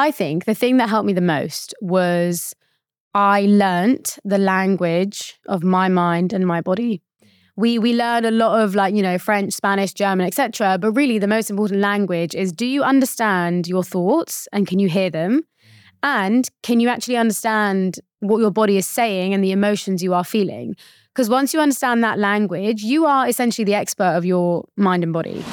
I 0.00 0.10
think 0.10 0.46
the 0.46 0.54
thing 0.54 0.78
that 0.78 0.88
helped 0.88 1.06
me 1.06 1.12
the 1.12 1.20
most 1.20 1.74
was 1.82 2.54
I 3.14 3.42
learnt 3.42 4.18
the 4.24 4.38
language 4.38 5.38
of 5.46 5.62
my 5.62 5.88
mind 5.88 6.32
and 6.32 6.46
my 6.46 6.62
body. 6.62 7.02
We 7.54 7.78
we 7.78 7.92
learn 7.92 8.24
a 8.24 8.30
lot 8.30 8.62
of 8.62 8.74
like, 8.74 8.94
you 8.94 9.02
know, 9.02 9.18
French, 9.18 9.52
Spanish, 9.52 9.92
German, 9.92 10.26
etc. 10.26 10.78
But 10.78 10.92
really 10.92 11.18
the 11.18 11.26
most 11.26 11.50
important 11.50 11.80
language 11.80 12.34
is 12.34 12.50
do 12.50 12.64
you 12.64 12.82
understand 12.82 13.68
your 13.68 13.84
thoughts 13.84 14.48
and 14.54 14.66
can 14.66 14.78
you 14.78 14.88
hear 14.88 15.10
them? 15.10 15.42
And 16.02 16.48
can 16.62 16.80
you 16.80 16.88
actually 16.88 17.18
understand 17.18 18.00
what 18.20 18.38
your 18.38 18.50
body 18.50 18.78
is 18.78 18.86
saying 18.86 19.34
and 19.34 19.44
the 19.44 19.52
emotions 19.52 20.02
you 20.02 20.14
are 20.14 20.24
feeling? 20.24 20.76
Because 21.12 21.28
once 21.28 21.52
you 21.52 21.60
understand 21.60 22.02
that 22.04 22.18
language, 22.18 22.82
you 22.82 23.04
are 23.04 23.28
essentially 23.28 23.66
the 23.66 23.74
expert 23.74 24.16
of 24.16 24.24
your 24.24 24.64
mind 24.76 25.02
and 25.02 25.12
body. 25.12 25.44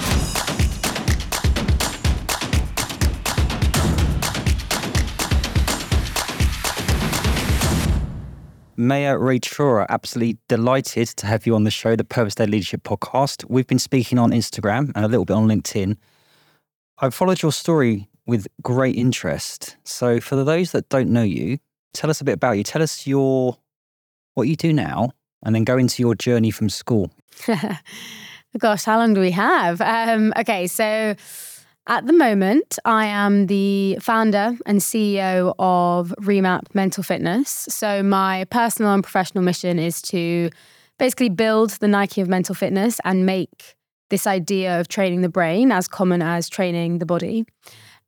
Maya 8.80 9.16
Raichoora, 9.16 9.88
absolutely 9.90 10.38
delighted 10.48 11.08
to 11.08 11.26
have 11.26 11.48
you 11.48 11.56
on 11.56 11.64
the 11.64 11.72
show, 11.72 11.96
the 11.96 12.04
Purpose 12.04 12.38
Led 12.38 12.52
Leadership 12.52 12.84
podcast. 12.84 13.44
We've 13.50 13.66
been 13.66 13.80
speaking 13.80 14.20
on 14.20 14.30
Instagram 14.30 14.92
and 14.94 15.04
a 15.04 15.08
little 15.08 15.26
bit 15.26 15.34
on 15.34 15.48
LinkedIn. 15.48 15.98
I've 17.00 17.16
followed 17.16 17.42
your 17.42 17.52
story 17.52 18.08
with 18.28 18.46
great 18.62 18.96
interest. 18.96 19.78
So, 19.84 20.20
for 20.20 20.44
those 20.44 20.74
that 20.74 20.90
don't 20.90 21.10
know 21.10 21.24
you, 21.24 21.58
tell 21.96 22.12
us 22.12 22.22
a 22.22 22.24
bit 22.24 22.34
about 22.34 22.52
you. 22.52 22.64
Tell 22.64 22.84
us 22.84 23.08
your 23.08 23.58
what 24.36 24.48
you 24.48 24.56
do 24.56 24.72
now, 24.72 25.10
and 25.44 25.56
then 25.56 25.64
go 25.64 25.80
into 25.80 26.04
your 26.04 26.14
journey 26.14 26.52
from 26.52 26.70
school. 26.70 27.10
Gosh, 28.60 28.84
how 28.84 29.00
long 29.00 29.16
do 29.16 29.22
we 29.22 29.32
have? 29.32 29.82
Um, 29.82 30.34
okay, 30.38 30.68
so 30.68 31.16
at 31.88 32.06
the 32.06 32.14
moment, 32.14 32.78
I 32.86 33.06
am 33.06 33.48
the 33.48 33.98
founder 34.02 34.58
and 34.66 34.80
CEO 34.80 35.54
of 35.58 36.14
Remap 36.22 36.74
Mental 36.74 37.04
Fitness. 37.04 37.50
So, 37.70 38.04
my 38.04 38.46
personal 38.46 38.94
and 38.94 39.04
professional 39.04 39.44
mission 39.44 39.80
is 39.80 40.02
to 40.04 40.50
basically 41.00 41.30
build 41.30 41.72
the 41.72 41.88
Nike 41.88 42.22
of 42.22 42.28
mental 42.28 42.56
fitness 42.56 43.00
and 43.06 43.26
make 43.26 43.76
this 44.10 44.28
idea 44.28 44.80
of 44.80 44.88
training 44.88 45.22
the 45.22 45.30
brain 45.30 45.72
as 45.72 45.88
common 45.88 46.22
as 46.22 46.50
training 46.50 47.00
the 47.00 47.06
body. 47.06 47.46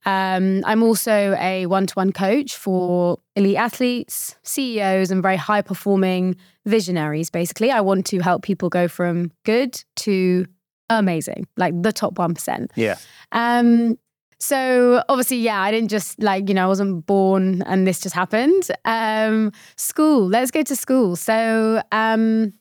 Um, 0.05 0.63
I'm 0.65 0.81
also 0.81 1.35
a 1.39 1.65
one 1.65 1.85
to 1.87 1.93
one 1.93 2.13
coach 2.13 2.55
for 2.55 3.19
elite 3.35 3.57
athletes, 3.57 4.35
CEOs, 4.43 5.11
and 5.11 5.21
very 5.21 5.35
high 5.35 5.61
performing 5.61 6.35
visionaries. 6.65 7.29
Basically, 7.29 7.69
I 7.69 7.81
want 7.81 8.05
to 8.07 8.19
help 8.19 8.43
people 8.43 8.69
go 8.69 8.87
from 8.87 9.31
good 9.43 9.83
to 9.97 10.45
amazing, 10.89 11.47
like 11.57 11.73
the 11.81 11.91
top 11.91 12.15
1%. 12.15 12.67
Yeah. 12.75 12.97
Um, 13.31 13.97
so 14.39 15.03
obviously, 15.09 15.37
yeah, 15.37 15.61
I 15.61 15.69
didn't 15.71 15.89
just 15.89 16.21
like, 16.21 16.47
you 16.47 16.55
know, 16.55 16.63
I 16.63 16.67
wasn't 16.67 17.05
born 17.05 17.61
and 17.63 17.85
this 17.85 17.99
just 17.99 18.15
happened. 18.15 18.63
Um, 18.85 19.51
school, 19.75 20.27
let's 20.27 20.49
go 20.49 20.63
to 20.63 20.75
school. 20.75 21.17
So 21.17 21.81
um, 21.91 22.53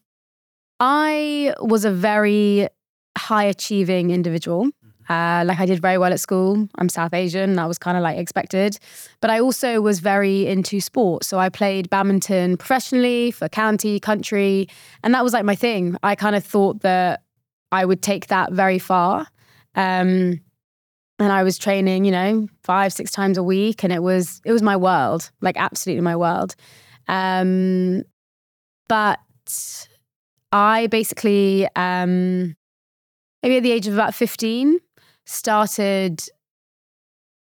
I 0.80 1.54
was 1.60 1.84
a 1.84 1.92
very 1.92 2.68
high 3.16 3.44
achieving 3.44 4.10
individual. 4.10 4.66
Mm-hmm. 4.66 5.12
Uh, 5.12 5.44
like 5.44 5.60
I 5.60 5.66
did 5.66 5.80
very 5.80 5.98
well 5.98 6.12
at 6.12 6.18
school. 6.18 6.68
I'm 6.78 6.88
South 6.88 7.14
Asian. 7.14 7.54
That 7.54 7.68
was 7.68 7.78
kind 7.78 7.96
of 7.96 8.02
like 8.02 8.18
expected. 8.18 8.76
But 9.20 9.30
I 9.30 9.38
also 9.38 9.80
was 9.80 10.00
very 10.00 10.46
into 10.46 10.80
sports. 10.80 11.28
So 11.28 11.38
I 11.38 11.48
played 11.48 11.88
badminton 11.90 12.56
professionally 12.56 13.30
for 13.30 13.48
county, 13.48 14.00
country. 14.00 14.68
And 15.04 15.14
that 15.14 15.22
was 15.22 15.32
like 15.32 15.44
my 15.44 15.54
thing. 15.54 15.96
I 16.02 16.16
kind 16.16 16.34
of 16.34 16.44
thought 16.44 16.80
that 16.80 17.22
I 17.70 17.84
would 17.84 18.02
take 18.02 18.28
that 18.28 18.52
very 18.52 18.78
far. 18.78 19.26
Um, 19.74 20.40
and 21.20 21.32
I 21.32 21.42
was 21.42 21.58
training, 21.58 22.04
you 22.04 22.12
know, 22.12 22.48
five, 22.62 22.92
six 22.92 23.10
times 23.10 23.38
a 23.38 23.42
week, 23.42 23.82
and 23.82 23.92
it 23.92 24.02
was 24.02 24.40
it 24.44 24.52
was 24.52 24.62
my 24.62 24.76
world, 24.76 25.30
like 25.40 25.56
absolutely 25.56 26.02
my 26.02 26.16
world. 26.16 26.54
Um, 27.08 28.02
but 28.88 29.18
I 30.52 30.86
basically, 30.86 31.68
um, 31.74 32.54
maybe 33.42 33.56
at 33.56 33.62
the 33.62 33.72
age 33.72 33.88
of 33.88 33.94
about 33.94 34.14
fifteen, 34.14 34.78
started 35.26 36.22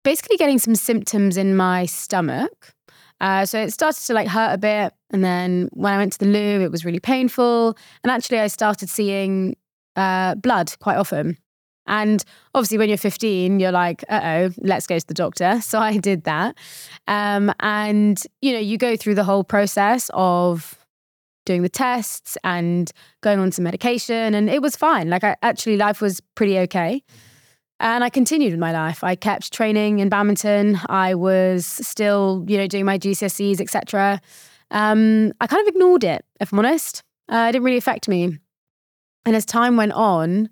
basically 0.04 0.38
getting 0.38 0.60
some 0.60 0.76
symptoms 0.76 1.38
in 1.38 1.56
my 1.56 1.86
stomach. 1.86 2.74
Uh, 3.22 3.46
so 3.46 3.62
it 3.62 3.72
started 3.72 4.04
to 4.06 4.14
like 4.14 4.28
hurt 4.28 4.54
a 4.54 4.58
bit, 4.58 4.94
and 5.12 5.24
then 5.24 5.70
when 5.72 5.94
I 5.94 5.98
went 5.98 6.12
to 6.14 6.20
the 6.20 6.26
loo, 6.26 6.62
it 6.62 6.72
was 6.72 6.84
really 6.84 7.00
painful. 7.00 7.78
And 8.04 8.12
actually, 8.12 8.40
I 8.40 8.48
started 8.48 8.90
seeing 8.90 9.56
uh, 9.96 10.36
blood 10.36 10.74
quite 10.80 10.98
often. 10.98 11.38
And 11.88 12.24
obviously, 12.54 12.78
when 12.78 12.90
you're 12.90 12.98
15, 12.98 13.60
you're 13.60 13.72
like, 13.72 14.04
uh 14.08 14.22
oh, 14.24 14.50
let's 14.60 14.88
go 14.88 14.98
to 14.98 15.08
the 15.08 15.14
doctor. 15.14 15.60
So 15.72 15.80
I 15.80 15.98
did 15.98 16.24
that. 16.26 16.58
Um, 17.08 17.54
and, 17.60 18.22
you 18.42 18.54
know, 18.54 18.60
you 18.60 18.78
go 18.78 18.96
through 18.96 19.16
the 19.16 19.24
whole 19.24 19.44
process 19.44 20.10
of 20.14 20.78
doing 21.46 21.64
the 21.64 21.70
tests 21.70 22.38
and 22.44 22.92
going 23.22 23.40
on 23.40 23.52
some 23.52 23.64
medication. 23.64 24.36
And 24.36 24.50
it 24.50 24.62
was 24.62 24.76
fine. 24.76 25.10
Like, 25.10 25.24
I, 25.24 25.36
actually, 25.42 25.78
life 25.78 26.02
was 26.02 26.22
pretty 26.36 26.60
okay. 26.60 27.04
And 27.80 28.04
I 28.04 28.10
continued 28.10 28.52
with 28.52 28.60
my 28.60 28.72
life. 28.72 29.04
I 29.04 29.16
kept 29.16 29.52
training 29.52 30.00
in 30.00 30.10
badminton. 30.10 30.80
I 30.88 31.16
was 31.16 31.66
still, 31.66 32.46
you 32.48 32.58
know, 32.58 32.68
doing 32.68 32.86
my 32.86 33.00
GCSEs, 33.00 33.60
etc. 33.60 34.22
Um, 34.70 35.34
I 35.42 35.48
kind 35.48 35.68
of 35.68 35.74
ignored 35.74 36.04
it, 36.04 36.24
if 36.40 36.54
I'm 36.54 36.60
honest. 36.60 37.02
Uh, 37.28 37.48
it 37.50 37.54
didn't 37.54 37.66
really 37.66 37.78
affect 37.78 38.08
me. 38.08 38.38
And 39.26 39.36
as 39.36 39.46
time 39.46 39.78
went 39.78 39.92
on, 39.94 40.50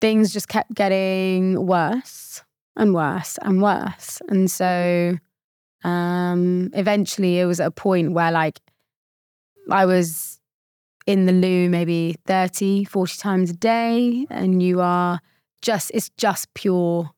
things 0.00 0.32
just 0.32 0.48
kept 0.48 0.74
getting 0.74 1.66
worse 1.66 2.42
and 2.76 2.94
worse 2.94 3.38
and 3.42 3.62
worse. 3.62 4.20
And 4.28 4.50
so 4.50 5.18
um, 5.84 6.70
eventually 6.74 7.38
it 7.38 7.46
was 7.46 7.60
at 7.60 7.68
a 7.68 7.72
point 7.72 8.12
where 8.12 8.30
like 8.30 8.60
I 9.70 9.86
was 9.86 10.40
in 11.06 11.26
the 11.26 11.32
loo 11.32 11.68
maybe 11.68 12.16
30, 12.26 12.84
40 12.84 13.16
times 13.18 13.50
a 13.50 13.54
day, 13.54 14.26
and 14.30 14.62
you 14.62 14.80
are 14.80 15.20
just, 15.60 15.90
it's 15.94 16.10
just 16.16 16.52
pure 16.54 17.10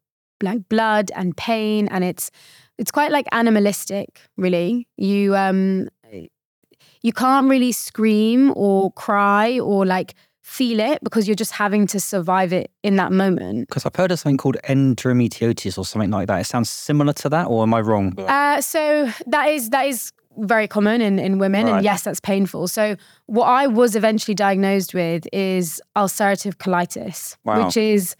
like 0.42 0.68
blood 0.68 1.10
and 1.14 1.36
pain. 1.36 1.88
And 1.88 2.04
it's, 2.04 2.30
it's 2.78 2.90
quite 2.90 3.10
like 3.10 3.26
animalistic, 3.32 4.20
really. 4.36 4.88
You, 4.96 5.36
um, 5.36 5.88
you 7.02 7.12
can't 7.12 7.48
really 7.48 7.72
scream 7.72 8.52
or 8.56 8.90
cry 8.92 9.58
or 9.58 9.84
like 9.86 10.14
feel 10.44 10.78
it 10.78 11.02
because 11.02 11.26
you're 11.26 11.34
just 11.34 11.52
having 11.52 11.86
to 11.86 11.98
survive 11.98 12.52
it 12.52 12.70
in 12.82 12.96
that 12.96 13.10
moment. 13.10 13.66
Because 13.66 13.86
I've 13.86 13.96
heard 13.96 14.12
of 14.12 14.20
something 14.20 14.36
called 14.36 14.58
endometriosis 14.68 15.78
or 15.78 15.86
something 15.86 16.10
like 16.10 16.28
that. 16.28 16.42
It 16.42 16.44
sounds 16.44 16.68
similar 16.68 17.14
to 17.14 17.30
that, 17.30 17.46
or 17.46 17.62
am 17.62 17.72
I 17.72 17.80
wrong? 17.80 18.14
Uh, 18.18 18.60
so 18.60 19.10
that 19.26 19.48
is 19.48 19.70
that 19.70 19.86
is 19.86 20.12
very 20.36 20.68
common 20.68 21.00
in, 21.00 21.18
in 21.18 21.38
women, 21.38 21.66
right. 21.66 21.76
and 21.76 21.84
yes, 21.84 22.02
that's 22.02 22.20
painful. 22.20 22.68
So 22.68 22.96
what 23.26 23.46
I 23.46 23.66
was 23.66 23.96
eventually 23.96 24.34
diagnosed 24.34 24.92
with 24.92 25.26
is 25.32 25.80
ulcerative 25.96 26.56
colitis, 26.56 27.36
wow. 27.44 27.64
which 27.64 27.78
is 27.78 28.14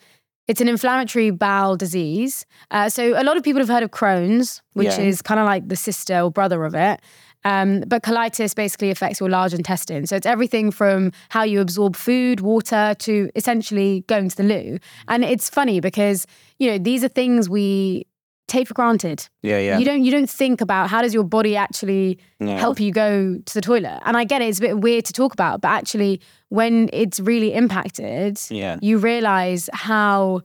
it's 0.48 0.62
an 0.62 0.68
inflammatory 0.68 1.30
bowel 1.30 1.76
disease. 1.76 2.46
Uh, 2.70 2.88
so 2.88 3.20
a 3.20 3.24
lot 3.24 3.36
of 3.36 3.42
people 3.42 3.60
have 3.60 3.68
heard 3.68 3.82
of 3.82 3.90
Crohn's, 3.90 4.62
which 4.72 4.86
yeah. 4.86 5.00
is 5.00 5.20
kind 5.20 5.40
of 5.40 5.46
like 5.46 5.68
the 5.68 5.76
sister 5.76 6.20
or 6.20 6.30
brother 6.30 6.64
of 6.64 6.74
it. 6.74 7.00
Um, 7.44 7.80
but 7.86 8.02
colitis 8.02 8.54
basically 8.54 8.90
affects 8.90 9.20
your 9.20 9.28
large 9.28 9.52
intestine. 9.52 10.06
So 10.06 10.16
it's 10.16 10.26
everything 10.26 10.70
from 10.70 11.12
how 11.28 11.42
you 11.42 11.60
absorb 11.60 11.96
food, 11.96 12.40
water, 12.40 12.94
to 13.00 13.30
essentially 13.34 14.04
going 14.06 14.28
to 14.30 14.36
the 14.36 14.42
loo. 14.42 14.78
And 15.08 15.24
it's 15.24 15.50
funny 15.50 15.80
because, 15.80 16.26
you 16.58 16.70
know, 16.70 16.78
these 16.78 17.04
are 17.04 17.08
things 17.08 17.48
we 17.48 18.06
take 18.48 18.68
for 18.68 18.74
granted. 18.74 19.28
Yeah, 19.42 19.58
yeah. 19.58 19.78
You 19.78 19.84
don't 19.84 20.04
you 20.04 20.10
don't 20.10 20.28
think 20.28 20.60
about 20.60 20.90
how 20.90 21.02
does 21.02 21.14
your 21.14 21.24
body 21.24 21.56
actually 21.56 22.18
help 22.40 22.78
you 22.78 22.92
go 22.92 23.38
to 23.44 23.54
the 23.54 23.60
toilet. 23.60 24.00
And 24.04 24.16
I 24.16 24.24
get 24.24 24.42
it, 24.42 24.48
it's 24.48 24.58
a 24.58 24.62
bit 24.62 24.80
weird 24.80 25.04
to 25.06 25.12
talk 25.12 25.32
about, 25.32 25.60
but 25.60 25.68
actually 25.68 26.20
when 26.48 26.90
it's 26.92 27.20
really 27.20 27.52
impacted, 27.54 28.38
yeah. 28.50 28.78
you 28.80 28.98
realize 28.98 29.68
how 29.72 30.42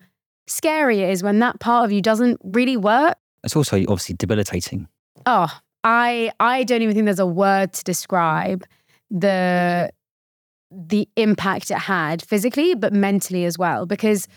scary 0.48 1.02
it 1.02 1.10
is 1.10 1.24
when 1.24 1.40
that 1.40 1.60
part 1.60 1.86
of 1.86 1.92
you 1.92 2.02
doesn't 2.02 2.40
really 2.44 2.78
work. 2.78 3.18
It's 3.44 3.56
also 3.56 3.78
obviously 3.82 4.16
debilitating. 4.16 4.88
Oh, 5.26 5.50
I 5.84 6.32
I 6.40 6.64
don't 6.64 6.82
even 6.82 6.94
think 6.94 7.06
there's 7.06 7.20
a 7.20 7.26
word 7.26 7.74
to 7.74 7.84
describe 7.84 8.66
the 9.10 9.92
the 10.72 11.10
impact 11.16 11.72
it 11.72 11.78
had 11.78 12.22
physically 12.22 12.76
but 12.76 12.94
mentally 12.94 13.46
as 13.46 13.58
well. 13.58 13.86
Because 13.86 14.28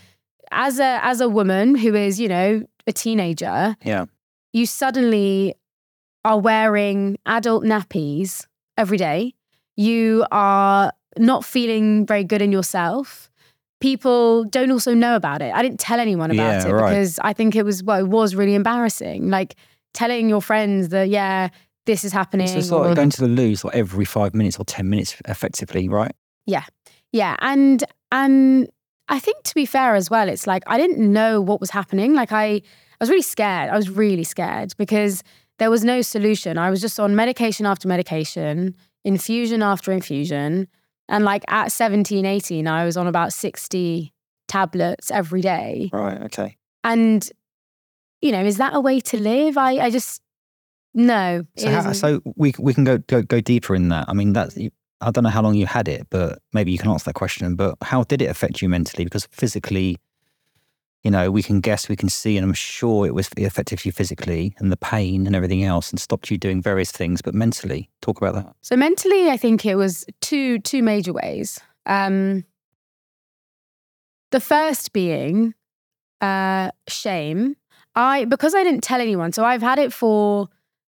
as 0.51 0.79
a 0.79 1.01
as 1.03 1.21
a 1.21 1.29
woman 1.29 1.75
who 1.75 1.95
is 1.95 2.21
you 2.21 2.29
know 2.29 2.63
a 2.87 2.93
teenager 2.93 3.77
yeah. 3.85 4.07
you 4.53 4.67
suddenly 4.67 5.55
are 6.25 6.39
wearing 6.39 7.19
adult 7.27 7.65
nappies 7.65 8.47
every 8.77 8.99
day. 8.99 9.35
You 9.77 10.27
are 10.31 10.93
not 11.19 11.45
feeling 11.45 12.07
very 12.07 12.25
good 12.25 12.43
in 12.43 12.53
yourself. 12.53 13.31
People 13.81 14.45
don't 14.45 14.71
also 14.71 14.95
know 14.95 15.17
about 15.17 15.43
it. 15.43 15.53
I 15.53 15.63
didn't 15.63 15.81
tell 15.81 15.99
anyone 15.99 16.31
about 16.31 16.63
yeah, 16.63 16.69
it 16.69 16.73
right. 16.73 16.91
because 16.91 17.19
i 17.23 17.33
think 17.33 17.57
it 17.57 17.65
was 17.65 17.83
well 17.83 17.99
it 17.99 18.09
was 18.09 18.35
really 18.35 18.55
embarrassing. 18.55 19.29
Like 19.31 19.57
telling 19.95 20.29
your 20.29 20.43
friends 20.43 20.89
that 20.91 21.09
yeah, 21.09 21.49
this 21.87 22.05
is 22.05 22.13
happening. 22.13 22.47
So 22.47 22.59
it's 22.59 22.71
like 22.71 22.91
or, 22.91 22.95
going 22.95 23.11
to 23.11 23.21
the 23.21 23.29
loo 23.29 23.55
like 23.65 23.75
every 23.75 24.05
five 24.05 24.35
minutes 24.35 24.59
or 24.59 24.65
ten 24.65 24.89
minutes, 24.89 25.17
effectively, 25.27 25.89
right? 25.89 26.13
Yeah, 26.47 26.65
yeah, 27.13 27.37
and 27.41 27.85
and 28.11 28.69
I 29.09 29.19
think 29.19 29.43
to 29.45 29.55
be 29.55 29.67
fair 29.67 29.95
as 29.95 30.11
well, 30.11 30.29
it's 30.29 30.47
like 30.47 30.63
I 30.67 30.79
didn't 30.79 31.01
know 31.01 31.41
what 31.41 31.61
was 31.61 31.71
happening. 31.71 32.15
Like 32.15 32.33
I 32.33 32.63
was 33.01 33.11
really 33.11 33.23
scared. 33.23 33.71
I 33.71 33.77
was 33.77 33.91
really 33.91 34.25
scared 34.25 34.75
because 34.79 35.23
there 35.59 35.71
was 35.71 35.85
no 35.85 36.03
solution. 36.03 36.59
I 36.59 36.71
was 36.71 36.81
just 36.81 36.99
on 36.99 37.15
medication 37.15 37.67
after 37.67 37.89
medication, 37.89 38.75
infusion 39.05 39.63
after 39.63 39.93
infusion. 39.93 40.69
And 41.09 41.25
like 41.25 41.45
at 41.49 41.73
17, 41.73 42.25
18, 42.25 42.67
I 42.67 42.85
was 42.85 42.97
on 42.97 43.07
about 43.07 43.33
60 43.33 44.13
tablets 44.49 45.11
every 45.11 45.41
day. 45.41 45.91
Right. 45.93 46.21
Okay. 46.23 46.57
And, 46.85 47.29
you 48.23 48.33
know, 48.33 48.43
is 48.43 48.57
that 48.57 48.75
a 48.75 48.81
way 48.81 49.01
to 49.01 49.21
live? 49.21 49.59
I, 49.59 49.73
I 49.73 49.91
just, 49.91 50.23
no. 50.95 51.45
So, 51.59 51.69
how, 51.69 51.81
isn't. 51.81 51.95
so 51.95 52.21
we 52.37 52.55
we 52.59 52.73
can 52.73 52.85
go, 52.85 52.99
go 52.99 53.23
go 53.23 53.41
deeper 53.41 53.75
in 53.75 53.89
that. 53.89 54.09
I 54.09 54.15
mean, 54.15 54.33
that's 54.33 54.57
I 55.01 55.11
don't 55.11 55.25
know 55.25 55.31
how 55.31 55.43
long 55.43 55.55
you 55.57 55.67
had 55.67 55.89
it, 55.89 56.07
but 56.09 56.39
maybe 56.53 56.71
you 56.71 56.79
can 56.79 56.91
answer 56.91 57.07
that 57.07 57.15
question. 57.15 57.57
But 57.57 57.77
how 57.83 58.05
did 58.05 58.23
it 58.23 58.31
affect 58.31 58.63
you 58.63 58.69
mentally? 58.69 59.05
Because 59.05 59.27
physically, 59.33 59.99
you 61.03 61.11
know, 61.11 61.31
we 61.31 61.43
can 61.43 61.61
guess, 61.61 61.89
we 61.89 61.97
can 61.97 62.09
see, 62.09 62.37
and 62.37 62.47
I'm 62.47 62.53
sure 62.53 63.07
it 63.07 63.15
was 63.15 63.29
it 63.37 63.45
affected 63.45 63.85
you 63.85 63.91
physically 63.91 64.55
and 64.59 64.71
the 64.71 64.77
pain 64.77 65.27
and 65.27 65.35
everything 65.35 65.65
else, 65.65 65.91
and 65.91 65.99
stopped 65.99 66.31
you 66.31 66.39
doing 66.39 66.63
various 66.63 66.93
things. 66.93 67.21
But 67.21 67.35
mentally, 67.35 67.91
talk 68.01 68.19
about 68.19 68.35
that. 68.35 68.55
So 68.63 68.77
mentally, 68.77 69.31
I 69.31 69.37
think 69.37 69.67
it 69.67 69.75
was 69.75 70.05
two 70.21 70.61
two 70.61 70.83
major 70.83 71.13
ways. 71.13 71.59
Um, 71.87 72.45
the 74.31 74.41
first 74.41 74.93
being 74.93 75.55
uh, 76.21 76.71
shame. 76.87 77.57
I 77.95 78.25
because 78.27 78.55
I 78.55 78.63
didn't 78.65 78.83
tell 78.83 79.01
anyone, 79.01 79.33
so 79.33 79.45
I've 79.45 79.63
had 79.63 79.79
it 79.79 79.93
for 79.93 80.49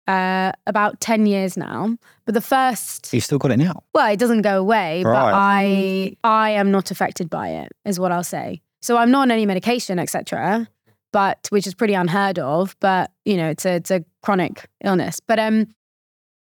uh, 0.06 0.52
about 0.66 1.00
ten 1.00 1.26
years 1.26 1.56
now. 1.56 1.96
But 2.26 2.34
the 2.34 2.40
first, 2.40 3.12
You 3.12 3.20
still 3.20 3.38
got 3.38 3.50
it 3.50 3.56
now. 3.58 3.82
well, 3.94 4.12
it 4.12 4.18
doesn't 4.18 4.42
go 4.42 4.58
away, 4.60 5.02
but 5.02 5.10
Right. 5.10 6.16
I 6.24 6.46
I 6.46 6.50
am 6.50 6.70
not 6.70 6.90
affected 6.90 7.28
by 7.30 7.48
it, 7.48 7.72
is 7.84 7.98
what 7.98 8.12
I'll 8.12 8.24
say. 8.24 8.60
So 8.82 8.96
I'm 8.96 9.10
not 9.10 9.22
on 9.22 9.30
any 9.30 9.46
medication, 9.46 9.98
etc. 9.98 10.68
But 11.12 11.48
which 11.50 11.66
is 11.66 11.74
pretty 11.74 11.94
unheard 11.94 12.38
of. 12.38 12.76
But 12.80 13.10
you 13.24 13.36
know, 13.36 13.48
it's 13.50 13.64
a 13.64 13.74
it's 13.76 13.90
a 13.90 14.04
chronic 14.22 14.68
illness. 14.84 15.20
But 15.20 15.38
um, 15.38 15.66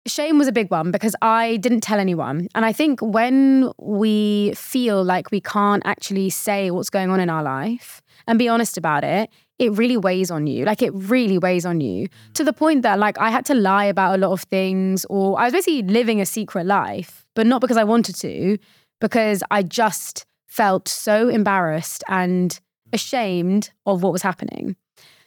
shame 0.07 0.38
was 0.38 0.48
a 0.48 0.51
big 0.51 0.69
one 0.69 0.92
because 0.92 1.16
I 1.22 1.57
didn't 1.57 1.81
tell 1.81 2.00
anyone. 2.00 2.48
And 2.56 2.66
I 2.66 2.74
think 2.74 3.01
when 3.01 3.72
we 3.80 4.54
feel 4.56 5.04
like 5.04 5.31
we 5.31 5.42
can't 5.42 5.81
actually 5.86 6.30
say 6.30 6.72
what's 6.72 6.89
going 6.89 7.10
on 7.10 7.19
in 7.19 7.30
our 7.30 7.44
life 7.44 8.01
and 8.28 8.38
be 8.38 8.48
honest 8.50 8.78
about 8.78 9.04
it, 9.04 9.30
it 9.59 9.71
really 9.77 9.97
weighs 9.97 10.31
on 10.31 10.47
you. 10.47 10.65
Like 10.65 10.81
it 10.81 10.91
really 10.94 11.38
weighs 11.38 11.65
on 11.65 11.79
you 11.81 12.07
to 12.33 12.44
the 12.44 12.53
point 12.53 12.81
that 12.81 13.00
like 13.00 13.17
I 13.19 13.29
had 13.29 13.45
to 13.45 13.53
lie 13.53 13.85
about 13.85 14.15
a 14.15 14.17
lot 14.17 14.31
of 14.31 14.41
things 14.44 15.05
or 15.05 15.39
I 15.39 15.45
was 15.45 15.53
basically 15.53 15.83
living 15.83 16.19
a 16.19 16.25
secret 16.25 16.65
life, 16.65 17.25
but 17.35 17.47
not 17.47 17.61
because 17.61 17.77
I 17.77 17.83
wanted 17.83 18.15
to, 18.17 18.57
because 19.00 19.44
I 19.51 19.63
just 19.63 20.25
felt 20.47 20.88
so 20.88 21.29
embarrassed 21.29 22.03
and 22.07 22.59
ashamed 22.91 23.71
of 23.85 24.03
what 24.03 24.11
was 24.11 24.21
happening. 24.21 24.75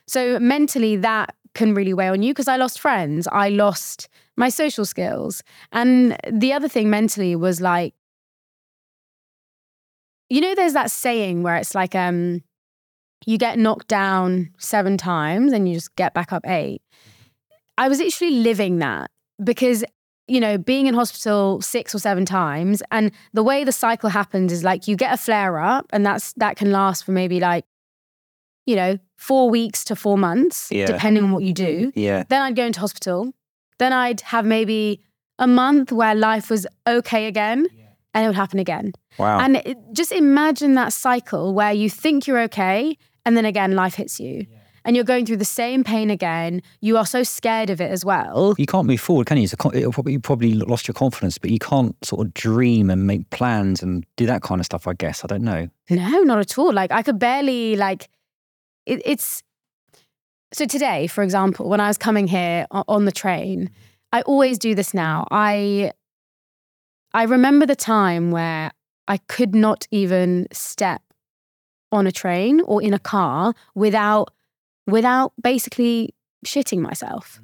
So 0.06 0.38
mentally 0.38 0.96
that 0.96 1.34
can 1.54 1.74
really 1.74 1.94
weigh 1.94 2.08
on 2.08 2.22
you 2.22 2.32
because 2.32 2.48
I 2.48 2.56
lost 2.56 2.80
friends. 2.80 3.26
I 3.32 3.48
lost 3.48 4.08
my 4.36 4.48
social 4.48 4.84
skills. 4.84 5.42
And 5.72 6.16
the 6.30 6.52
other 6.52 6.68
thing 6.68 6.90
mentally 6.90 7.34
was 7.34 7.60
like, 7.60 7.94
you 10.28 10.40
know, 10.40 10.54
there's 10.54 10.74
that 10.74 10.90
saying 10.90 11.42
where 11.42 11.56
it's 11.56 11.74
like, 11.74 11.94
um, 11.94 12.42
you 13.24 13.38
get 13.38 13.58
knocked 13.58 13.88
down 13.88 14.50
seven 14.58 14.96
times 14.96 15.52
and 15.52 15.68
you 15.68 15.74
just 15.74 15.94
get 15.96 16.12
back 16.14 16.32
up 16.32 16.46
eight. 16.46 16.82
I 17.78 17.88
was 17.88 18.00
actually 18.00 18.30
living 18.30 18.78
that 18.78 19.10
because, 19.42 19.84
you 20.28 20.40
know, 20.40 20.58
being 20.58 20.86
in 20.86 20.94
hospital 20.94 21.60
six 21.60 21.94
or 21.94 21.98
seven 21.98 22.24
times 22.24 22.82
and 22.90 23.10
the 23.32 23.42
way 23.42 23.64
the 23.64 23.72
cycle 23.72 24.10
happens 24.10 24.52
is 24.52 24.64
like 24.64 24.88
you 24.88 24.96
get 24.96 25.12
a 25.14 25.16
flare 25.16 25.58
up 25.58 25.86
and 25.92 26.04
that's 26.04 26.32
that 26.34 26.56
can 26.56 26.70
last 26.72 27.04
for 27.04 27.12
maybe 27.12 27.40
like, 27.40 27.64
you 28.66 28.76
know, 28.76 28.98
four 29.16 29.48
weeks 29.50 29.84
to 29.84 29.96
four 29.96 30.18
months, 30.18 30.70
Yeah. 30.70 30.86
depending 30.86 31.24
on 31.24 31.32
what 31.32 31.42
you 31.42 31.52
do. 31.52 31.92
Yeah. 31.94 32.24
Then 32.28 32.42
I'd 32.42 32.56
go 32.56 32.64
into 32.66 32.80
hospital. 32.80 33.32
Then 33.78 33.92
I'd 33.92 34.20
have 34.22 34.44
maybe 34.46 35.00
a 35.38 35.46
month 35.46 35.92
where 35.92 36.14
life 36.14 36.48
was 36.50 36.66
okay 36.86 37.26
again 37.26 37.66
and 38.16 38.24
it 38.24 38.28
would 38.28 38.36
happen 38.36 38.58
again. 38.58 38.94
Wow. 39.18 39.40
And 39.40 39.56
it, 39.56 39.76
just 39.92 40.10
imagine 40.10 40.74
that 40.74 40.94
cycle 40.94 41.52
where 41.52 41.72
you 41.72 41.90
think 41.90 42.26
you're 42.26 42.40
okay 42.44 42.96
and 43.26 43.36
then 43.36 43.44
again 43.44 43.72
life 43.72 43.94
hits 43.94 44.18
you. 44.18 44.46
And 44.86 44.94
you're 44.94 45.04
going 45.04 45.26
through 45.26 45.38
the 45.38 45.44
same 45.44 45.82
pain 45.82 46.10
again. 46.10 46.62
You 46.80 46.96
are 46.96 47.04
so 47.04 47.24
scared 47.24 47.70
of 47.70 47.80
it 47.80 47.90
as 47.90 48.04
well. 48.04 48.54
you 48.56 48.66
can't 48.66 48.86
move 48.86 49.00
forward, 49.00 49.26
can 49.26 49.36
you? 49.36 49.42
It's 49.42 49.52
a 49.52 49.56
con- 49.56 49.74
it'll 49.74 49.92
probably, 49.92 50.12
you 50.12 50.20
probably 50.20 50.54
lost 50.54 50.86
your 50.86 50.94
confidence, 50.94 51.38
but 51.38 51.50
you 51.50 51.58
can't 51.58 51.96
sort 52.04 52.24
of 52.24 52.32
dream 52.34 52.88
and 52.88 53.04
make 53.04 53.28
plans 53.30 53.82
and 53.82 54.06
do 54.16 54.26
that 54.26 54.42
kind 54.42 54.60
of 54.60 54.64
stuff. 54.64 54.86
I 54.86 54.94
guess 54.94 55.24
I 55.24 55.26
don't 55.26 55.42
know. 55.42 55.68
No, 55.90 56.22
not 56.22 56.38
at 56.38 56.56
all. 56.56 56.72
Like 56.72 56.92
I 56.92 57.02
could 57.02 57.18
barely 57.18 57.74
like 57.74 58.08
it, 58.86 59.02
it's 59.04 59.42
so 60.52 60.64
today, 60.64 61.08
for 61.08 61.24
example, 61.24 61.68
when 61.68 61.80
I 61.80 61.88
was 61.88 61.98
coming 61.98 62.28
here 62.28 62.66
on 62.70 63.04
the 63.04 63.12
train, 63.12 63.70
I 64.12 64.22
always 64.22 64.56
do 64.56 64.74
this 64.76 64.94
now. 64.94 65.26
I 65.32 65.90
I 67.16 67.22
remember 67.22 67.64
the 67.64 67.74
time 67.74 68.30
where 68.30 68.70
I 69.08 69.16
could 69.16 69.54
not 69.54 69.88
even 69.90 70.48
step 70.52 71.00
on 71.90 72.06
a 72.06 72.12
train 72.12 72.60
or 72.66 72.82
in 72.82 72.92
a 72.92 72.98
car 72.98 73.54
without 73.74 74.34
without 74.86 75.32
basically 75.42 76.14
shitting 76.44 76.80
myself. 76.80 77.40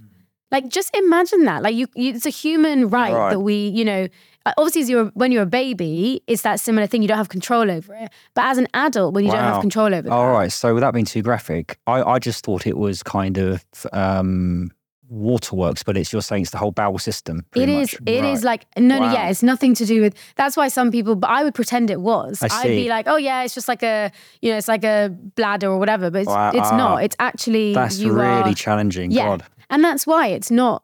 Like 0.51 0.69
just 0.69 0.95
imagine 0.95 1.45
that. 1.45 1.63
Like 1.63 1.75
you, 1.75 1.87
you 1.97 2.13
it's 2.13 2.27
a 2.27 2.31
human 2.31 2.91
right, 2.91 3.15
Right. 3.15 3.31
that 3.31 3.41
we, 3.41 3.69
you 3.69 3.87
know, 3.87 4.09
uh, 4.45 4.53
obviously 4.59 4.83
as 4.83 4.91
you're, 4.91 5.07
when 5.15 5.33
you're 5.33 5.45
a 5.45 5.47
baby, 5.63 6.23
it's 6.27 6.43
that 6.43 6.61
similar 6.61 6.87
thing. 6.87 7.01
You 7.01 7.09
don't 7.09 7.17
have 7.17 7.31
control 7.31 7.71
over 7.71 7.95
it. 7.95 8.11
But 8.35 8.45
as 8.45 8.59
an 8.59 8.69
adult, 8.75 9.15
when 9.15 9.25
you 9.25 9.31
don't 9.31 9.41
have 9.41 9.63
control 9.63 9.87
over 9.95 10.03
that, 10.03 10.13
All 10.13 10.31
right. 10.31 10.53
So 10.53 10.75
without 10.75 10.93
being 10.93 11.07
too 11.07 11.23
graphic, 11.23 11.79
I, 11.87 12.03
I 12.03 12.19
just 12.19 12.45
thought 12.45 12.67
it 12.67 12.77
was 12.77 13.03
kind 13.03 13.39
of 13.39 13.65
um, 13.95 14.71
waterworks, 15.13 15.83
but 15.83 15.97
it's 15.97 16.13
you're 16.13 16.23
saying 16.23 16.43
it's 16.43 16.51
the 16.51 16.59
whole 16.59 16.73
bowel 16.73 16.99
system. 16.99 17.45
It 17.55 17.69
is. 17.69 17.93
Much. 17.93 18.01
It 18.09 18.23
Right. 18.23 18.43
like 18.43 18.67
no, 18.79 18.99
no, 18.99 19.13
yeah. 19.13 19.29
It's 19.29 19.43
nothing 19.43 19.75
to 19.75 19.85
do 19.85 20.01
with. 20.01 20.15
That's 20.37 20.57
why 20.57 20.69
some 20.69 20.91
people. 20.91 21.15
But 21.15 21.31
I 21.31 21.45
would 21.45 21.55
pretend 21.55 21.91
it 21.91 22.01
was. 22.01 22.43
I 22.43 22.63
would 22.65 22.69
be 22.71 22.89
like, 22.89 23.07
oh 23.07 23.17
yeah, 23.17 23.43
it's 23.45 23.55
just 23.55 23.69
like 23.69 23.83
a, 23.83 24.11
you 24.41 24.51
know, 24.51 24.57
it's 24.59 24.69
like 24.69 24.85
a 24.85 25.15
bladder 25.37 25.69
or 25.69 25.79
whatever. 25.79 26.11
But 26.11 26.23
it's, 26.23 26.29
Wow. 26.29 26.51
it's 26.55 26.71
not. 26.73 27.05
It's 27.05 27.17
actually 27.19 27.75
That's 27.75 28.01
really 28.03 28.53
are, 28.53 28.55
challenging. 28.55 29.11
Yeah. 29.11 29.27
God. 29.27 29.45
and 29.71 29.85
that's 29.85 30.07
why 30.07 30.29
it's 30.29 30.51
not. 30.51 30.83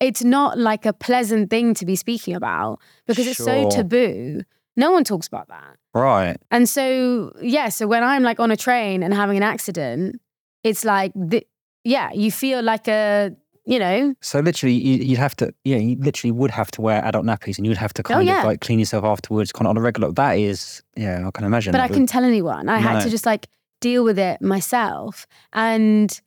It's 0.00 0.24
not 0.24 0.58
like 0.58 0.86
a 0.86 0.92
pleasant 0.92 1.50
thing 1.50 1.72
to 1.74 1.86
be 1.86 1.96
speaking 1.96 2.34
about 2.34 2.80
because 3.06 3.26
it's 3.26 3.38
so 3.42 3.70
taboo. 3.70 4.42
No 4.76 4.90
one 4.90 5.04
talks 5.04 5.26
about 5.28 5.48
that. 5.48 5.76
Right. 5.94 6.36
And 6.50 6.68
so, 6.68 7.32
yeah, 7.40 7.68
so 7.68 7.86
when 7.86 8.02
I'm 8.02 8.22
like 8.24 8.40
on 8.40 8.50
a 8.50 8.56
train 8.56 9.02
and 9.04 9.14
having 9.14 9.36
an 9.36 9.44
accident, 9.44 10.20
it's 10.64 10.84
like, 10.84 11.12
the, 11.14 11.46
yeah, 11.84 12.10
you 12.12 12.30
feel 12.32 12.62
like 12.62 12.88
a, 12.88 13.30
you 13.66 13.78
know, 13.78 14.14
So 14.20 14.40
literally, 14.40 14.74
you, 14.74 14.96
you'd 15.04 15.18
have 15.18 15.34
to, 15.36 15.54
yeah, 15.64 15.76
you 15.78 15.96
literally 15.98 16.32
would 16.32 16.50
have 16.50 16.70
to 16.72 16.80
wear 16.82 17.02
adult 17.04 17.24
nappies, 17.24 17.56
and 17.58 17.66
you'd 17.66 17.76
have 17.78 17.94
to 17.94 18.02
oh, 18.02 18.08
kind 18.08 18.28
Oh, 18.28 18.32
yeah. 18.32 18.40
of 18.40 18.44
like 18.46 18.60
clean 18.60 18.78
yourself 18.78 19.04
afterwards, 19.04 19.52
kind 19.52 19.66
of 19.66 19.70
on 19.70 19.76
a 19.76 19.80
regular. 19.80 20.12
That 20.12 20.32
is, 20.38 20.82
yeah, 20.96 21.26
I 21.26 21.30
can 21.30 21.44
imagine. 21.44 21.72
but 21.72 21.80
I 21.80 21.84
would- 21.84 21.92
couldn't 21.92 22.08
tell 22.08 22.24
anyone. 22.24 22.68
I 22.68 22.78
had 22.78 23.00
to 23.02 23.10
just 23.10 23.24
like 23.26 23.46
deal 23.80 24.02
with 24.04 24.18
it 24.18 24.42
myself. 24.42 25.26
And 25.52 26.20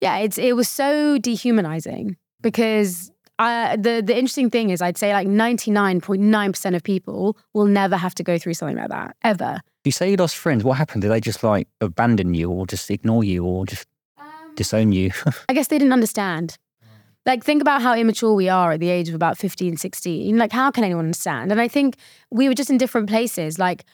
yeah, 0.00 0.16
it's 0.18 0.38
it 0.38 0.56
was 0.56 0.68
so 0.68 1.18
dehumanizing 1.18 2.16
because 2.42 3.10
I, 3.38 3.76
the 3.76 4.02
the 4.04 4.14
interesting 4.16 4.50
thing 4.50 4.70
is 4.70 4.80
I'd 4.82 4.96
say 4.98 5.12
like 5.12 5.28
99.9% 5.28 6.74
of 6.76 6.82
people 6.82 7.36
will 7.54 7.66
never 7.66 7.96
have 7.96 8.14
to 8.16 8.22
go 8.22 8.38
through 8.38 8.54
something 8.54 8.76
like 8.76 8.88
that 8.90 9.16
ever. 9.22 9.60
You 9.84 9.92
say 9.92 10.10
you 10.10 10.16
lost 10.16 10.36
friends. 10.36 10.62
What 10.64 10.76
happened? 10.78 11.02
Did 11.02 11.10
they 11.10 11.20
just 11.20 11.42
like 11.42 11.68
abandon 11.80 12.34
you, 12.34 12.50
or 12.50 12.66
just 12.66 12.90
ignore 12.90 13.24
you, 13.24 13.44
or 13.44 13.64
just 13.66 13.86
disown 14.60 14.92
you? 14.92 15.10
I 15.48 15.54
guess 15.54 15.68
they 15.68 15.78
didn't 15.78 15.92
understand. 15.92 16.58
Like, 17.26 17.44
think 17.44 17.60
about 17.60 17.82
how 17.82 17.94
immature 17.94 18.34
we 18.34 18.48
are 18.48 18.72
at 18.72 18.80
the 18.80 18.88
age 18.88 19.08
of 19.08 19.14
about 19.14 19.38
15, 19.38 19.76
16. 19.76 20.36
Like, 20.36 20.52
how 20.52 20.70
can 20.70 20.84
anyone 20.84 21.06
understand? 21.06 21.50
And 21.50 21.60
I 21.60 21.68
think 21.68 21.96
we 22.30 22.48
were 22.48 22.54
just 22.54 22.70
in 22.70 22.78
different 22.78 23.08
places. 23.08 23.58
Like, 23.58 23.84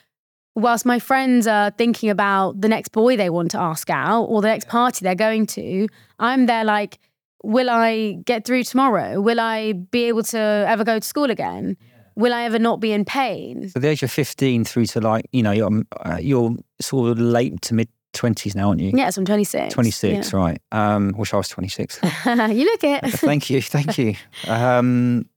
whilst 0.55 0.87
my 0.87 0.99
friends 0.99 1.47
are 1.47 1.71
thinking 1.71 2.09
about 2.09 2.61
the 2.61 2.69
next 2.69 2.89
boy 2.91 3.17
they 3.17 3.31
want 3.31 3.51
to 3.53 3.61
ask 3.61 3.91
out 3.91 4.25
or 4.25 4.43
the 4.43 4.49
next 4.49 4.69
party 4.69 5.05
they're 5.05 5.15
going 5.15 5.47
to, 5.47 5.89
I'm 6.19 6.47
there 6.47 6.65
like, 6.65 6.99
will 7.43 7.71
I 7.71 8.19
get 8.25 8.45
through 8.45 8.65
tomorrow? 8.65 9.21
Will 9.21 9.41
I 9.41 9.73
be 9.73 10.05
able 10.05 10.23
to 10.25 10.39
ever 10.39 10.85
go 10.85 10.99
to 10.99 11.07
school 11.07 11.31
again? 11.31 11.77
Will 12.17 12.33
I 12.33 12.45
ever 12.45 12.59
not 12.59 12.81
be 12.81 12.93
in 12.93 13.05
pain? 13.05 13.69
So 13.69 13.79
the 13.79 13.89
age 13.89 14.03
of 14.03 14.11
fifteen 14.11 14.65
through 14.65 14.87
to 14.87 15.01
like, 15.01 15.27
you 15.33 15.43
know, 15.43 15.53
you're, 15.53 15.67
um, 15.67 15.87
uh, 16.01 16.19
you're 16.19 16.57
sort 16.81 17.11
of 17.11 17.19
late 17.19 17.61
to 17.63 17.75
mid 17.75 17.89
twenties 18.17 18.55
now, 18.57 18.69
aren't 18.69 18.81
you? 18.81 18.91
Yeah, 18.95 19.11
so 19.11 19.21
I'm 19.21 19.27
26. 19.27 19.73
Twenty 19.73 19.91
six, 19.91 20.33
right? 20.33 20.61
Um, 20.73 21.15
wish 21.17 21.33
I 21.33 21.37
was 21.37 21.49
twenty 21.49 21.69
six. 21.69 22.01
You 22.27 22.65
look 22.65 22.83
it. 22.85 23.05
thank 23.21 23.49
you, 23.51 23.63
thank 23.63 23.99
you. 23.99 24.15
Um, 24.49 25.29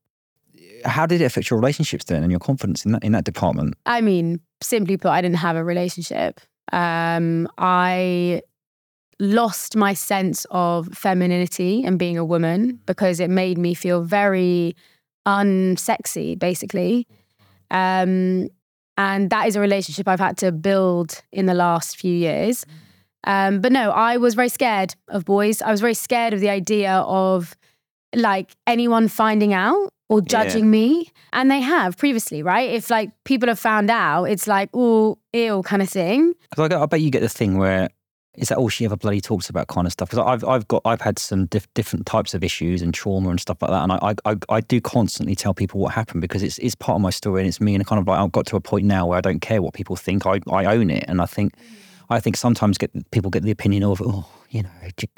how 0.85 1.05
did 1.05 1.19
it 1.21 1.25
affect 1.25 1.49
your 1.49 1.59
relationships 1.59 2.05
then, 2.05 2.23
and 2.23 2.31
your 2.31 2.39
confidence 2.39 2.85
in 2.85 2.93
that 2.93 3.03
in 3.03 3.11
that 3.11 3.25
department? 3.25 3.75
I 3.85 4.01
mean, 4.01 4.39
simply 4.61 4.97
put, 4.97 5.09
I 5.09 5.21
didn't 5.21 5.37
have 5.37 5.55
a 5.55 5.63
relationship. 5.63 6.39
Um, 6.71 7.49
I 7.57 8.41
lost 9.19 9.75
my 9.75 9.93
sense 9.93 10.45
of 10.51 10.87
femininity 10.93 11.83
and 11.83 11.99
being 11.99 12.17
a 12.17 12.23
woman 12.23 12.79
because 12.85 13.19
it 13.19 13.29
made 13.29 13.57
me 13.57 13.73
feel 13.73 14.01
very 14.03 14.75
unsexy, 15.27 16.37
basically. 16.39 17.07
Um, 17.71 18.47
and 18.99 19.29
that 19.29 19.47
is 19.47 19.55
a 19.55 19.61
relationship 19.61 20.09
I've 20.09 20.19
had 20.19 20.37
to 20.39 20.51
build 20.51 21.23
in 21.31 21.45
the 21.45 21.53
last 21.53 21.95
few 21.97 22.13
years. 22.13 22.65
Um, 23.23 23.61
but 23.61 23.71
no, 23.71 23.91
I 23.91 24.17
was 24.17 24.35
very 24.35 24.49
scared 24.49 24.93
of 25.07 25.23
boys. 25.23 25.61
I 25.61 25.71
was 25.71 25.79
very 25.79 25.93
scared 25.93 26.33
of 26.33 26.41
the 26.41 26.49
idea 26.49 26.91
of 26.91 27.55
like 28.13 28.51
anyone 28.67 29.07
finding 29.07 29.53
out 29.53 29.93
or 30.09 30.19
judging 30.21 30.65
yeah. 30.65 30.71
me. 30.71 31.11
And 31.31 31.49
they 31.49 31.61
have 31.61 31.95
previously, 31.95 32.43
right? 32.43 32.69
If 32.71 32.89
like 32.89 33.11
people 33.23 33.47
have 33.47 33.59
found 33.59 33.89
out, 33.89 34.25
it's 34.25 34.47
like, 34.47 34.69
oh, 34.73 35.17
ew 35.31 35.61
kind 35.63 35.81
of 35.81 35.89
thing. 35.89 36.33
Because 36.49 36.69
I, 36.69 36.81
I 36.81 36.85
bet 36.85 36.99
you 36.99 37.09
get 37.09 37.21
the 37.21 37.29
thing 37.29 37.57
where 37.57 37.87
is 38.39 38.47
that 38.47 38.57
all 38.57 38.69
she 38.69 38.85
ever 38.85 38.95
bloody 38.95 39.21
talks 39.21 39.49
about 39.49 39.67
kind 39.67 39.85
of 39.85 39.93
stuff? 39.93 40.09
Because 40.09 40.25
I've 40.25 40.43
I've 40.43 40.67
got 40.67 40.81
I've 40.85 41.01
had 41.01 41.19
some 41.19 41.45
diff- 41.47 41.71
different 41.73 42.05
types 42.05 42.33
of 42.33 42.43
issues 42.43 42.81
and 42.81 42.93
trauma 42.93 43.29
and 43.29 43.39
stuff 43.39 43.61
like 43.61 43.71
that, 43.71 43.83
and 43.83 43.91
I, 43.91 44.15
I 44.25 44.37
I 44.49 44.61
do 44.61 44.79
constantly 44.79 45.35
tell 45.35 45.53
people 45.53 45.79
what 45.79 45.93
happened 45.93 46.21
because 46.21 46.41
it's 46.41 46.57
it's 46.59 46.75
part 46.75 46.95
of 46.95 47.01
my 47.01 47.09
story 47.09 47.41
and 47.41 47.47
it's 47.47 47.59
me 47.59 47.75
and 47.75 47.85
kind 47.85 47.99
of 47.99 48.07
like 48.07 48.19
I've 48.19 48.31
got 48.31 48.45
to 48.47 48.55
a 48.55 48.61
point 48.61 48.85
now 48.85 49.07
where 49.07 49.17
I 49.17 49.21
don't 49.21 49.41
care 49.41 49.61
what 49.61 49.73
people 49.73 49.95
think. 49.95 50.25
I 50.25 50.39
I 50.49 50.65
own 50.65 50.89
it, 50.89 51.05
and 51.07 51.21
I 51.21 51.25
think 51.25 51.55
mm. 51.55 51.61
I 52.09 52.19
think 52.19 52.37
sometimes 52.37 52.77
get 52.77 52.91
people 53.11 53.29
get 53.29 53.43
the 53.43 53.51
opinion 53.51 53.83
of 53.83 54.01
oh 54.03 54.27
you 54.51 54.63
know, 54.63 54.69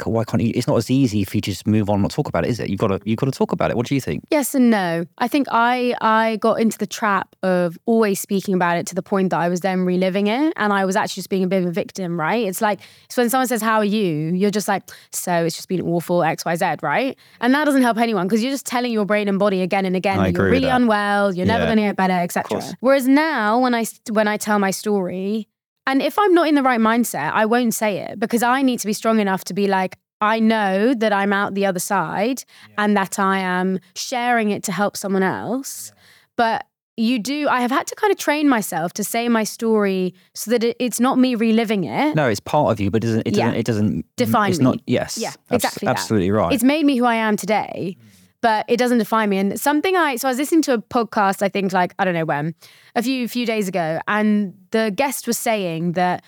why 0.04 0.26
can't 0.26 0.44
you? 0.44 0.52
It's 0.54 0.68
not 0.68 0.76
as 0.76 0.92
easy 0.92 1.22
if 1.22 1.34
you 1.34 1.40
just 1.40 1.66
move 1.66 1.90
on 1.90 1.96
and 1.96 2.02
not 2.02 2.12
talk 2.12 2.28
about 2.28 2.44
it, 2.44 2.50
is 2.50 2.60
it? 2.60 2.70
You've 2.70 2.80
got 2.80 2.88
to, 2.88 3.00
you've 3.06 3.18
got 3.18 3.28
to 3.28 3.32
talk 3.32 3.54
about 3.54 3.72
it. 3.72 3.78
What 3.78 3.86
do 3.86 3.96
you 3.96 4.02
think? 4.02 4.26
Yes 4.30 4.54
and 4.54 4.70
no. 4.70 5.06
I 5.20 5.30
think 5.30 5.48
I, 5.50 5.96
I 6.02 6.36
got 6.38 6.60
into 6.60 6.78
the 6.78 6.86
trap 6.86 7.34
of 7.42 7.78
always 7.86 8.20
speaking 8.20 8.54
about 8.54 8.78
it 8.78 8.86
to 8.88 8.96
the 8.96 9.02
point 9.02 9.30
that 9.30 9.40
I 9.40 9.48
was 9.48 9.62
then 9.62 9.86
reliving 9.86 10.28
it. 10.28 10.52
And 10.58 10.74
I 10.74 10.84
was 10.84 10.98
actually 10.98 11.22
just 11.22 11.30
being 11.30 11.46
a 11.46 11.48
bit 11.48 11.64
of 11.64 11.70
a 11.70 11.72
victim, 11.72 12.20
right? 12.20 12.46
It's 12.46 12.62
like, 12.62 12.82
so 13.10 13.22
when 13.22 13.30
someone 13.30 13.48
says, 13.48 13.62
How 13.62 13.78
are 13.78 13.86
you? 13.86 14.34
You're 14.34 14.52
just 14.52 14.68
like, 14.68 14.84
So 15.14 15.46
it's 15.46 15.56
just 15.56 15.70
been 15.70 15.82
awful, 15.82 16.24
X, 16.24 16.44
Y, 16.44 16.56
Z, 16.56 16.66
right? 16.82 17.18
And 17.40 17.54
that 17.54 17.64
doesn't 17.64 17.84
help 17.84 17.98
anyone 18.00 18.28
because 18.28 18.44
you're 18.44 18.52
just 18.52 18.66
telling 18.66 18.92
your 18.92 19.06
brain 19.06 19.30
and 19.30 19.40
body 19.40 19.62
again 19.62 19.86
and 19.86 19.96
again 19.96 20.18
that 20.18 20.34
you're 20.34 20.50
really 20.50 20.68
unwell, 20.68 21.34
you're 21.34 21.46
yeah. 21.46 21.54
never 21.54 21.66
going 21.66 21.78
to 21.78 21.84
get 21.84 21.96
better, 21.96 22.14
etc. 22.14 22.62
Whereas 22.82 23.08
now, 23.08 23.60
when 23.60 23.74
I, 23.74 23.86
when 24.10 24.28
I 24.28 24.36
tell 24.36 24.60
my 24.60 24.72
story, 24.72 25.48
and 25.88 26.02
if 26.02 26.18
I'm 26.20 26.34
not 26.34 26.48
in 26.48 26.56
the 26.56 26.64
right 26.64 26.80
mindset, 26.80 27.32
I 27.34 27.46
won't 27.46 27.74
say 27.74 28.00
it 28.00 28.20
because 28.20 28.44
I 28.44 28.62
need 28.62 28.80
to 28.80 28.88
be 28.88 28.94
strong 28.94 29.20
enough 29.20 29.44
to 29.46 29.54
be 29.54 29.68
like, 29.68 29.98
I 30.20 30.40
know 30.40 30.94
that 30.94 31.12
I'm 31.12 31.34
out 31.34 31.56
the 31.56 31.66
other 31.66 31.80
side 31.80 32.44
yeah. 32.70 32.76
and 32.78 32.96
that 32.96 33.18
I 33.18 33.40
am 33.40 33.80
sharing 33.96 34.52
it 34.52 34.64
to 34.64 34.72
help 34.72 34.96
someone 34.96 35.24
else. 35.24 35.92
Yeah. 35.94 36.02
But 36.38 36.66
you 36.98 37.18
do, 37.18 37.48
I 37.50 37.62
have 37.62 37.72
had 37.72 37.88
to 37.88 37.96
kind 37.96 38.12
of 38.12 38.20
train 38.20 38.48
myself 38.48 38.94
to 38.94 39.04
say 39.04 39.28
my 39.30 39.44
story 39.44 40.14
so 40.36 40.52
that 40.52 40.64
it, 40.64 40.78
it's 40.80 41.00
not 41.00 41.18
me 41.18 41.34
reliving 41.34 41.86
it. 41.86 42.16
No, 42.16 42.28
it's 42.28 42.40
part 42.40 42.72
of 42.72 42.80
you, 42.80 42.92
but 42.92 43.04
it 43.04 43.08
doesn't, 43.08 43.28
it 43.28 43.34
doesn't, 43.34 43.54
yeah. 43.54 43.60
it 43.60 43.66
doesn't 43.66 44.06
define 44.18 44.52
it's 44.52 44.60
me. 44.60 44.66
Not, 44.66 44.82
yes. 44.86 45.18
Yeah, 45.18 45.34
exactly. 45.50 45.88
absolutely 45.88 46.30
right. 46.30 46.54
It's 46.54 46.64
made 46.64 46.86
me 46.86 46.98
who 46.98 47.06
I 47.06 47.16
am 47.16 47.36
today. 47.36 47.98
Mm 48.00 48.11
but 48.42 48.66
it 48.68 48.78
doesn't 48.78 48.98
define 48.98 49.30
me. 49.30 49.38
And 49.38 49.60
something 49.60 49.96
I 49.96 50.16
so 50.18 50.28
I 50.28 50.32
was 50.32 50.38
listening 50.38 50.62
to 50.64 50.74
a 50.74 50.78
podcast, 50.80 51.42
I 51.42 51.50
think 51.50 51.74
like, 51.74 51.94
I 52.00 52.06
don't 52.06 52.14
know 52.14 52.26
when, 52.26 52.56
a 52.96 53.04
few 53.04 53.28
few 53.28 53.46
days 53.46 53.68
ago, 53.68 54.00
and 54.08 54.54
the 54.72 54.92
guest 54.96 55.28
was 55.28 55.38
saying 55.38 55.94
that 55.94 56.24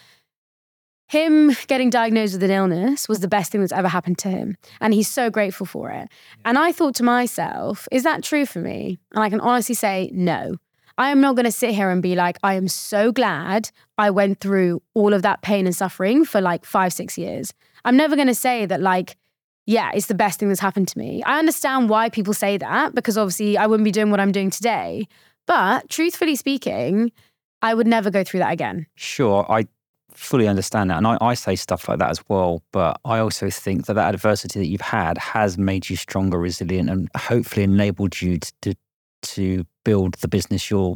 him 1.07 1.55
getting 1.67 1.89
diagnosed 1.91 2.33
with 2.33 2.43
an 2.43 2.49
illness 2.49 3.07
was 3.07 3.19
the 3.19 3.27
best 3.27 3.51
thing 3.51 3.61
that's 3.61 3.73
ever 3.73 3.87
happened 3.87 4.17
to 4.19 4.29
him. 4.29 4.57
And 4.81 4.93
he's 4.93 5.07
so 5.07 5.29
grateful 5.29 5.67
for 5.67 5.91
it. 5.91 6.09
And 6.43 6.57
I 6.57 6.71
thought 6.71 6.95
to 6.95 7.03
myself, 7.03 7.87
is 7.91 8.03
that 8.03 8.23
true 8.23 8.47
for 8.47 8.59
me? 8.59 8.97
And 9.13 9.23
I 9.23 9.29
can 9.29 9.39
honestly 9.39 9.75
say, 9.75 10.09
no. 10.13 10.55
I 10.97 11.09
am 11.09 11.21
not 11.21 11.35
going 11.35 11.45
to 11.45 11.51
sit 11.51 11.71
here 11.71 11.89
and 11.89 12.01
be 12.01 12.15
like, 12.15 12.37
I 12.43 12.53
am 12.53 12.67
so 12.67 13.11
glad 13.11 13.69
I 13.97 14.11
went 14.11 14.39
through 14.39 14.81
all 14.93 15.13
of 15.13 15.23
that 15.23 15.41
pain 15.41 15.65
and 15.65 15.75
suffering 15.75 16.23
for 16.23 16.39
like 16.39 16.65
five, 16.65 16.93
six 16.93 17.17
years. 17.17 17.53
I'm 17.85 17.97
never 17.97 18.15
going 18.15 18.27
to 18.27 18.35
say 18.35 18.65
that, 18.65 18.79
like, 18.79 19.17
yeah, 19.65 19.91
it's 19.93 20.07
the 20.07 20.15
best 20.15 20.39
thing 20.39 20.49
that's 20.49 20.59
happened 20.59 20.87
to 20.89 20.97
me. 20.97 21.23
I 21.23 21.39
understand 21.39 21.89
why 21.89 22.09
people 22.09 22.33
say 22.33 22.57
that 22.57 22.93
because 22.93 23.17
obviously 23.17 23.57
I 23.57 23.67
wouldn't 23.67 23.85
be 23.85 23.91
doing 23.91 24.11
what 24.11 24.19
I'm 24.19 24.31
doing 24.31 24.49
today. 24.49 25.07
But 25.45 25.89
truthfully 25.89 26.35
speaking, 26.35 27.11
I 27.61 27.73
would 27.73 27.87
never 27.87 28.09
go 28.09 28.23
through 28.23 28.41
that 28.41 28.51
again. 28.51 28.87
Sure, 28.95 29.45
I 29.49 29.67
fully 30.11 30.47
understand 30.47 30.89
that. 30.89 30.97
And 30.97 31.07
I, 31.07 31.17
I 31.21 31.33
say 31.33 31.55
stuff 31.55 31.87
like 31.87 31.99
that 31.99 32.09
as 32.09 32.21
well. 32.27 32.61
But 32.71 32.99
I 33.05 33.19
also 33.19 33.49
think 33.49 33.85
that 33.85 33.93
that 33.93 34.13
adversity 34.13 34.59
that 34.59 34.67
you've 34.67 34.81
had 34.81 35.17
has 35.17 35.57
made 35.57 35.89
you 35.89 35.95
stronger, 35.95 36.37
resilient, 36.37 36.89
and 36.89 37.09
hopefully 37.15 37.63
enabled 37.63 38.21
you 38.21 38.39
to, 38.61 38.75
to 39.21 39.65
build 39.83 40.15
the 40.15 40.27
business 40.27 40.69
you're 40.69 40.95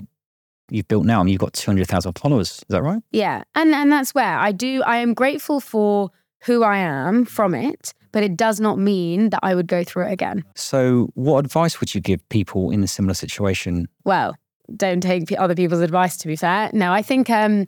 you've 0.69 0.87
built 0.89 1.05
now. 1.05 1.21
I 1.21 1.23
mean, 1.23 1.31
you've 1.31 1.39
got 1.39 1.53
200,000 1.53 2.13
followers. 2.19 2.51
Is 2.51 2.65
that 2.67 2.83
right? 2.83 3.01
Yeah. 3.11 3.43
And, 3.55 3.73
and 3.73 3.89
that's 3.89 4.13
where 4.13 4.37
I 4.37 4.51
do, 4.51 4.83
I 4.83 4.97
am 4.97 5.13
grateful 5.13 5.61
for 5.61 6.11
who 6.41 6.63
I 6.63 6.77
am 6.79 7.23
from 7.23 7.55
it 7.55 7.93
but 8.17 8.23
it 8.23 8.35
does 8.35 8.59
not 8.59 8.79
mean 8.79 9.29
that 9.29 9.41
I 9.43 9.53
would 9.53 9.67
go 9.67 9.83
through 9.83 10.07
it 10.07 10.11
again. 10.11 10.43
So, 10.55 11.11
what 11.13 11.45
advice 11.45 11.79
would 11.79 11.93
you 11.93 12.01
give 12.01 12.27
people 12.29 12.71
in 12.71 12.81
a 12.81 12.87
similar 12.87 13.13
situation? 13.13 13.87
Well, 14.05 14.35
don't 14.75 15.01
take 15.01 15.31
other 15.37 15.53
people's 15.53 15.81
advice, 15.81 16.17
to 16.17 16.27
be 16.27 16.35
fair. 16.35 16.71
No, 16.73 16.91
I 16.91 17.03
think, 17.03 17.29
um, 17.29 17.67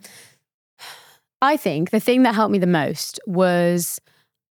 I 1.40 1.56
think 1.56 1.90
the 1.90 2.00
thing 2.00 2.24
that 2.24 2.34
helped 2.34 2.50
me 2.50 2.58
the 2.58 2.66
most 2.66 3.20
was 3.28 4.00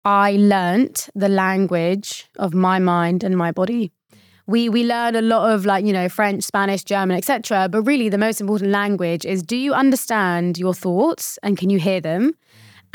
I 0.03 0.33
learnt 0.33 1.07
the 1.15 1.29
language 1.29 2.27
of 2.39 2.53
my 2.53 2.77
mind 2.77 3.23
and 3.23 3.37
my 3.37 3.53
body. 3.53 3.93
We 4.47 4.67
we 4.67 4.83
learn 4.83 5.15
a 5.15 5.21
lot 5.21 5.49
of 5.49 5.65
like 5.65 5.85
you 5.85 5.93
know 5.93 6.09
French, 6.09 6.43
Spanish, 6.43 6.83
German, 6.83 7.15
etc. 7.15 7.69
But 7.71 7.83
really, 7.83 8.09
the 8.09 8.17
most 8.17 8.41
important 8.41 8.71
language 8.71 9.25
is: 9.25 9.41
do 9.41 9.55
you 9.55 9.73
understand 9.73 10.57
your 10.57 10.73
thoughts 10.73 11.39
and 11.41 11.57
can 11.57 11.69
you 11.69 11.79
hear 11.79 12.01
them? 12.01 12.33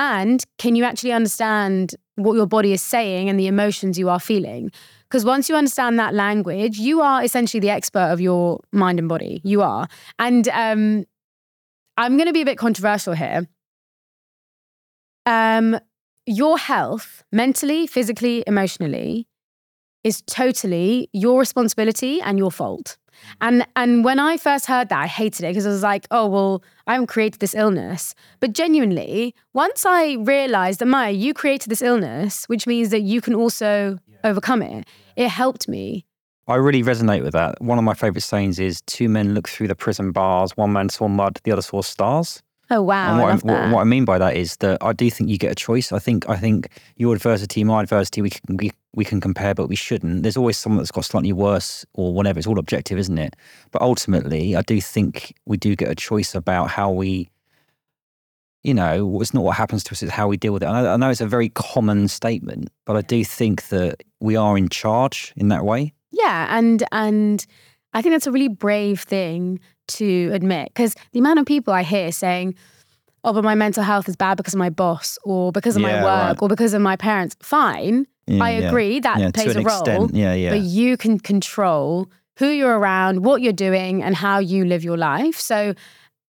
And 0.00 0.42
can 0.56 0.76
you 0.76 0.84
actually 0.84 1.12
understand 1.12 1.94
what 2.16 2.34
your 2.34 2.46
body 2.46 2.72
is 2.72 2.82
saying 2.82 3.28
and 3.28 3.38
the 3.38 3.46
emotions 3.46 3.98
you 3.98 4.08
are 4.08 4.18
feeling? 4.18 4.72
Because 5.08 5.26
once 5.26 5.48
you 5.50 5.54
understand 5.54 5.98
that 5.98 6.14
language, 6.14 6.78
you 6.78 7.02
are 7.02 7.22
essentially 7.22 7.60
the 7.60 7.68
expert 7.68 8.10
of 8.10 8.18
your 8.18 8.60
mind 8.72 8.98
and 8.98 9.10
body. 9.10 9.42
You 9.44 9.60
are. 9.60 9.88
And 10.18 10.48
um, 10.48 11.04
I'm 11.98 12.16
going 12.16 12.28
to 12.28 12.32
be 12.32 12.40
a 12.40 12.46
bit 12.46 12.56
controversial 12.56 13.12
here. 13.12 13.46
Um, 15.26 15.78
your 16.24 16.56
health, 16.56 17.22
mentally, 17.30 17.86
physically, 17.86 18.42
emotionally, 18.46 19.26
is 20.02 20.22
totally 20.22 21.10
your 21.12 21.38
responsibility 21.38 22.22
and 22.22 22.38
your 22.38 22.50
fault. 22.50 22.96
Mm. 23.20 23.36
And 23.40 23.66
and 23.76 24.04
when 24.04 24.18
I 24.18 24.36
first 24.36 24.66
heard 24.66 24.88
that, 24.88 24.98
I 25.00 25.06
hated 25.06 25.44
it 25.44 25.48
because 25.50 25.66
I 25.66 25.70
was 25.70 25.82
like, 25.82 26.06
oh 26.10 26.26
well, 26.26 26.62
I 26.86 26.94
haven't 26.94 27.08
created 27.08 27.40
this 27.40 27.54
illness. 27.54 28.14
But 28.40 28.52
genuinely, 28.52 29.34
once 29.52 29.86
I 29.86 30.14
realized 30.14 30.80
that 30.80 30.86
Maya, 30.86 31.12
you 31.12 31.34
created 31.34 31.70
this 31.70 31.82
illness, 31.82 32.44
which 32.46 32.66
means 32.66 32.90
that 32.90 33.00
you 33.00 33.20
can 33.20 33.34
also 33.34 33.98
yeah. 34.06 34.16
overcome 34.24 34.62
it, 34.62 34.86
it 35.16 35.28
helped 35.28 35.68
me. 35.68 36.04
I 36.48 36.56
really 36.56 36.82
resonate 36.82 37.22
with 37.22 37.32
that. 37.34 37.60
One 37.62 37.78
of 37.78 37.84
my 37.84 37.94
favorite 37.94 38.22
sayings 38.22 38.58
is 38.58 38.82
two 38.82 39.08
men 39.08 39.34
look 39.34 39.48
through 39.48 39.68
the 39.68 39.76
prison 39.76 40.10
bars, 40.10 40.56
one 40.56 40.72
man 40.72 40.88
saw 40.88 41.06
mud, 41.06 41.38
the 41.44 41.52
other 41.52 41.62
saw 41.62 41.80
stars. 41.80 42.42
Oh 42.72 42.82
wow! 42.82 43.10
And 43.10 43.20
what, 43.20 43.30
I, 43.30 43.62
what, 43.62 43.72
what, 43.72 43.80
I 43.80 43.84
mean 43.84 44.04
by 44.04 44.18
that 44.18 44.36
is 44.36 44.56
that 44.58 44.78
I 44.80 44.92
do 44.92 45.10
think 45.10 45.28
you 45.28 45.38
get 45.38 45.50
a 45.50 45.56
choice. 45.56 45.90
I 45.90 45.98
think 45.98 46.28
I 46.28 46.36
think 46.36 46.68
your 46.96 47.14
adversity, 47.14 47.64
my 47.64 47.82
adversity, 47.82 48.22
we 48.22 48.30
can 48.30 48.56
we, 48.56 48.70
we 48.94 49.04
can 49.04 49.20
compare, 49.20 49.54
but 49.54 49.68
we 49.68 49.76
shouldn't. 49.76 50.22
There's 50.22 50.36
always 50.36 50.56
someone 50.56 50.78
that's 50.78 50.90
got 50.90 51.04
slightly 51.04 51.32
worse 51.32 51.84
or 51.94 52.12
whatever. 52.12 52.38
It's 52.38 52.48
all 52.48 52.58
objective, 52.58 52.98
isn't 52.98 53.18
it? 53.18 53.36
But 53.70 53.82
ultimately, 53.82 54.56
I 54.56 54.62
do 54.62 54.80
think 54.80 55.34
we 55.46 55.56
do 55.56 55.76
get 55.76 55.88
a 55.88 55.94
choice 55.94 56.34
about 56.34 56.70
how 56.70 56.90
we. 56.90 57.30
You 58.62 58.74
know, 58.74 59.22
it's 59.22 59.32
not 59.32 59.42
what 59.42 59.56
happens 59.56 59.82
to 59.84 59.92
us; 59.92 60.02
it's 60.02 60.12
how 60.12 60.28
we 60.28 60.36
deal 60.36 60.52
with 60.52 60.62
it. 60.62 60.66
I 60.66 60.82
know, 60.82 60.92
I 60.92 60.96
know 60.96 61.08
it's 61.08 61.22
a 61.22 61.26
very 61.26 61.48
common 61.48 62.08
statement, 62.08 62.68
but 62.84 62.94
I 62.94 63.00
do 63.00 63.24
think 63.24 63.68
that 63.68 64.02
we 64.20 64.36
are 64.36 64.58
in 64.58 64.68
charge 64.68 65.32
in 65.36 65.48
that 65.48 65.64
way. 65.64 65.94
Yeah, 66.10 66.46
and 66.58 66.82
and 66.92 67.46
I 67.94 68.02
think 68.02 68.12
that's 68.12 68.26
a 68.26 68.32
really 68.32 68.48
brave 68.48 69.00
thing 69.00 69.60
to 69.88 70.30
admit 70.32 70.68
because 70.68 70.94
the 71.12 71.20
amount 71.20 71.38
of 71.38 71.46
people 71.46 71.72
I 71.72 71.82
hear 71.82 72.12
saying, 72.12 72.54
oh, 73.24 73.32
but 73.32 73.44
my 73.44 73.54
mental 73.54 73.82
health 73.82 74.08
is 74.08 74.16
bad 74.16 74.36
because 74.36 74.54
of 74.54 74.58
my 74.58 74.70
boss 74.70 75.18
or 75.24 75.52
because 75.52 75.76
of 75.76 75.82
yeah, 75.82 76.00
my 76.00 76.04
work 76.04 76.36
right. 76.36 76.42
or 76.42 76.48
because 76.48 76.74
of 76.74 76.82
my 76.82 76.96
parents. 76.96 77.36
Fine. 77.42 78.06
Yeah, 78.30 78.44
I 78.44 78.50
agree 78.50 78.94
yeah. 78.94 79.00
that 79.00 79.34
plays 79.34 79.56
a 79.56 79.62
role. 79.62 80.10
Yeah, 80.12 80.34
yeah. 80.34 80.50
But 80.50 80.60
you 80.60 80.96
can 80.96 81.18
control 81.18 82.10
who 82.38 82.48
you're 82.48 82.78
around, 82.78 83.24
what 83.24 83.42
you're 83.42 83.52
doing, 83.52 84.02
and 84.02 84.16
how 84.16 84.38
you 84.38 84.64
live 84.64 84.84
your 84.84 84.96
life. 84.96 85.38
So, 85.38 85.74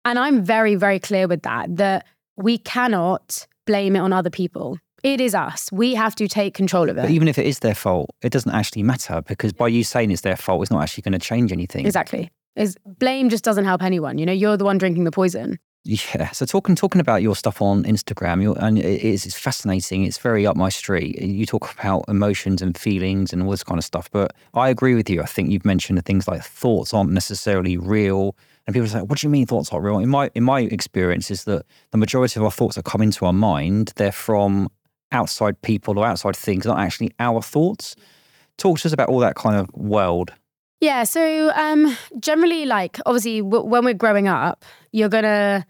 and 0.04 0.20
I'm 0.20 0.44
very, 0.44 0.76
very 0.76 1.00
clear 1.00 1.28
with 1.28 1.44
that, 1.44 1.76
that 1.78 2.06
we 2.36 2.58
cannot 2.58 3.48
blame 3.66 3.96
it 3.96 4.00
on 4.00 4.12
other 4.12 4.30
people. 4.30 4.78
It 5.04 5.20
is 5.22 5.34
us. 5.34 5.70
We 5.72 5.96
have 5.96 6.14
to 6.16 6.28
take 6.28 6.54
control 6.54 6.90
of 6.90 6.98
it. 6.98 7.02
But 7.02 7.12
even 7.12 7.28
if 7.28 7.40
it 7.40 7.46
is 7.46 7.60
their 7.60 7.74
fault, 7.74 8.10
it 8.22 8.32
doesn't 8.32 8.54
actually 8.54 8.84
matter 8.84 9.22
because 9.28 9.52
by 9.54 9.68
you 9.68 9.84
saying 9.84 10.12
it's 10.12 10.22
their 10.22 10.36
fault, 10.36 10.62
it's 10.62 10.72
not 10.72 10.84
actually 10.84 11.04
going 11.04 11.14
to 11.14 11.20
change 11.20 11.52
anything. 11.52 11.86
Exactly 11.86 12.30
is 12.56 12.78
blame 12.86 13.30
just 13.30 13.44
doesn't 13.44 13.66
help 13.66 13.82
anyone. 13.82 14.18
You 14.18 14.26
know, 14.26 14.34
you're 14.34 14.58
the 14.58 14.66
one 14.66 14.78
drinking 14.78 15.04
the 15.06 15.12
poison. 15.12 15.60
Yeah. 15.84 16.30
So 16.30 16.46
talking 16.46 16.76
talking 16.76 17.02
about 17.02 17.24
your 17.24 17.36
stuff 17.36 17.60
on 17.60 17.84
Instagram, 17.86 18.56
and 18.62 18.78
it's, 18.78 19.26
it's 19.26 19.38
fascinating. 19.38 20.04
It's 20.04 20.20
very 20.20 20.46
up 20.46 20.56
my 20.56 20.70
street. 20.70 21.20
You 21.20 21.46
talk 21.48 21.74
about 21.74 22.06
emotions 22.08 22.62
and 22.62 22.78
feelings 22.78 23.34
and 23.34 23.42
all 23.42 23.50
this 23.50 23.64
kind 23.64 23.80
of 23.80 23.84
stuff. 23.84 24.10
But 24.12 24.34
I 24.54 24.70
agree 24.70 24.94
with 24.94 25.10
you. 25.10 25.24
I 25.24 25.26
think 25.26 25.50
you've 25.50 25.66
mentioned 25.66 26.04
things 26.06 26.28
like 26.28 26.44
thoughts 26.44 26.94
aren't 26.94 27.12
necessarily 27.12 27.78
real. 27.78 28.36
And 28.68 28.76
people 28.76 28.88
say, 28.88 29.02
"What 29.02 29.18
do 29.20 29.26
you 29.26 29.32
mean 29.32 29.48
thoughts 29.48 29.72
aren't 29.72 29.84
real?" 29.84 29.98
In 29.98 30.10
my 30.10 30.30
in 30.36 30.44
my 30.44 30.62
experience, 30.62 31.32
is 31.32 31.46
that 31.46 31.66
the 31.90 31.98
majority 31.98 32.40
of 32.40 32.44
our 32.44 32.52
thoughts 32.52 32.76
that 32.76 32.86
come 32.86 33.02
into 33.02 33.26
our 33.26 33.34
mind, 33.34 33.94
they're 33.96 34.12
from 34.12 34.70
outside 35.12 35.60
people 35.64 35.98
or 35.98 36.06
outside 36.06 36.36
things, 36.36 36.66
not 36.66 36.78
actually 36.80 37.12
our 37.20 37.42
thoughts. 37.42 37.96
Talk 38.58 38.78
to 38.80 38.88
us 38.88 38.94
about 38.94 39.10
all 39.10 39.20
that 39.20 39.36
kind 39.36 39.56
of 39.56 39.68
world. 39.74 40.32
Yeah. 40.82 41.04
So 41.04 41.52
um, 41.56 41.96
generally, 42.20 42.66
like 42.66 43.00
obviously, 43.06 43.42
w- 43.42 43.64
when 43.64 43.86
we're 43.86 43.94
growing 43.94 44.28
up, 44.28 44.66
you're 44.92 45.10
gonna 45.10 45.66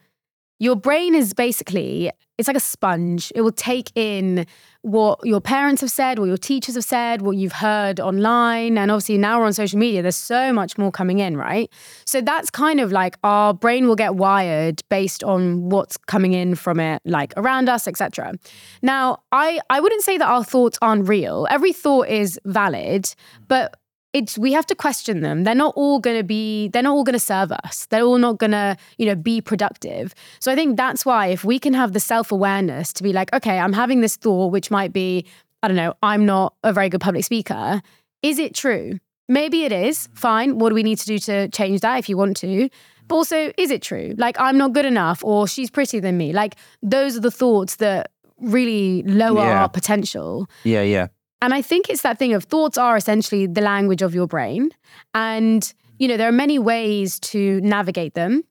your 0.57 0.75
brain 0.75 1.15
is 1.15 1.33
basically 1.33 2.11
it's 2.37 2.47
like 2.47 2.57
a 2.57 2.61
sponge. 2.61 3.31
It 3.35 3.41
will 3.41 3.51
take 3.51 3.91
in 3.93 4.47
what 4.81 5.19
your 5.23 5.41
parents 5.41 5.81
have 5.81 5.91
said, 5.91 6.17
what 6.17 6.25
your 6.25 6.37
teachers 6.37 6.73
have 6.75 6.83
said, 6.83 7.21
what 7.21 7.35
you've 7.37 7.51
heard 7.51 7.99
online. 7.99 8.79
And 8.79 8.89
obviously 8.89 9.17
now 9.17 9.39
we're 9.39 9.45
on 9.45 9.53
social 9.53 9.77
media, 9.77 10.01
there's 10.01 10.15
so 10.15 10.51
much 10.51 10.77
more 10.77 10.91
coming 10.91 11.19
in, 11.19 11.37
right? 11.37 11.71
So 12.05 12.19
that's 12.19 12.49
kind 12.49 12.79
of 12.79 12.91
like 12.91 13.15
our 13.23 13.53
brain 13.53 13.87
will 13.87 13.95
get 13.95 14.15
wired 14.15 14.81
based 14.89 15.23
on 15.23 15.69
what's 15.69 15.97
coming 15.97 16.33
in 16.33 16.55
from 16.55 16.79
it, 16.79 17.01
like 17.05 17.33
around 17.37 17.69
us, 17.69 17.87
etc. 17.87 18.33
Now, 18.81 19.19
I, 19.31 19.59
I 19.69 19.79
wouldn't 19.79 20.03
say 20.03 20.17
that 20.17 20.27
our 20.27 20.43
thoughts 20.43 20.79
aren't 20.81 21.07
real. 21.07 21.47
Every 21.51 21.73
thought 21.73 22.07
is 22.07 22.39
valid, 22.45 23.13
but 23.47 23.75
it's 24.13 24.37
we 24.37 24.51
have 24.51 24.65
to 24.67 24.75
question 24.75 25.21
them. 25.21 25.43
They're 25.45 25.55
not 25.55 25.73
all 25.75 25.99
going 25.99 26.17
to 26.17 26.23
be 26.23 26.67
they're 26.69 26.83
not 26.83 26.91
all 26.93 27.03
going 27.03 27.13
to 27.13 27.19
serve 27.19 27.51
us. 27.51 27.85
They're 27.89 28.03
all 28.03 28.17
not 28.17 28.37
going 28.39 28.51
to 28.51 28.75
you 28.97 29.05
know 29.05 29.15
be 29.15 29.41
productive. 29.41 30.13
So 30.39 30.51
i 30.51 30.55
think 30.55 30.75
that's 30.77 31.05
why 31.05 31.27
if 31.27 31.43
we 31.45 31.59
can 31.59 31.73
have 31.73 31.93
the 31.93 31.99
self-awareness 31.99 32.93
to 32.93 33.03
be 33.03 33.13
like 33.13 33.33
okay 33.33 33.57
i'm 33.59 33.73
having 33.73 34.01
this 34.01 34.15
thought 34.17 34.51
which 34.51 34.69
might 34.71 34.91
be 34.91 35.25
i 35.63 35.67
don't 35.67 35.77
know 35.77 35.93
i'm 36.03 36.25
not 36.25 36.53
a 36.63 36.73
very 36.73 36.89
good 36.89 37.01
public 37.01 37.23
speaker. 37.25 37.81
Is 38.21 38.37
it 38.37 38.53
true? 38.53 38.99
Maybe 39.27 39.63
it 39.63 39.71
is. 39.71 40.09
Fine. 40.13 40.59
What 40.59 40.69
do 40.69 40.75
we 40.75 40.83
need 40.83 40.99
to 40.99 41.05
do 41.05 41.17
to 41.19 41.47
change 41.49 41.79
that 41.81 41.97
if 41.97 42.09
you 42.09 42.17
want 42.17 42.35
to? 42.37 42.69
But 43.07 43.15
also 43.15 43.51
is 43.57 43.71
it 43.71 43.81
true? 43.81 44.13
Like 44.17 44.35
i'm 44.39 44.57
not 44.57 44.73
good 44.73 44.85
enough 44.85 45.23
or 45.23 45.47
she's 45.47 45.69
prettier 45.69 46.01
than 46.01 46.17
me. 46.17 46.33
Like 46.33 46.55
those 46.83 47.15
are 47.17 47.21
the 47.21 47.31
thoughts 47.31 47.77
that 47.77 48.11
really 48.39 49.03
lower 49.03 49.37
Yeah. 49.45 49.61
our 49.61 49.69
potential. 49.69 50.49
Yeah, 50.63 50.81
yeah. 50.81 51.07
And 51.41 51.53
I 51.53 51.61
think 51.61 51.89
it's 51.89 52.03
that 52.03 52.19
thing 52.19 52.33
of 52.33 52.43
thoughts 52.45 52.77
are 52.77 52.95
essentially 52.95 53.47
the 53.47 53.61
language 53.61 54.01
of 54.01 54.13
your 54.13 54.27
brain. 54.27 54.69
And, 55.13 55.73
you 55.97 56.07
know, 56.07 56.17
there 56.17 56.29
are 56.29 56.33
many 56.33 56.59
ways 56.59 57.19
to 57.21 57.59
navigate 57.61 58.13
them. 58.13 58.43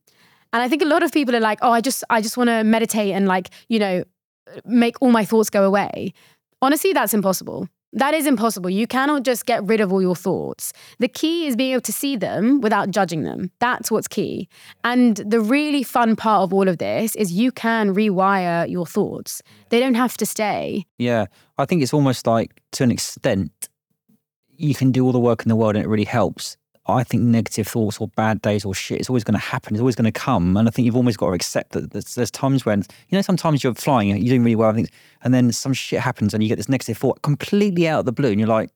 And 0.53 0.63
I 0.63 0.69
think 0.69 0.83
a 0.83 0.87
lot 0.87 1.03
of 1.03 1.13
people 1.13 1.37
are 1.37 1.41
like, 1.41 1.61
oh, 1.63 1.71
I 1.71 1.81
just 1.81 2.03
I 2.11 2.21
just 2.21 2.37
want 2.37 2.49
to 2.49 2.65
meditate 2.65 3.13
and 3.13 3.29
like, 3.29 3.51
you 3.69 3.79
know, 3.79 4.05
make 4.65 5.01
all 5.01 5.13
my 5.13 5.25
thoughts 5.25 5.51
go 5.51 5.65
away. 5.65 6.13
Honestly, 6.61 6.93
that's 6.93 7.15
impossible. 7.15 7.69
That 7.93 8.15
is 8.15 8.27
impossible. 8.27 8.71
You 8.71 8.87
cannot 8.87 9.25
just 9.25 9.47
get 9.47 9.65
rid 9.65 9.81
of 9.81 9.93
all 9.93 10.01
your 10.01 10.15
thoughts. 10.15 10.73
The 11.01 11.09
key 11.09 11.49
is 11.49 11.57
being 11.57 11.73
able 11.73 11.81
to 11.83 11.93
see 11.93 12.17
them 12.17 12.61
without 12.61 12.91
judging 12.91 13.25
them. 13.25 13.51
That's 13.59 13.91
what's 13.91 14.07
key. 14.07 14.49
And 14.85 15.17
the 15.17 15.41
really 15.41 15.83
fun 15.83 16.15
part 16.15 16.43
of 16.43 16.55
all 16.55 16.69
of 16.69 16.79
this 16.79 17.17
is 17.17 17.33
you 17.33 17.51
can 17.51 17.93
rewire 17.93 18.71
your 18.71 18.87
thoughts. 18.87 19.43
They 19.71 19.81
don't 19.81 19.95
have 19.95 20.17
to 20.19 20.27
stay. 20.27 20.85
Yeah, 20.99 21.27
I 21.59 21.65
think 21.65 21.83
it's 21.83 21.93
almost 21.93 22.29
like 22.29 22.61
to 22.73 22.85
an 22.85 22.93
extent, 22.93 23.69
you 24.57 24.75
can 24.75 24.93
do 24.93 25.05
all 25.05 25.13
the 25.13 25.19
work 25.19 25.43
in 25.43 25.49
the 25.49 25.57
world 25.57 25.75
and 25.75 25.85
it 25.85 25.89
really 25.89 26.05
helps. 26.05 26.57
I 26.87 27.05
think 27.05 27.23
negative 27.23 27.69
thoughts 27.69 27.99
or 27.99 28.09
bad 28.09 28.43
days 28.43 28.65
or 28.65 28.75
shit 28.75 29.01
is 29.01 29.09
always 29.09 29.23
going 29.23 29.39
to 29.39 29.39
happen. 29.39 29.75
It's 29.75 29.81
always 29.81 29.95
going 29.95 30.11
to 30.11 30.19
come, 30.19 30.57
and 30.57 30.67
I 30.67 30.71
think 30.71 30.87
you've 30.87 30.97
almost 30.97 31.19
got 31.19 31.29
to 31.29 31.33
accept 31.33 31.73
that. 31.73 31.93
There's, 31.93 32.15
there's 32.15 32.31
times 32.31 32.65
when 32.65 32.81
you 33.09 33.17
know 33.17 33.23
sometimes 33.23 33.63
you're 33.63 33.75
flying, 33.75 34.09
you're 34.09 34.19
doing 34.19 34.45
really 34.45 34.57
well, 34.57 34.75
and 35.23 35.35
then 35.35 35.53
some 35.53 35.73
shit 35.73 36.01
happens 36.01 36.35
and 36.35 36.43
you 36.43 36.49
get 36.49 36.57
this 36.57 36.69
negative 36.69 36.97
thought 36.99 37.23
completely 37.23 37.87
out 37.87 38.01
of 38.01 38.05
the 38.07 38.13
blue, 38.13 38.31
and 38.31 38.41
you're 38.41 38.49
like, 38.49 38.71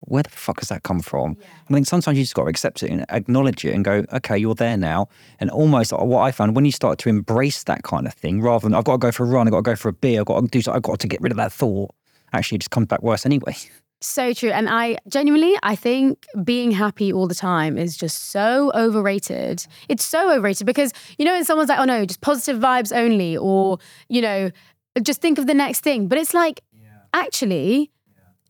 where 0.00 0.22
the 0.22 0.30
fuck 0.30 0.60
has 0.60 0.68
that 0.68 0.82
come 0.82 1.00
from? 1.00 1.36
I 1.68 1.72
think 1.72 1.86
sometimes 1.86 2.18
you 2.18 2.24
just 2.24 2.34
got 2.34 2.44
to 2.44 2.48
accept 2.48 2.82
it 2.82 2.90
and 2.90 3.04
acknowledge 3.08 3.64
it 3.64 3.74
and 3.74 3.84
go, 3.84 4.04
okay, 4.12 4.38
you're 4.38 4.54
there 4.54 4.76
now. 4.76 5.08
And 5.40 5.50
almost 5.50 5.92
what 5.92 6.20
I 6.22 6.30
found 6.30 6.54
when 6.54 6.64
you 6.64 6.72
start 6.72 6.98
to 7.00 7.08
embrace 7.08 7.64
that 7.64 7.82
kind 7.82 8.06
of 8.06 8.14
thing, 8.14 8.40
rather 8.40 8.64
than 8.64 8.74
I've 8.74 8.84
got 8.84 8.92
to 8.92 8.98
go 8.98 9.10
for 9.10 9.24
a 9.24 9.26
run, 9.26 9.48
I've 9.48 9.52
got 9.52 9.58
to 9.58 9.62
go 9.62 9.76
for 9.76 9.88
a 9.88 9.92
beer, 9.92 10.20
I've 10.20 10.26
got 10.26 10.40
to 10.40 10.46
do, 10.46 10.62
something, 10.62 10.76
I've 10.76 10.82
got 10.82 11.00
to 11.00 11.08
get 11.08 11.20
rid 11.20 11.32
of 11.32 11.38
that 11.38 11.52
thought. 11.52 11.90
Actually, 12.32 12.56
it 12.56 12.60
just 12.60 12.70
comes 12.70 12.86
back 12.86 13.02
worse 13.02 13.26
anyway. 13.26 13.56
So 14.00 14.32
true. 14.32 14.50
And 14.50 14.68
I 14.68 14.98
genuinely, 15.08 15.56
I 15.62 15.74
think 15.74 16.24
being 16.44 16.70
happy 16.70 17.12
all 17.12 17.26
the 17.26 17.34
time 17.34 17.76
is 17.76 17.96
just 17.96 18.30
so 18.30 18.70
overrated. 18.74 19.66
It's 19.88 20.04
so 20.04 20.32
overrated 20.32 20.66
because, 20.66 20.92
you 21.18 21.24
know, 21.24 21.32
when 21.32 21.44
someone's 21.44 21.68
like, 21.68 21.80
oh 21.80 21.84
no, 21.84 22.04
just 22.04 22.20
positive 22.20 22.62
vibes 22.62 22.96
only, 22.96 23.36
or, 23.36 23.78
you 24.08 24.22
know, 24.22 24.50
just 25.02 25.20
think 25.20 25.38
of 25.38 25.46
the 25.48 25.54
next 25.54 25.80
thing. 25.80 26.06
But 26.06 26.18
it's 26.18 26.32
like, 26.32 26.62
actually, 27.12 27.90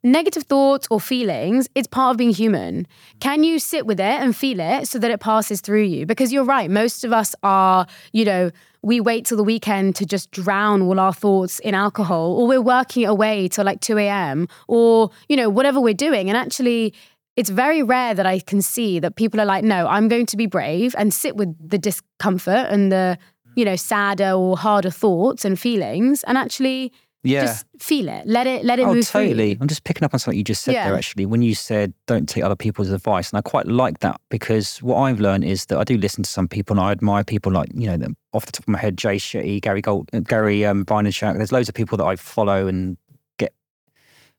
negative 0.03 0.45
thoughts 0.45 0.87
or 0.91 1.01
feelings, 1.01 1.69
it's 1.75 1.89
part 1.89 2.13
of 2.13 2.17
being 2.19 2.31
human. 2.31 2.83
Mm-hmm. 2.83 3.19
Can 3.21 3.43
you 3.43 3.59
sit 3.59 3.87
with 3.87 4.01
it 4.01 4.21
and 4.21 4.37
feel 4.37 4.61
it 4.61 4.87
so 4.87 4.99
that 4.99 5.11
it 5.11 5.21
passes 5.21 5.61
through 5.61 5.85
you? 5.85 6.07
Because 6.07 6.33
you're 6.33 6.45
right, 6.45 6.71
most 6.71 7.05
of 7.05 7.13
us 7.13 7.35
are, 7.43 7.87
you 8.13 8.25
know, 8.25 8.51
we 8.83 9.01
wait 9.01 9.27
till 9.27 9.37
the 9.37 9.45
weekend 9.45 9.97
to 9.97 10.07
just 10.07 10.31
drown 10.31 10.83
all 10.83 11.01
our 11.01 11.13
thoughts 11.13 11.59
in 11.61 11.75
alcohol, 11.75 12.39
or 12.39 12.47
we're 12.47 12.61
working 12.61 13.05
away 13.05 13.49
till 13.49 13.65
like 13.65 13.81
2 13.81 13.99
a.m., 13.99 14.49
or, 14.69 15.11
you 15.29 15.37
know, 15.37 15.49
whatever 15.49 15.81
we're 15.81 15.95
doing. 15.95 16.29
And 16.29 16.37
actually, 16.37 16.95
it's 17.37 17.51
very 17.51 17.83
rare 17.83 18.15
that 18.15 18.27
I 18.27 18.41
can 18.41 18.63
see 18.63 18.99
that 19.01 19.17
people 19.17 19.41
are 19.41 19.45
like, 19.45 19.65
no, 19.65 19.87
I'm 19.87 20.09
going 20.09 20.27
to 20.27 20.37
be 20.37 20.47
brave 20.47 20.95
and 20.99 21.13
sit 21.15 21.37
with 21.37 21.55
the 21.69 21.79
discomfort 21.79 22.67
and 22.69 22.91
the, 22.91 23.19
you 23.57 23.65
know, 23.65 23.77
sadder 23.77 24.33
or 24.33 24.57
harder 24.57 24.91
thoughts 24.91 25.45
and 25.45 25.59
feelings 25.59 26.25
and 26.25 26.37
actually 26.39 26.93
Yeah. 27.25 27.47
just 27.47 27.67
feel 27.81 28.09
it. 28.09 28.27
Let 28.27 28.47
it 28.47 28.65
let 28.65 28.79
it 28.79 28.83
oh, 28.83 28.95
move 28.95 29.07
through 29.07 29.29
totally. 29.29 29.59
I'm 29.61 29.67
just 29.69 29.85
picking 29.85 30.05
up 30.05 30.15
on 30.15 30.21
something 30.21 30.39
you 30.39 30.45
just 30.45 30.63
said 30.63 30.75
there, 30.75 30.95
actually, 30.95 31.27
when 31.27 31.43
you 31.43 31.55
said 31.55 31.93
don't 32.07 32.29
take 32.29 32.45
other 32.45 32.57
people's 32.57 32.91
advice. 32.91 33.31
And 33.31 33.39
I 33.39 33.43
quite 33.43 33.67
like 33.67 34.01
that 34.01 34.21
because 34.29 34.81
what 34.83 34.97
I've 34.97 35.21
learned 35.21 35.45
is 35.45 35.67
that 35.67 35.79
I 35.79 35.85
do 35.85 35.99
listen 35.99 36.23
to 36.23 36.31
some 36.31 36.47
people 36.47 36.77
and 36.79 36.87
I 36.87 36.93
admire 36.93 37.25
people 37.25 37.53
like, 37.53 37.71
you 37.75 37.89
know, 37.89 37.97
them- 37.97 38.17
off 38.33 38.47
the 38.47 38.53
top 38.53 38.65
of 38.65 38.69
my 38.69 38.79
head, 38.79 38.97
Jay 38.97 39.17
Shetty, 39.17 39.61
Gary 39.61 39.81
Gold, 39.81 40.09
uh, 40.13 40.21
Gary 40.21 40.65
um, 40.65 40.85
Vaynerchuk. 40.85 41.37
There's 41.37 41.53
loads 41.53 41.69
of 41.69 41.75
people 41.75 41.99
that 41.99 42.05
I 42.05 42.17
follow 42.17 42.67
and 42.67 42.97
get 43.39 43.53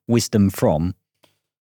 wisdom 0.07 0.49
from. 0.49 0.95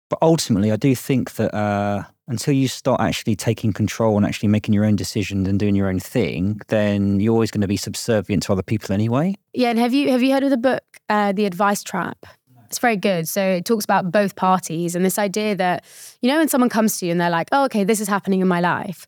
But 0.09 0.19
ultimately, 0.21 0.71
I 0.71 0.75
do 0.75 0.93
think 0.95 1.35
that 1.35 1.53
uh, 1.55 2.03
until 2.31 2.53
you 2.53 2.67
start 2.67 3.01
actually 3.01 3.35
taking 3.35 3.73
control 3.73 4.17
and 4.17 4.25
actually 4.25 4.49
making 4.49 4.73
your 4.73 4.85
own 4.85 4.95
decisions 4.95 5.47
and 5.47 5.59
doing 5.59 5.75
your 5.75 5.87
own 5.87 5.99
thing, 5.99 6.59
then 6.69 7.19
you're 7.19 7.33
always 7.33 7.51
going 7.51 7.61
to 7.61 7.67
be 7.67 7.77
subservient 7.77 8.43
to 8.43 8.53
other 8.53 8.63
people 8.63 8.93
anyway. 8.93 9.35
Yeah, 9.53 9.69
and 9.69 9.77
have 9.77 9.93
you 9.93 10.09
have 10.09 10.23
you 10.23 10.31
heard 10.31 10.43
of 10.43 10.49
the 10.49 10.57
book 10.57 10.83
uh, 11.09 11.33
The 11.33 11.45
Advice 11.45 11.83
Trap? 11.83 12.25
It's 12.67 12.79
very 12.79 12.95
good. 12.95 13.27
So 13.27 13.41
it 13.41 13.65
talks 13.65 13.83
about 13.83 14.11
both 14.11 14.37
parties 14.37 14.95
and 14.95 15.03
this 15.03 15.19
idea 15.19 15.55
that 15.57 15.83
you 16.21 16.29
know 16.29 16.37
when 16.39 16.47
someone 16.47 16.69
comes 16.69 16.97
to 16.99 17.05
you 17.05 17.11
and 17.11 17.19
they're 17.19 17.29
like, 17.29 17.49
"Oh, 17.51 17.65
okay, 17.65 17.83
this 17.83 17.99
is 17.99 18.07
happening 18.07 18.39
in 18.41 18.47
my 18.47 18.61
life." 18.61 19.05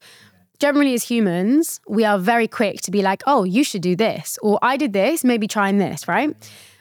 Generally, 0.59 0.93
as 0.93 1.03
humans, 1.03 1.79
we 1.87 2.05
are 2.05 2.19
very 2.19 2.47
quick 2.47 2.81
to 2.81 2.91
be 2.91 3.01
like, 3.01 3.23
"Oh, 3.25 3.43
you 3.45 3.63
should 3.63 3.81
do 3.81 3.95
this," 3.95 4.37
or 4.41 4.59
"I 4.61 4.75
did 4.77 4.91
this, 4.93 5.23
maybe 5.23 5.47
trying 5.47 5.77
this." 5.77 6.07
Right? 6.07 6.35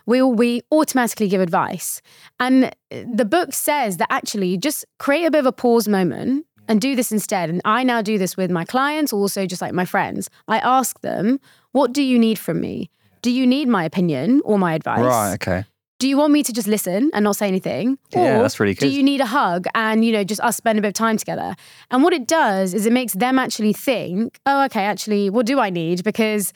We 0.06 0.22
we 0.22 0.62
automatically 0.70 1.28
give 1.28 1.40
advice, 1.40 2.02
and 2.40 2.74
the 2.90 3.24
book 3.24 3.52
says 3.52 3.96
that 3.98 4.08
actually 4.10 4.56
just 4.58 4.84
create 4.98 5.24
a 5.24 5.30
bit 5.30 5.40
of 5.40 5.46
a 5.46 5.52
pause 5.52 5.88
moment 5.88 6.46
and 6.68 6.80
do 6.80 6.94
this 6.94 7.12
instead. 7.12 7.50
And 7.50 7.60
I 7.64 7.82
now 7.82 8.02
do 8.02 8.18
this 8.18 8.36
with 8.36 8.50
my 8.50 8.64
clients, 8.64 9.12
also 9.12 9.46
just 9.46 9.62
like 9.62 9.72
my 9.72 9.84
friends. 9.84 10.30
I 10.48 10.58
ask 10.58 11.00
them, 11.00 11.40
"What 11.72 11.92
do 11.92 12.02
you 12.02 12.18
need 12.18 12.38
from 12.38 12.60
me?" 12.60 12.90
Do 13.22 13.30
you 13.30 13.46
need 13.46 13.68
my 13.68 13.84
opinion 13.84 14.42
or 14.44 14.58
my 14.58 14.74
advice? 14.74 15.00
Right. 15.00 15.34
Okay. 15.34 15.64
Do 16.00 16.08
you 16.08 16.16
want 16.16 16.32
me 16.32 16.42
to 16.42 16.52
just 16.52 16.66
listen 16.66 17.10
and 17.14 17.22
not 17.22 17.36
say 17.36 17.46
anything? 17.46 17.96
Yeah, 18.10 18.38
or 18.38 18.42
that's 18.42 18.58
really 18.58 18.74
good. 18.74 18.88
Do 18.88 18.92
you 18.92 19.04
need 19.04 19.20
a 19.20 19.26
hug 19.26 19.66
and, 19.76 20.04
you 20.04 20.10
know, 20.10 20.24
just 20.24 20.40
us 20.40 20.56
spend 20.56 20.76
a 20.76 20.82
bit 20.82 20.88
of 20.88 20.94
time 20.94 21.16
together? 21.16 21.54
And 21.92 22.02
what 22.02 22.12
it 22.12 22.26
does 22.26 22.74
is 22.74 22.86
it 22.86 22.92
makes 22.92 23.12
them 23.12 23.38
actually 23.38 23.72
think, 23.72 24.40
oh, 24.44 24.64
okay, 24.64 24.82
actually, 24.82 25.30
what 25.30 25.46
do 25.46 25.60
I 25.60 25.70
need? 25.70 26.02
Because, 26.02 26.52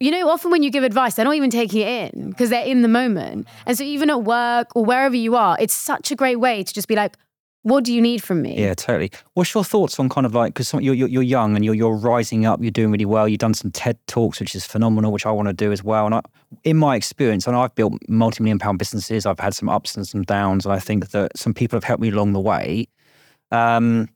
you 0.00 0.10
know, 0.10 0.30
often 0.30 0.50
when 0.50 0.62
you 0.62 0.70
give 0.70 0.82
advice, 0.82 1.14
they're 1.14 1.26
not 1.26 1.34
even 1.34 1.50
taking 1.50 1.82
it 1.82 2.14
in 2.14 2.30
because 2.30 2.48
they're 2.50 2.64
in 2.64 2.80
the 2.80 2.88
moment. 2.88 3.46
And 3.66 3.76
so 3.76 3.84
even 3.84 4.08
at 4.08 4.24
work 4.24 4.74
or 4.74 4.84
wherever 4.84 5.14
you 5.14 5.36
are, 5.36 5.56
it's 5.60 5.74
such 5.74 6.10
a 6.10 6.16
great 6.16 6.36
way 6.36 6.64
to 6.64 6.74
just 6.74 6.88
be 6.88 6.96
like, 6.96 7.16
what 7.62 7.84
do 7.84 7.92
you 7.92 8.00
need 8.00 8.22
from 8.22 8.40
me? 8.40 8.58
Yeah, 8.58 8.72
totally. 8.72 9.10
What's 9.34 9.52
your 9.52 9.64
thoughts 9.64 9.98
on 10.00 10.08
kind 10.08 10.24
of 10.24 10.34
like 10.34 10.54
because 10.54 10.72
you're, 10.72 10.94
you're 10.94 11.08
you're 11.08 11.22
young 11.22 11.56
and 11.56 11.62
you're 11.62 11.74
you're 11.74 11.94
rising 11.94 12.46
up, 12.46 12.62
you're 12.62 12.70
doing 12.70 12.90
really 12.90 13.04
well. 13.04 13.28
You've 13.28 13.40
done 13.40 13.52
some 13.52 13.70
TED 13.70 13.98
talks, 14.06 14.40
which 14.40 14.54
is 14.54 14.64
phenomenal, 14.64 15.12
which 15.12 15.26
I 15.26 15.30
want 15.30 15.48
to 15.48 15.52
do 15.52 15.70
as 15.70 15.84
well. 15.84 16.06
And 16.06 16.14
I, 16.14 16.22
in 16.64 16.78
my 16.78 16.96
experience, 16.96 17.46
and 17.46 17.54
I've 17.54 17.74
built 17.74 17.92
multi-million 18.08 18.58
pound 18.58 18.78
businesses. 18.78 19.26
I've 19.26 19.38
had 19.38 19.54
some 19.54 19.68
ups 19.68 19.94
and 19.94 20.08
some 20.08 20.22
downs, 20.22 20.64
and 20.64 20.72
I 20.72 20.78
think 20.78 21.10
that 21.10 21.36
some 21.36 21.52
people 21.52 21.76
have 21.76 21.84
helped 21.84 22.00
me 22.00 22.08
along 22.08 22.32
the 22.32 22.40
way. 22.40 22.88
Um, 23.50 24.08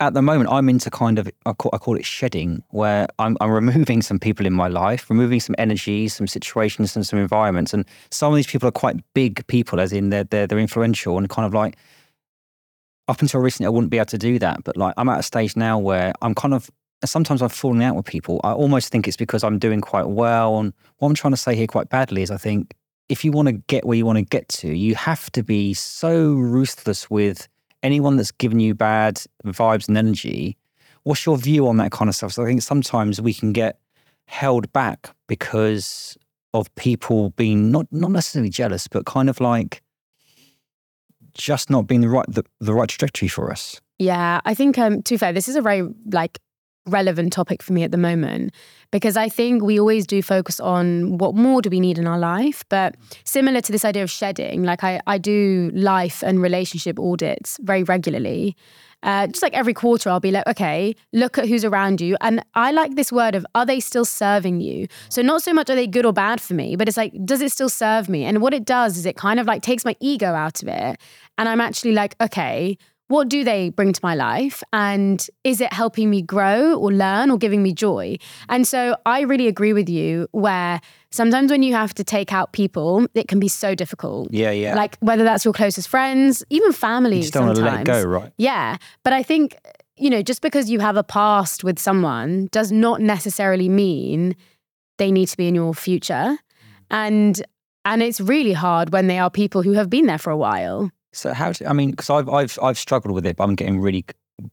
at 0.00 0.14
the 0.14 0.22
moment, 0.22 0.50
I'm 0.50 0.68
into 0.68 0.90
kind 0.90 1.18
of 1.18 1.30
I 1.46 1.52
call, 1.52 1.70
I 1.74 1.78
call 1.78 1.96
it 1.96 2.06
shedding, 2.06 2.62
where 2.70 3.06
I'm, 3.18 3.36
I'm 3.40 3.50
removing 3.50 4.02
some 4.02 4.18
people 4.18 4.46
in 4.46 4.52
my 4.52 4.68
life, 4.68 5.08
removing 5.10 5.40
some 5.40 5.54
energies, 5.58 6.14
some 6.14 6.26
situations, 6.26 6.96
and 6.96 7.06
some 7.06 7.18
environments. 7.18 7.74
And 7.74 7.84
some 8.10 8.32
of 8.32 8.36
these 8.36 8.46
people 8.46 8.68
are 8.68 8.72
quite 8.72 8.96
big 9.14 9.46
people, 9.46 9.78
as 9.78 9.92
in 9.92 10.10
they're 10.10 10.24
they're, 10.24 10.46
they're 10.46 10.58
influential 10.58 11.18
and 11.18 11.28
kind 11.28 11.46
of 11.46 11.54
like 11.54 11.76
up 13.08 13.20
until 13.20 13.40
recently, 13.40 13.66
I 13.66 13.70
wouldn't 13.70 13.90
be 13.90 13.98
able 13.98 14.06
to 14.06 14.18
do 14.18 14.38
that. 14.38 14.64
But 14.64 14.76
like, 14.76 14.94
I'm 14.96 15.08
at 15.08 15.18
a 15.18 15.22
stage 15.22 15.56
now 15.56 15.78
where 15.78 16.12
I'm 16.22 16.34
kind 16.34 16.54
of 16.54 16.70
sometimes 17.04 17.42
I've 17.42 17.52
fallen 17.52 17.82
out 17.82 17.96
with 17.96 18.06
people. 18.06 18.40
I 18.44 18.52
almost 18.52 18.92
think 18.92 19.08
it's 19.08 19.16
because 19.16 19.42
I'm 19.42 19.58
doing 19.58 19.80
quite 19.80 20.08
well. 20.08 20.58
And 20.58 20.72
what 20.98 21.08
I'm 21.08 21.14
trying 21.14 21.32
to 21.32 21.36
say 21.36 21.54
here 21.54 21.66
quite 21.66 21.88
badly 21.88 22.22
is 22.22 22.30
I 22.30 22.36
think 22.36 22.74
if 23.08 23.24
you 23.24 23.32
want 23.32 23.48
to 23.48 23.52
get 23.52 23.84
where 23.84 23.96
you 23.96 24.06
want 24.06 24.18
to 24.18 24.24
get 24.24 24.48
to, 24.48 24.68
you 24.68 24.94
have 24.94 25.30
to 25.32 25.42
be 25.42 25.74
so 25.74 26.32
ruthless 26.34 27.10
with 27.10 27.48
anyone 27.82 28.16
that's 28.16 28.32
given 28.32 28.60
you 28.60 28.74
bad 28.74 29.22
vibes 29.44 29.88
and 29.88 29.96
energy. 29.96 30.56
What's 31.04 31.24
your 31.24 31.38
view 31.38 31.66
on 31.66 31.78
that 31.78 31.92
kind 31.92 32.08
of 32.08 32.14
stuff? 32.14 32.32
So 32.32 32.42
I 32.42 32.46
think 32.46 32.62
sometimes 32.62 33.20
we 33.20 33.32
can 33.32 33.52
get 33.52 33.78
held 34.26 34.72
back 34.72 35.10
because 35.26 36.16
of 36.52 36.72
people 36.74 37.30
being 37.30 37.70
not 37.70 37.86
not 37.90 38.10
necessarily 38.10 38.50
jealous, 38.50 38.88
but 38.88 39.06
kind 39.06 39.30
of 39.30 39.40
like 39.40 39.82
just 41.34 41.70
not 41.70 41.86
being 41.86 42.00
the 42.00 42.08
right 42.08 42.26
the, 42.28 42.44
the 42.60 42.74
right 42.74 42.88
trajectory 42.88 43.28
for 43.28 43.50
us. 43.50 43.80
Yeah, 43.98 44.40
I 44.44 44.54
think 44.54 44.78
um 44.78 45.02
to 45.02 45.18
fair, 45.18 45.32
this 45.32 45.48
is 45.48 45.56
a 45.56 45.62
very 45.62 45.88
like 46.12 46.38
relevant 46.86 47.32
topic 47.32 47.62
for 47.62 47.72
me 47.72 47.82
at 47.82 47.92
the 47.92 47.98
moment 47.98 48.52
because 48.90 49.16
I 49.16 49.28
think 49.28 49.62
we 49.62 49.78
always 49.78 50.06
do 50.06 50.22
focus 50.22 50.58
on 50.60 51.18
what 51.18 51.34
more 51.34 51.62
do 51.62 51.70
we 51.70 51.80
need 51.80 51.98
in 51.98 52.06
our 52.06 52.18
life. 52.18 52.64
But 52.68 52.96
similar 53.24 53.60
to 53.60 53.72
this 53.72 53.84
idea 53.84 54.02
of 54.02 54.10
shedding, 54.10 54.62
like 54.62 54.82
I, 54.82 55.00
I 55.06 55.18
do 55.18 55.70
life 55.74 56.22
and 56.22 56.40
relationship 56.42 56.98
audits 56.98 57.58
very 57.62 57.82
regularly. 57.82 58.56
Uh, 59.02 59.26
just 59.26 59.42
like 59.42 59.54
every 59.54 59.72
quarter, 59.72 60.10
I'll 60.10 60.20
be 60.20 60.30
like, 60.30 60.46
okay, 60.46 60.94
look 61.14 61.38
at 61.38 61.48
who's 61.48 61.64
around 61.64 62.02
you. 62.02 62.16
And 62.20 62.44
I 62.54 62.70
like 62.70 62.96
this 62.96 63.10
word 63.10 63.34
of, 63.34 63.46
are 63.54 63.64
they 63.64 63.80
still 63.80 64.04
serving 64.04 64.60
you? 64.60 64.88
So, 65.08 65.22
not 65.22 65.42
so 65.42 65.54
much 65.54 65.70
are 65.70 65.74
they 65.74 65.86
good 65.86 66.04
or 66.04 66.12
bad 66.12 66.38
for 66.38 66.52
me, 66.52 66.76
but 66.76 66.86
it's 66.86 66.98
like, 66.98 67.14
does 67.24 67.40
it 67.40 67.50
still 67.50 67.70
serve 67.70 68.10
me? 68.10 68.24
And 68.24 68.42
what 68.42 68.52
it 68.52 68.66
does 68.66 68.98
is 68.98 69.06
it 69.06 69.16
kind 69.16 69.40
of 69.40 69.46
like 69.46 69.62
takes 69.62 69.86
my 69.86 69.96
ego 70.00 70.34
out 70.34 70.62
of 70.62 70.68
it. 70.68 71.00
And 71.38 71.48
I'm 71.48 71.62
actually 71.62 71.92
like, 71.92 72.14
okay, 72.20 72.76
what 73.10 73.28
do 73.28 73.42
they 73.42 73.70
bring 73.70 73.92
to 73.92 74.00
my 74.04 74.14
life? 74.14 74.62
And 74.72 75.26
is 75.42 75.60
it 75.60 75.72
helping 75.72 76.10
me 76.10 76.22
grow 76.22 76.78
or 76.78 76.92
learn 76.92 77.32
or 77.32 77.38
giving 77.38 77.60
me 77.60 77.72
joy? 77.72 78.16
And 78.48 78.66
so 78.66 78.96
i 79.04 79.22
really 79.22 79.48
agree 79.48 79.72
with 79.72 79.88
you 79.88 80.28
where 80.30 80.80
sometimes 81.10 81.50
when 81.50 81.64
you 81.64 81.74
have 81.74 81.92
to 81.94 82.04
take 82.04 82.32
out 82.32 82.52
people 82.52 83.06
it 83.14 83.26
can 83.26 83.40
be 83.40 83.48
so 83.48 83.74
difficult. 83.74 84.32
Yeah 84.32 84.52
yeah. 84.52 84.76
Like 84.76 84.96
whether 85.00 85.24
that's 85.24 85.44
your 85.44 85.52
closest 85.52 85.88
friends 85.88 86.44
even 86.50 86.72
family 86.72 87.16
you 87.16 87.22
just 87.22 87.34
don't 87.34 87.56
sometimes. 87.56 87.74
want 87.74 87.86
to 87.86 87.92
let 87.92 88.00
it 88.00 88.04
go 88.04 88.08
right? 88.08 88.32
Yeah. 88.38 88.76
But 89.02 89.12
i 89.12 89.22
think 89.24 89.56
you 89.96 90.08
know 90.08 90.22
just 90.22 90.40
because 90.40 90.70
you 90.70 90.78
have 90.78 90.96
a 90.96 91.02
past 91.02 91.64
with 91.64 91.80
someone 91.80 92.48
does 92.52 92.70
not 92.70 93.00
necessarily 93.00 93.68
mean 93.68 94.36
they 94.98 95.10
need 95.10 95.26
to 95.26 95.36
be 95.36 95.48
in 95.48 95.56
your 95.56 95.74
future. 95.74 96.38
And 96.90 97.42
and 97.84 98.02
it's 98.02 98.20
really 98.20 98.52
hard 98.52 98.92
when 98.92 99.08
they 99.08 99.18
are 99.18 99.30
people 99.30 99.62
who 99.62 99.72
have 99.72 99.90
been 99.90 100.06
there 100.06 100.18
for 100.18 100.30
a 100.30 100.36
while 100.36 100.90
so 101.12 101.32
how? 101.32 101.52
Do, 101.52 101.66
I 101.66 101.72
mean, 101.72 101.90
because 101.90 102.10
I've 102.10 102.28
I've 102.28 102.58
I've 102.62 102.78
struggled 102.78 103.14
with 103.14 103.26
it, 103.26 103.36
but 103.36 103.44
I'm 103.44 103.54
getting 103.54 103.80
really 103.80 104.04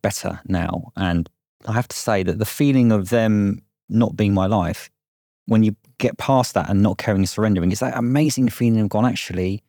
better 0.01 0.39
now, 0.47 0.91
and 0.95 1.29
I 1.65 1.73
have 1.73 1.87
to 1.87 1.95
say 1.95 2.23
that 2.23 2.39
the 2.39 2.45
feeling 2.45 2.91
of 2.91 3.09
them 3.09 3.61
not 3.89 4.15
being 4.15 4.33
my 4.33 4.47
life, 4.47 4.89
when 5.45 5.63
you 5.63 5.75
get 5.97 6.17
past 6.17 6.53
that 6.53 6.69
and 6.69 6.81
not 6.81 6.97
caring 6.97 7.21
and 7.21 7.29
surrendering, 7.29 7.71
is 7.71 7.79
that 7.79 7.97
amazing 7.97 8.49
feeling 8.49 8.79
of 8.81 8.89
gone. 8.89 9.05
Actually, 9.05 9.63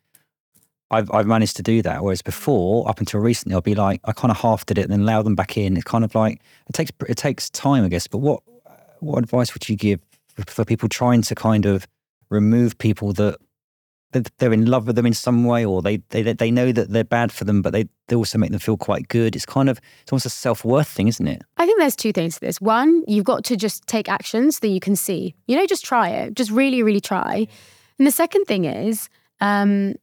I've 0.91 1.11
I've 1.11 1.27
managed 1.27 1.55
to 1.57 1.63
do 1.63 1.81
that. 1.83 2.03
Whereas 2.03 2.21
before, 2.21 2.89
up 2.89 2.99
until 2.99 3.19
recently, 3.19 3.55
I'd 3.55 3.63
be 3.63 3.75
like, 3.75 4.01
I 4.05 4.11
kind 4.11 4.31
of 4.31 4.37
half 4.37 4.65
did 4.65 4.77
it, 4.77 4.83
and 4.83 4.91
then 4.91 5.01
allow 5.01 5.21
them 5.21 5.35
back 5.35 5.57
in. 5.57 5.75
It's 5.75 5.83
kind 5.83 6.03
of 6.03 6.15
like 6.15 6.41
it 6.67 6.73
takes 6.73 6.91
it 7.07 7.17
takes 7.17 7.49
time, 7.49 7.83
I 7.83 7.89
guess. 7.89 8.07
But 8.07 8.19
what 8.19 8.41
what 8.99 9.19
advice 9.19 9.53
would 9.53 9.67
you 9.69 9.75
give 9.75 10.01
for 10.47 10.65
people 10.65 10.89
trying 10.89 11.21
to 11.23 11.35
kind 11.35 11.65
of 11.65 11.87
remove 12.29 12.77
people 12.77 13.13
that 13.13 13.37
they're 14.11 14.53
in 14.53 14.65
love 14.65 14.87
with 14.87 14.95
them 14.95 15.05
in 15.05 15.13
some 15.13 15.45
way, 15.45 15.65
or 15.65 15.81
they 15.81 15.97
they 16.09 16.21
they 16.33 16.51
know 16.51 16.71
that 16.71 16.89
they're 16.89 17.03
bad 17.03 17.31
for 17.31 17.43
them, 17.43 17.61
but 17.61 17.73
they 17.73 17.85
they 18.07 18.15
also 18.15 18.37
make 18.37 18.51
them 18.51 18.59
feel 18.59 18.77
quite 18.77 19.07
good. 19.07 19.35
It's 19.35 19.45
kind 19.45 19.69
of 19.69 19.79
it's 20.01 20.11
almost 20.11 20.25
a 20.25 20.29
self 20.29 20.65
worth 20.65 20.87
thing, 20.87 21.07
isn't 21.07 21.27
it? 21.27 21.41
I 21.57 21.65
think 21.65 21.79
there's 21.79 21.95
two 21.95 22.11
things 22.11 22.35
to 22.35 22.41
this. 22.41 22.59
One, 22.59 23.03
you've 23.07 23.25
got 23.25 23.43
to 23.45 23.55
just 23.55 23.85
take 23.87 24.09
actions 24.09 24.59
that 24.59 24.69
you 24.69 24.79
can 24.79 24.95
see. 24.95 25.35
You 25.47 25.57
know, 25.57 25.65
just 25.65 25.85
try 25.85 26.09
it. 26.09 26.33
Just 26.35 26.51
really, 26.51 26.83
really 26.83 27.01
try. 27.01 27.47
And 27.97 28.07
the 28.07 28.11
second 28.11 28.45
thing 28.45 28.65
is, 28.65 29.09
um, 29.41 29.93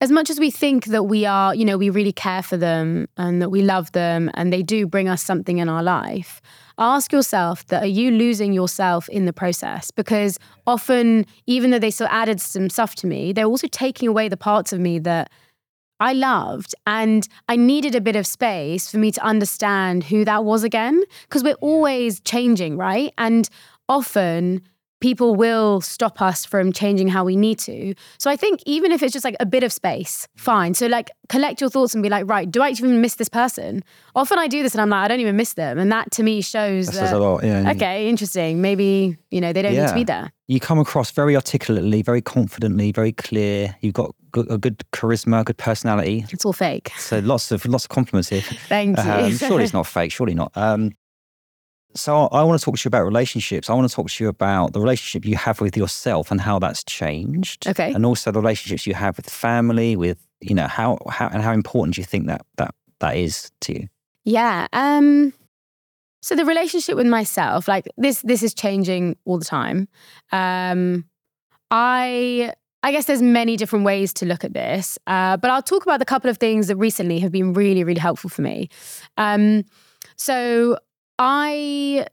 as 0.00 0.10
much 0.10 0.30
as 0.30 0.40
we 0.40 0.50
think 0.50 0.86
that 0.86 1.04
we 1.04 1.26
are, 1.26 1.54
you 1.54 1.64
know, 1.64 1.76
we 1.76 1.90
really 1.90 2.12
care 2.12 2.42
for 2.42 2.56
them 2.56 3.06
and 3.18 3.42
that 3.42 3.50
we 3.50 3.62
love 3.62 3.92
them 3.92 4.30
and 4.34 4.52
they 4.52 4.62
do 4.62 4.86
bring 4.86 5.08
us 5.08 5.22
something 5.22 5.58
in 5.58 5.68
our 5.68 5.82
life, 5.82 6.40
ask 6.80 7.12
yourself 7.12 7.66
that 7.66 7.82
are 7.84 7.86
you 7.86 8.10
losing 8.10 8.52
yourself 8.52 9.08
in 9.10 9.26
the 9.26 9.32
process? 9.32 9.90
Because 9.90 10.38
often, 10.66 11.26
even 11.46 11.70
though 11.70 11.78
they 11.78 11.90
still 11.90 12.08
added 12.10 12.40
some 12.40 12.70
stuff 12.70 12.94
to 12.96 13.06
me, 13.06 13.32
they're 13.32 13.44
also 13.44 13.68
taking 13.68 14.08
away 14.08 14.28
the 14.28 14.36
parts 14.36 14.72
of 14.72 14.80
me 14.80 14.98
that 15.00 15.30
I 16.00 16.14
loved. 16.14 16.74
And 16.86 17.28
I 17.48 17.56
needed 17.56 17.94
a 17.94 18.00
bit 18.00 18.16
of 18.16 18.26
space 18.26 18.90
for 18.90 18.96
me 18.96 19.12
to 19.12 19.22
understand 19.22 20.04
who 20.04 20.24
that 20.24 20.44
was 20.44 20.64
again. 20.64 21.02
Because 21.28 21.44
we're 21.44 21.54
always 21.60 22.20
changing, 22.20 22.78
right? 22.78 23.12
And 23.18 23.48
often, 23.88 24.62
people 25.00 25.34
will 25.34 25.80
stop 25.80 26.20
us 26.22 26.44
from 26.44 26.72
changing 26.72 27.08
how 27.08 27.24
we 27.24 27.36
need 27.36 27.58
to. 27.58 27.94
So 28.18 28.30
I 28.30 28.36
think 28.36 28.60
even 28.66 28.92
if 28.92 29.02
it's 29.02 29.12
just 29.12 29.24
like 29.24 29.36
a 29.40 29.46
bit 29.46 29.62
of 29.62 29.72
space, 29.72 30.28
fine. 30.36 30.74
So 30.74 30.86
like 30.86 31.10
collect 31.28 31.60
your 31.60 31.70
thoughts 31.70 31.94
and 31.94 32.02
be 32.02 32.08
like, 32.08 32.28
right, 32.28 32.50
do 32.50 32.62
I 32.62 32.70
even 32.70 33.00
miss 33.00 33.16
this 33.16 33.28
person? 33.28 33.82
Often 34.14 34.38
I 34.38 34.48
do 34.48 34.62
this 34.62 34.74
and 34.74 34.82
I'm 34.82 34.90
like, 34.90 35.04
I 35.04 35.08
don't 35.08 35.20
even 35.20 35.36
miss 35.36 35.54
them. 35.54 35.78
And 35.78 35.90
that 35.90 36.10
to 36.12 36.22
me 36.22 36.42
shows 36.42 36.86
that, 36.88 37.10
that 37.10 37.12
a 37.14 37.18
lot. 37.18 37.42
Yeah. 37.42 37.70
okay, 37.72 38.08
interesting. 38.08 38.60
Maybe, 38.60 39.16
you 39.30 39.40
know, 39.40 39.52
they 39.52 39.62
don't 39.62 39.74
yeah. 39.74 39.82
need 39.82 39.88
to 39.88 39.94
be 39.94 40.04
there. 40.04 40.32
You 40.48 40.60
come 40.60 40.78
across 40.78 41.12
very 41.12 41.36
articulately, 41.36 42.02
very 42.02 42.20
confidently, 42.20 42.92
very 42.92 43.12
clear. 43.12 43.76
You've 43.80 43.94
got 43.94 44.14
a 44.34 44.58
good 44.58 44.82
charisma, 44.92 45.44
good 45.44 45.58
personality. 45.58 46.26
It's 46.30 46.44
all 46.44 46.52
fake. 46.52 46.90
So 46.98 47.20
lots 47.20 47.52
of 47.52 47.64
lots 47.66 47.84
of 47.84 47.90
compliments 47.90 48.28
here. 48.28 48.40
Thank 48.68 48.98
you. 48.98 49.02
Um, 49.02 49.32
surely 49.32 49.64
it's 49.64 49.72
not 49.80 49.86
fake. 49.86 50.12
Surely 50.12 50.34
not. 50.34 50.52
Um, 50.56 50.92
so 51.94 52.28
I 52.28 52.42
want 52.44 52.60
to 52.60 52.64
talk 52.64 52.76
to 52.76 52.84
you 52.84 52.88
about 52.88 53.04
relationships. 53.04 53.68
I 53.68 53.74
want 53.74 53.88
to 53.88 53.94
talk 53.94 54.10
to 54.10 54.24
you 54.24 54.28
about 54.28 54.72
the 54.72 54.80
relationship 54.80 55.24
you 55.24 55.36
have 55.36 55.60
with 55.60 55.76
yourself 55.76 56.30
and 56.30 56.40
how 56.40 56.58
that's 56.58 56.84
changed. 56.84 57.66
Okay. 57.66 57.92
And 57.92 58.06
also 58.06 58.30
the 58.30 58.40
relationships 58.40 58.86
you 58.86 58.94
have 58.94 59.16
with 59.16 59.28
family, 59.28 59.96
with 59.96 60.18
you 60.40 60.54
know 60.54 60.66
how 60.66 60.98
how 61.08 61.28
and 61.28 61.42
how 61.42 61.52
important 61.52 61.96
do 61.96 62.00
you 62.00 62.06
think 62.06 62.26
that 62.26 62.46
that 62.56 62.74
that 63.00 63.16
is 63.16 63.50
to 63.62 63.74
you? 63.74 63.88
Yeah. 64.24 64.66
Um. 64.72 65.32
So 66.22 66.36
the 66.36 66.44
relationship 66.44 66.96
with 66.96 67.06
myself, 67.06 67.66
like 67.66 67.88
this, 67.96 68.20
this 68.22 68.42
is 68.42 68.54
changing 68.54 69.16
all 69.24 69.38
the 69.38 69.44
time. 69.44 69.88
Um. 70.32 71.04
I 71.72 72.52
I 72.82 72.92
guess 72.92 73.04
there's 73.04 73.22
many 73.22 73.56
different 73.56 73.84
ways 73.84 74.12
to 74.14 74.26
look 74.26 74.44
at 74.44 74.54
this, 74.54 74.98
uh, 75.06 75.36
but 75.36 75.50
I'll 75.50 75.62
talk 75.62 75.82
about 75.82 75.98
the 75.98 76.04
couple 76.04 76.30
of 76.30 76.38
things 76.38 76.68
that 76.68 76.76
recently 76.76 77.18
have 77.18 77.30
been 77.30 77.52
really, 77.52 77.84
really 77.84 78.00
helpful 78.00 78.30
for 78.30 78.42
me. 78.42 78.70
Um, 79.18 79.64
so 80.16 80.78
I 81.20 82.06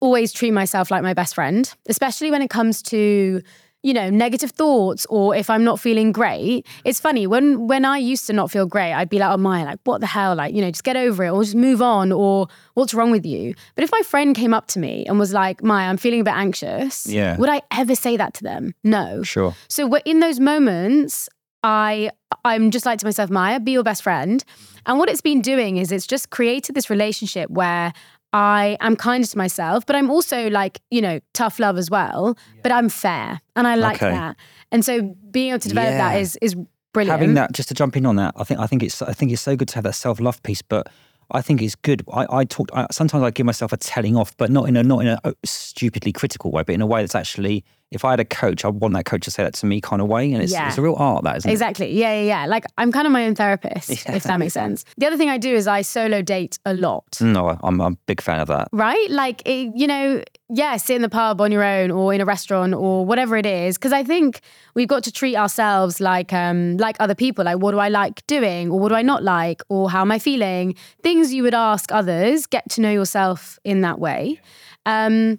always 0.00 0.32
treat 0.32 0.50
myself 0.50 0.90
like 0.90 1.02
my 1.02 1.14
best 1.14 1.36
friend, 1.36 1.72
especially 1.88 2.30
when 2.32 2.42
it 2.42 2.50
comes 2.50 2.82
to 2.82 3.40
you 3.84 3.92
know 3.92 4.10
negative 4.10 4.52
thoughts 4.52 5.04
or 5.10 5.34
if 5.34 5.50
i'm 5.50 5.64
not 5.64 5.80
feeling 5.80 6.12
great. 6.12 6.66
It's 6.84 7.00
funny 7.00 7.26
when 7.26 7.66
when 7.66 7.84
i 7.84 7.98
used 7.98 8.26
to 8.28 8.32
not 8.32 8.48
feel 8.48 8.64
great 8.64 8.92
i'd 8.92 9.08
be 9.08 9.18
like 9.18 9.30
oh 9.30 9.36
my 9.36 9.64
like 9.64 9.80
what 9.84 10.00
the 10.00 10.06
hell? 10.06 10.36
Like 10.36 10.54
you 10.54 10.60
know 10.60 10.70
just 10.70 10.84
get 10.84 10.96
over 10.96 11.24
it 11.24 11.30
or 11.30 11.42
just 11.42 11.56
move 11.56 11.82
on 11.82 12.12
or 12.12 12.46
what's 12.74 12.94
wrong 12.94 13.10
with 13.10 13.26
you? 13.26 13.54
But 13.74 13.84
if 13.84 13.90
my 13.90 14.00
friend 14.02 14.36
came 14.36 14.54
up 14.54 14.66
to 14.68 14.78
me 14.78 15.04
and 15.06 15.18
was 15.18 15.32
like 15.32 15.62
my 15.62 15.88
i'm 15.88 15.96
feeling 15.96 16.20
a 16.20 16.24
bit 16.24 16.34
anxious 16.34 17.06
yeah. 17.06 17.36
would 17.36 17.48
i 17.48 17.60
ever 17.72 17.94
say 17.94 18.16
that 18.16 18.34
to 18.34 18.44
them? 18.44 18.74
No. 18.84 19.22
Sure. 19.22 19.54
So 19.68 19.96
in 20.04 20.20
those 20.20 20.40
moments 20.40 21.28
i 21.64 22.10
i'm 22.44 22.72
just 22.72 22.86
like 22.86 22.98
to 22.98 23.06
myself 23.06 23.30
maya 23.30 23.60
be 23.60 23.72
your 23.72 23.84
best 23.84 24.02
friend. 24.02 24.44
And 24.86 24.98
what 24.98 25.08
it's 25.08 25.20
been 25.20 25.42
doing 25.42 25.76
is 25.76 25.92
it's 25.92 26.06
just 26.08 26.30
created 26.30 26.74
this 26.74 26.90
relationship 26.90 27.50
where 27.50 27.92
I 28.32 28.78
am 28.80 28.96
kind 28.96 29.24
to 29.24 29.38
myself, 29.38 29.84
but 29.84 29.94
I'm 29.94 30.10
also 30.10 30.48
like, 30.48 30.80
you 30.90 31.02
know, 31.02 31.20
tough 31.34 31.58
love 31.58 31.76
as 31.76 31.90
well. 31.90 32.36
Yeah. 32.36 32.60
But 32.62 32.72
I'm 32.72 32.88
fair 32.88 33.40
and 33.56 33.66
I 33.66 33.74
like 33.74 34.02
okay. 34.02 34.10
that. 34.10 34.36
And 34.70 34.84
so 34.84 35.14
being 35.30 35.50
able 35.50 35.58
to 35.60 35.68
develop 35.68 35.90
yeah. 35.90 36.12
that 36.12 36.20
is 36.20 36.38
is 36.40 36.56
brilliant. 36.92 37.18
Having 37.20 37.34
that, 37.34 37.52
just 37.52 37.68
to 37.68 37.74
jump 37.74 37.96
in 37.96 38.06
on 38.06 38.16
that, 38.16 38.34
I 38.36 38.44
think 38.44 38.60
I 38.60 38.66
think 38.66 38.82
it's 38.82 39.02
I 39.02 39.12
think 39.12 39.32
it's 39.32 39.42
so 39.42 39.54
good 39.56 39.68
to 39.68 39.74
have 39.74 39.84
that 39.84 39.94
self 39.94 40.18
love 40.18 40.42
piece. 40.42 40.62
But 40.62 40.88
I 41.30 41.42
think 41.42 41.60
it's 41.60 41.74
good. 41.74 42.02
I, 42.12 42.26
I 42.30 42.44
talk. 42.44 42.68
I, 42.72 42.86
sometimes 42.90 43.22
I 43.22 43.30
give 43.30 43.46
myself 43.46 43.72
a 43.72 43.76
telling 43.76 44.16
off, 44.16 44.34
but 44.38 44.50
not 44.50 44.68
in 44.68 44.76
a 44.76 44.82
not 44.82 45.00
in 45.00 45.08
a 45.08 45.20
oh, 45.24 45.34
stupidly 45.44 46.12
critical 46.12 46.50
way, 46.50 46.62
but 46.62 46.74
in 46.74 46.80
a 46.80 46.86
way 46.86 47.02
that's 47.02 47.14
actually. 47.14 47.64
If 47.92 48.04
I 48.04 48.10
had 48.10 48.20
a 48.20 48.24
coach, 48.24 48.64
I 48.64 48.68
would 48.68 48.80
want 48.80 48.94
that 48.94 49.04
coach 49.04 49.24
to 49.24 49.30
say 49.30 49.42
that 49.42 49.54
to 49.54 49.66
me 49.66 49.80
kind 49.80 50.00
of 50.02 50.08
way, 50.08 50.32
and 50.32 50.42
it's, 50.42 50.52
yeah. 50.52 50.68
it's 50.68 50.78
a 50.78 50.82
real 50.82 50.96
art. 50.98 51.24
That 51.24 51.36
isn't 51.38 51.50
exactly. 51.50 51.86
It? 51.86 51.94
Yeah, 51.94 52.14
yeah, 52.14 52.22
yeah. 52.22 52.46
Like 52.46 52.64
I'm 52.78 52.90
kind 52.90 53.06
of 53.06 53.12
my 53.12 53.26
own 53.26 53.34
therapist, 53.34 53.90
yeah. 54.06 54.14
if 54.14 54.24
that 54.24 54.38
makes 54.38 54.54
sense. 54.54 54.84
The 54.96 55.06
other 55.06 55.16
thing 55.16 55.28
I 55.28 55.38
do 55.38 55.54
is 55.54 55.68
I 55.68 55.82
solo 55.82 56.22
date 56.22 56.58
a 56.64 56.74
lot. 56.74 57.18
No, 57.20 57.48
I'm, 57.48 57.80
I'm 57.80 57.80
a 57.80 57.96
big 58.06 58.20
fan 58.20 58.40
of 58.40 58.48
that. 58.48 58.68
Right? 58.72 59.10
Like 59.10 59.42
it, 59.46 59.72
you 59.74 59.86
know, 59.86 60.22
yeah, 60.48 60.76
sit 60.76 60.96
in 60.96 61.02
the 61.02 61.08
pub 61.08 61.40
on 61.40 61.52
your 61.52 61.62
own 61.62 61.90
or 61.90 62.12
in 62.12 62.20
a 62.20 62.24
restaurant 62.24 62.74
or 62.74 63.06
whatever 63.06 63.36
it 63.36 63.46
is. 63.46 63.76
Because 63.78 63.92
I 63.92 64.04
think 64.04 64.40
we've 64.74 64.88
got 64.88 65.04
to 65.04 65.12
treat 65.12 65.36
ourselves 65.36 66.00
like 66.00 66.32
um 66.32 66.76
like 66.78 66.96
other 67.00 67.14
people. 67.14 67.44
Like, 67.44 67.58
what 67.58 67.72
do 67.72 67.78
I 67.78 67.88
like 67.88 68.26
doing, 68.26 68.70
or 68.70 68.78
what 68.78 68.88
do 68.88 68.94
I 68.94 69.02
not 69.02 69.22
like, 69.22 69.62
or 69.68 69.90
how 69.90 70.00
am 70.00 70.10
I 70.10 70.18
feeling? 70.18 70.74
Things 71.02 71.32
you 71.32 71.42
would 71.42 71.54
ask 71.54 71.92
others. 71.92 72.46
Get 72.46 72.68
to 72.70 72.80
know 72.80 72.90
yourself 72.90 73.58
in 73.64 73.82
that 73.82 73.98
way. 73.98 74.40
Um, 74.86 75.38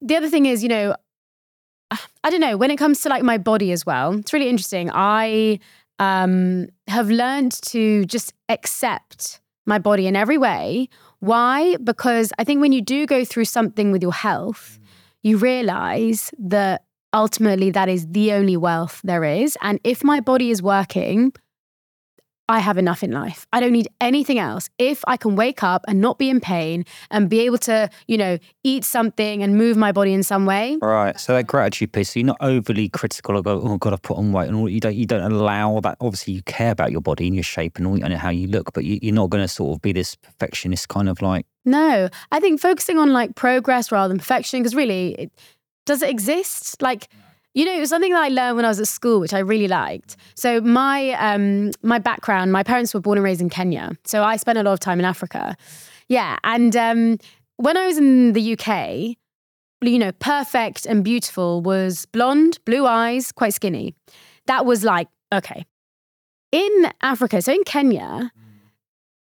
the 0.00 0.16
other 0.16 0.28
thing 0.28 0.46
is, 0.46 0.62
you 0.62 0.68
know, 0.68 0.94
I 2.26 2.30
don't 2.30 2.40
know. 2.40 2.56
When 2.56 2.70
it 2.70 2.76
comes 2.76 3.00
to 3.02 3.08
like 3.08 3.22
my 3.22 3.38
body 3.38 3.70
as 3.70 3.86
well, 3.86 4.14
it's 4.18 4.32
really 4.32 4.48
interesting. 4.48 4.90
I 4.92 5.60
um 5.98 6.68
have 6.88 7.08
learned 7.08 7.52
to 7.62 8.04
just 8.04 8.34
accept 8.48 9.40
my 9.64 9.78
body 9.78 10.06
in 10.06 10.14
every 10.14 10.36
way 10.36 10.88
why? 11.20 11.76
Because 11.82 12.32
I 12.38 12.44
think 12.44 12.60
when 12.60 12.72
you 12.72 12.82
do 12.82 13.06
go 13.06 13.24
through 13.24 13.46
something 13.46 13.90
with 13.90 14.02
your 14.02 14.12
health, 14.12 14.78
you 15.22 15.38
realize 15.38 16.30
that 16.38 16.84
ultimately 17.12 17.70
that 17.70 17.88
is 17.88 18.06
the 18.08 18.32
only 18.32 18.56
wealth 18.56 19.00
there 19.02 19.24
is. 19.24 19.56
And 19.62 19.80
if 19.82 20.04
my 20.04 20.20
body 20.20 20.50
is 20.50 20.62
working, 20.62 21.32
I 22.48 22.60
have 22.60 22.78
enough 22.78 23.02
in 23.02 23.10
life. 23.10 23.44
I 23.52 23.58
don't 23.58 23.72
need 23.72 23.88
anything 24.00 24.38
else. 24.38 24.70
If 24.78 25.02
I 25.08 25.16
can 25.16 25.34
wake 25.34 25.64
up 25.64 25.84
and 25.88 26.00
not 26.00 26.16
be 26.16 26.30
in 26.30 26.40
pain 26.40 26.84
and 27.10 27.28
be 27.28 27.40
able 27.40 27.58
to, 27.58 27.90
you 28.06 28.16
know, 28.16 28.38
eat 28.62 28.84
something 28.84 29.42
and 29.42 29.56
move 29.58 29.76
my 29.76 29.90
body 29.90 30.12
in 30.12 30.22
some 30.22 30.46
way. 30.46 30.78
Right. 30.80 31.18
So 31.18 31.34
that 31.34 31.48
gratitude 31.48 31.92
piece, 31.92 32.10
so 32.12 32.20
you're 32.20 32.26
not 32.26 32.36
overly 32.40 32.88
critical 32.88 33.36
of, 33.36 33.48
oh 33.48 33.76
God, 33.78 33.92
I've 33.92 34.02
put 34.02 34.16
on 34.16 34.30
weight, 34.30 34.46
and 34.46 34.56
all, 34.56 34.68
you 34.68 34.78
don't 34.78 34.94
you 34.94 35.06
don't 35.06 35.32
allow 35.32 35.80
that. 35.80 35.96
Obviously, 36.00 36.34
you 36.34 36.42
care 36.42 36.70
about 36.70 36.92
your 36.92 37.00
body 37.00 37.26
and 37.26 37.34
your 37.34 37.42
shape 37.42 37.78
and, 37.78 37.86
all, 37.86 37.94
and 37.94 38.14
how 38.14 38.30
you 38.30 38.46
look, 38.46 38.72
but 38.72 38.84
you, 38.84 39.00
you're 39.02 39.14
not 39.14 39.30
going 39.30 39.42
to 39.42 39.48
sort 39.48 39.76
of 39.76 39.82
be 39.82 39.92
this 39.92 40.14
perfectionist 40.14 40.88
kind 40.88 41.08
of 41.08 41.20
like. 41.20 41.46
No, 41.64 42.08
I 42.30 42.38
think 42.38 42.60
focusing 42.60 42.98
on 42.98 43.12
like 43.12 43.34
progress 43.34 43.90
rather 43.90 44.08
than 44.08 44.18
perfection, 44.18 44.60
because 44.60 44.76
really, 44.76 45.14
it, 45.14 45.32
does 45.84 46.00
it 46.02 46.10
exist? 46.10 46.80
Like. 46.80 47.08
You 47.56 47.64
know, 47.64 47.72
it 47.72 47.80
was 47.80 47.88
something 47.88 48.12
that 48.12 48.22
I 48.22 48.28
learned 48.28 48.56
when 48.56 48.66
I 48.66 48.68
was 48.68 48.80
at 48.80 48.86
school, 48.86 49.18
which 49.18 49.32
I 49.32 49.38
really 49.38 49.66
liked. 49.66 50.18
So 50.34 50.60
my 50.60 51.12
um, 51.12 51.70
my 51.82 51.98
background, 51.98 52.52
my 52.52 52.62
parents 52.62 52.92
were 52.92 53.00
born 53.00 53.16
and 53.16 53.24
raised 53.24 53.40
in 53.40 53.48
Kenya, 53.48 53.96
so 54.04 54.22
I 54.22 54.36
spent 54.36 54.58
a 54.58 54.62
lot 54.62 54.74
of 54.74 54.80
time 54.80 54.98
in 54.98 55.06
Africa. 55.06 55.56
Yeah, 56.06 56.36
and 56.44 56.76
um, 56.76 57.18
when 57.56 57.78
I 57.78 57.86
was 57.86 57.96
in 57.96 58.34
the 58.34 58.52
UK, 58.52 59.16
you 59.80 59.98
know, 59.98 60.12
perfect 60.12 60.84
and 60.84 61.02
beautiful 61.02 61.62
was 61.62 62.04
blonde, 62.04 62.58
blue 62.66 62.86
eyes, 62.86 63.32
quite 63.32 63.54
skinny. 63.54 63.94
That 64.44 64.66
was 64.66 64.84
like 64.84 65.08
okay. 65.32 65.64
In 66.52 66.92
Africa, 67.00 67.40
so 67.40 67.54
in 67.54 67.64
Kenya, 67.64 68.32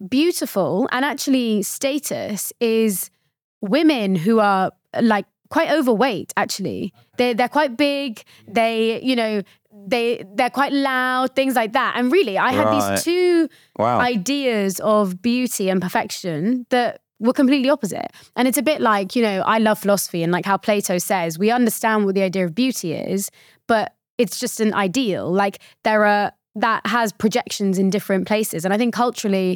beautiful 0.08 0.88
and 0.92 1.04
actually 1.04 1.62
status 1.62 2.54
is 2.58 3.10
women 3.60 4.14
who 4.14 4.40
are 4.40 4.72
like 5.02 5.26
quite 5.56 5.70
overweight 5.78 6.30
actually. 6.36 6.80
They 7.18 7.28
they're 7.38 7.54
quite 7.58 7.72
big. 7.90 8.10
They 8.58 9.00
you 9.10 9.16
know 9.16 9.32
they 9.94 10.24
they're 10.36 10.54
quite 10.60 10.72
loud 10.72 11.34
things 11.38 11.54
like 11.60 11.72
that. 11.80 11.92
And 11.96 12.04
really 12.16 12.36
i 12.38 12.50
had 12.58 12.66
Right. 12.66 12.76
these 12.76 13.04
two 13.08 13.48
Wow. 13.78 13.98
ideas 14.14 14.72
of 14.80 15.20
beauty 15.30 15.64
and 15.72 15.78
perfection 15.86 16.40
that 16.74 16.90
were 17.24 17.32
completely 17.40 17.70
opposite. 17.76 18.10
And 18.36 18.44
it's 18.48 18.58
a 18.64 18.66
bit 18.70 18.80
like 18.92 19.08
you 19.16 19.22
know 19.28 19.36
i 19.54 19.58
love 19.68 19.78
philosophy 19.84 20.20
and 20.24 20.32
like 20.36 20.46
how 20.52 20.56
plato 20.66 20.94
says 21.10 21.38
we 21.44 21.48
understand 21.60 21.98
what 22.04 22.14
the 22.18 22.22
idea 22.30 22.44
of 22.48 22.52
beauty 22.64 22.90
is 23.14 23.30
but 23.72 23.86
it's 24.22 24.38
just 24.44 24.56
an 24.60 24.72
ideal. 24.86 25.24
Like 25.42 25.56
there 25.86 26.02
are 26.14 26.32
that 26.66 26.80
has 26.96 27.08
projections 27.24 27.74
in 27.82 27.90
different 27.96 28.24
places. 28.32 28.60
And 28.64 28.74
i 28.74 28.78
think 28.80 28.92
culturally 29.04 29.50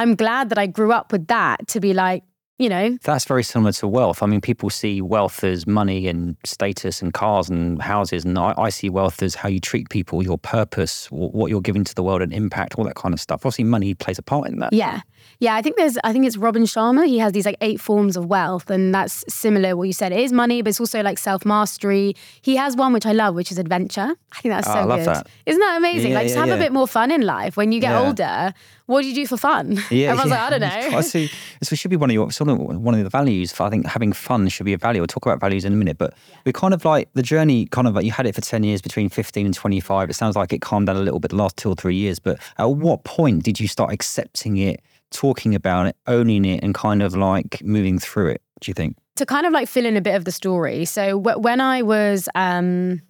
i'm 0.00 0.12
glad 0.24 0.44
that 0.50 0.58
i 0.64 0.66
grew 0.78 0.92
up 0.98 1.06
with 1.14 1.24
that 1.36 1.56
to 1.72 1.80
be 1.86 1.92
like 2.04 2.22
you 2.64 2.70
know 2.70 2.96
That's 3.02 3.26
very 3.26 3.44
similar 3.44 3.72
to 3.72 3.86
wealth. 3.86 4.22
I 4.22 4.26
mean, 4.26 4.40
people 4.40 4.70
see 4.70 5.00
wealth 5.02 5.44
as 5.44 5.66
money 5.66 6.08
and 6.08 6.36
status 6.44 7.02
and 7.02 7.12
cars 7.12 7.50
and 7.50 7.80
houses, 7.82 8.24
and 8.24 8.38
I, 8.38 8.54
I 8.56 8.70
see 8.70 8.88
wealth 8.88 9.22
as 9.22 9.34
how 9.34 9.48
you 9.50 9.60
treat 9.60 9.86
people, 9.90 10.22
your 10.22 10.38
purpose, 10.38 11.06
what 11.10 11.50
you're 11.50 11.60
giving 11.60 11.84
to 11.84 11.94
the 11.94 12.02
world, 12.02 12.22
and 12.22 12.32
impact, 12.32 12.76
all 12.76 12.84
that 12.84 12.94
kind 12.96 13.12
of 13.12 13.20
stuff. 13.20 13.40
Obviously, 13.44 13.64
money 13.64 13.92
plays 13.94 14.18
a 14.18 14.22
part 14.22 14.48
in 14.48 14.58
that. 14.60 14.72
Yeah. 14.72 15.02
Yeah, 15.40 15.54
I 15.56 15.62
think 15.62 15.76
there's 15.76 15.96
I 16.04 16.12
think 16.12 16.26
it's 16.26 16.36
Robin 16.36 16.64
Sharma. 16.64 17.06
He 17.06 17.18
has 17.18 17.32
these 17.32 17.46
like 17.46 17.56
eight 17.60 17.80
forms 17.80 18.14
of 18.16 18.26
wealth 18.26 18.68
and 18.70 18.94
that's 18.94 19.24
similar 19.28 19.74
what 19.76 19.84
you 19.84 19.92
said. 19.92 20.12
It 20.12 20.20
is 20.20 20.32
money, 20.32 20.60
but 20.62 20.68
it's 20.68 20.80
also 20.80 21.02
like 21.02 21.18
self-mastery. 21.18 22.14
He 22.42 22.56
has 22.56 22.76
one 22.76 22.92
which 22.92 23.06
I 23.06 23.12
love, 23.12 23.34
which 23.34 23.50
is 23.50 23.58
adventure. 23.58 24.14
I 24.32 24.40
think 24.40 24.52
that's 24.54 24.68
Oh, 24.68 24.72
so 24.74 24.78
I 24.80 24.84
love 24.84 24.98
good. 25.00 25.08
that. 25.08 25.26
Isn't 25.46 25.60
that 25.60 25.76
amazing? 25.78 26.10
Yeah, 26.12 26.18
like 26.18 26.26
just 26.26 26.36
yeah, 26.36 26.44
have 26.46 26.54
a 26.54 26.62
bit 26.62 26.72
more 26.72 26.86
fun 26.86 27.10
in 27.10 27.22
life. 27.22 27.56
When 27.56 27.72
you 27.72 27.80
get 27.80 27.90
Yeah. 27.92 28.06
older, 28.06 28.54
what 28.86 29.02
do 29.02 29.08
you 29.08 29.14
do 29.14 29.26
for 29.26 29.36
fun? 29.36 29.78
Yeah, 29.90 30.08
Everyone's 30.10 30.30
yeah. 30.30 30.42
like, 30.48 30.52
I 30.52 30.58
don't 30.58 30.60
know. 30.92 30.98
I 30.98 31.00
see. 31.00 31.28
So 31.62 31.72
it 31.72 31.78
should 31.78 31.90
be 31.90 31.96
one 31.96 32.10
of 32.10 32.14
your 32.14 32.30
sort 32.30 32.50
of 32.50 32.58
one 32.58 32.94
of 32.94 33.02
the 33.02 33.10
values. 33.10 33.52
For, 33.52 33.62
I 33.64 33.70
think 33.70 33.86
having 33.86 34.12
fun 34.12 34.48
should 34.48 34.64
be 34.66 34.72
a 34.74 34.78
value. 34.78 35.00
We'll 35.00 35.06
talk 35.06 35.24
about 35.24 35.40
values 35.40 35.64
in 35.64 35.72
a 35.72 35.76
minute, 35.76 35.96
but 35.98 36.14
we 36.44 36.52
kind 36.52 36.74
of 36.74 36.84
like 36.84 37.08
the 37.14 37.22
journey. 37.22 37.66
Kind 37.66 37.86
of 37.88 37.94
like 37.94 38.04
you 38.04 38.10
had 38.12 38.26
it 38.26 38.34
for 38.34 38.40
ten 38.40 38.62
years, 38.64 38.82
between 38.82 39.08
fifteen 39.08 39.46
and 39.46 39.54
twenty 39.54 39.80
five. 39.80 40.10
It 40.10 40.14
sounds 40.14 40.36
like 40.36 40.52
it 40.52 40.60
calmed 40.60 40.86
down 40.86 40.96
a 40.96 41.00
little 41.00 41.20
bit 41.20 41.30
the 41.30 41.36
last 41.36 41.56
two 41.56 41.70
or 41.70 41.74
three 41.74 41.96
years. 41.96 42.18
But 42.18 42.38
at 42.58 42.70
what 42.70 43.04
point 43.04 43.42
did 43.42 43.58
you 43.58 43.68
start 43.68 43.92
accepting 43.92 44.56
it, 44.58 44.80
talking 45.10 45.54
about 45.54 45.86
it, 45.86 45.96
owning 46.06 46.44
it, 46.44 46.62
and 46.62 46.74
kind 46.74 47.02
of 47.02 47.16
like 47.16 47.62
moving 47.64 47.98
through 47.98 48.28
it? 48.30 48.42
Do 48.60 48.70
you 48.70 48.74
think? 48.74 48.96
to 49.16 49.24
kind 49.24 49.46
of 49.46 49.52
like 49.52 49.68
fill 49.68 49.86
in 49.86 49.96
a 49.96 50.00
bit 50.00 50.16
of 50.16 50.24
the 50.24 50.32
story. 50.32 50.84
So 50.84 51.20
wh- 51.20 51.40
when 51.40 51.60
I 51.60 51.82
was, 51.82 52.28
um, 52.34 52.94
it 52.94 53.00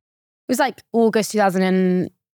was 0.49 0.59
like 0.59 0.83
August 0.93 1.35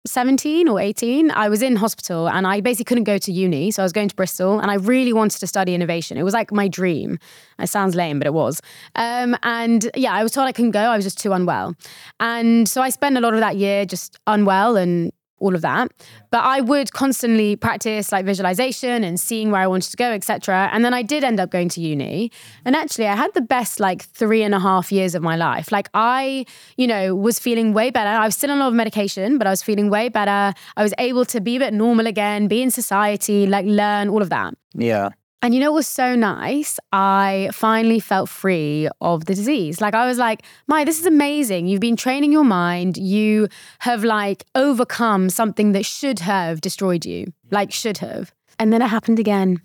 2017 0.05 0.69
or 0.69 0.79
18, 0.79 1.31
I 1.31 1.49
was 1.49 1.61
in 1.61 1.75
hospital 1.75 2.29
and 2.29 2.47
I 2.47 2.61
basically 2.61 2.85
couldn't 2.85 3.03
go 3.03 3.17
to 3.17 3.31
uni. 3.31 3.71
So 3.71 3.83
I 3.83 3.85
was 3.85 3.91
going 3.91 4.07
to 4.07 4.15
Bristol 4.15 4.59
and 4.59 4.71
I 4.71 4.75
really 4.75 5.11
wanted 5.11 5.39
to 5.39 5.47
study 5.47 5.75
innovation. 5.75 6.17
It 6.17 6.23
was 6.23 6.33
like 6.33 6.51
my 6.51 6.67
dream. 6.67 7.19
It 7.59 7.67
sounds 7.67 7.93
lame, 7.93 8.19
but 8.19 8.25
it 8.25 8.33
was. 8.33 8.61
Um, 8.95 9.35
and 9.43 9.89
yeah, 9.95 10.13
I 10.13 10.23
was 10.23 10.31
told 10.31 10.47
I 10.47 10.53
couldn't 10.53 10.71
go. 10.71 10.79
I 10.79 10.95
was 10.95 11.03
just 11.03 11.19
too 11.19 11.33
unwell. 11.33 11.75
And 12.19 12.69
so 12.69 12.81
I 12.81 12.89
spent 12.89 13.17
a 13.17 13.21
lot 13.21 13.33
of 13.33 13.41
that 13.41 13.57
year 13.57 13.85
just 13.85 14.17
unwell 14.27 14.77
and 14.77 15.11
all 15.39 15.55
of 15.55 15.61
that. 15.61 15.91
But 16.31 16.43
I 16.43 16.61
would 16.61 16.91
constantly 16.91 17.55
practice 17.55 18.11
like 18.11 18.25
visualization 18.25 19.03
and 19.03 19.19
seeing 19.19 19.51
where 19.51 19.61
I 19.61 19.67
wanted 19.67 19.91
to 19.91 19.97
go, 19.97 20.11
etc. 20.11 20.69
And 20.71 20.83
then 20.83 20.93
I 20.93 21.01
did 21.01 21.23
end 21.23 21.39
up 21.39 21.49
going 21.51 21.69
to 21.69 21.81
uni. 21.81 22.29
Mm-hmm. 22.29 22.61
And 22.65 22.75
actually, 22.75 23.07
I 23.07 23.15
had 23.15 23.33
the 23.33 23.41
best 23.41 23.79
like 23.79 24.03
three 24.03 24.43
and 24.43 24.53
a 24.53 24.59
half 24.59 24.91
years 24.91 25.15
of 25.15 25.21
my 25.21 25.35
life. 25.35 25.71
Like 25.71 25.89
I, 25.93 26.45
you 26.75 26.87
know, 26.87 27.15
was 27.15 27.39
feeling 27.39 27.73
way 27.73 27.89
better. 27.91 28.09
I 28.09 28.25
was 28.25 28.35
still 28.35 28.51
on 28.51 28.57
a 28.57 28.61
lot 28.61 28.69
of 28.69 28.73
medication, 28.73 29.37
but 29.37 29.47
I 29.47 29.49
was 29.49 29.63
feeling 29.63 29.89
way 29.89 30.09
better. 30.09 30.53
I 30.75 30.83
was 30.83 30.93
able 30.97 31.25
to 31.25 31.41
be 31.41 31.57
a 31.57 31.59
bit 31.59 31.73
normal 31.73 32.07
again, 32.07 32.47
be 32.47 32.61
in 32.61 32.71
society, 32.71 33.47
like 33.47 33.65
learn 33.65 34.09
all 34.09 34.21
of 34.21 34.29
that. 34.29 34.53
Yeah. 34.73 35.09
And 35.41 35.53
you 35.53 35.59
know 35.59 35.71
what 35.71 35.77
was 35.77 35.87
so 35.87 36.15
nice? 36.15 36.79
I 36.91 37.49
finally 37.53 37.99
felt 37.99 38.27
free 38.27 38.89
of 39.01 39.25
the 39.25 39.35
disease. 39.35 39.79
Like 39.79 39.93
I 39.93 40.07
was 40.07 40.17
like, 40.17 40.43
"My, 40.67 40.83
this 40.83 40.99
is 40.99 41.05
amazing. 41.05 41.67
You've 41.67 41.79
been 41.79 41.95
training 41.95 42.31
your 42.31 42.43
mind. 42.43 42.97
You 42.97 43.47
have 43.79 44.03
like 44.03 44.45
overcome 44.55 45.29
something 45.29 45.73
that 45.73 45.85
should 45.85 46.19
have 46.19 46.59
destroyed 46.61 47.05
you. 47.05 47.33
Like 47.51 47.71
should 47.71 47.99
have. 47.99 48.33
And 48.57 48.73
then 48.73 48.81
it 48.81 48.87
happened 48.87 49.19
again. 49.19 49.61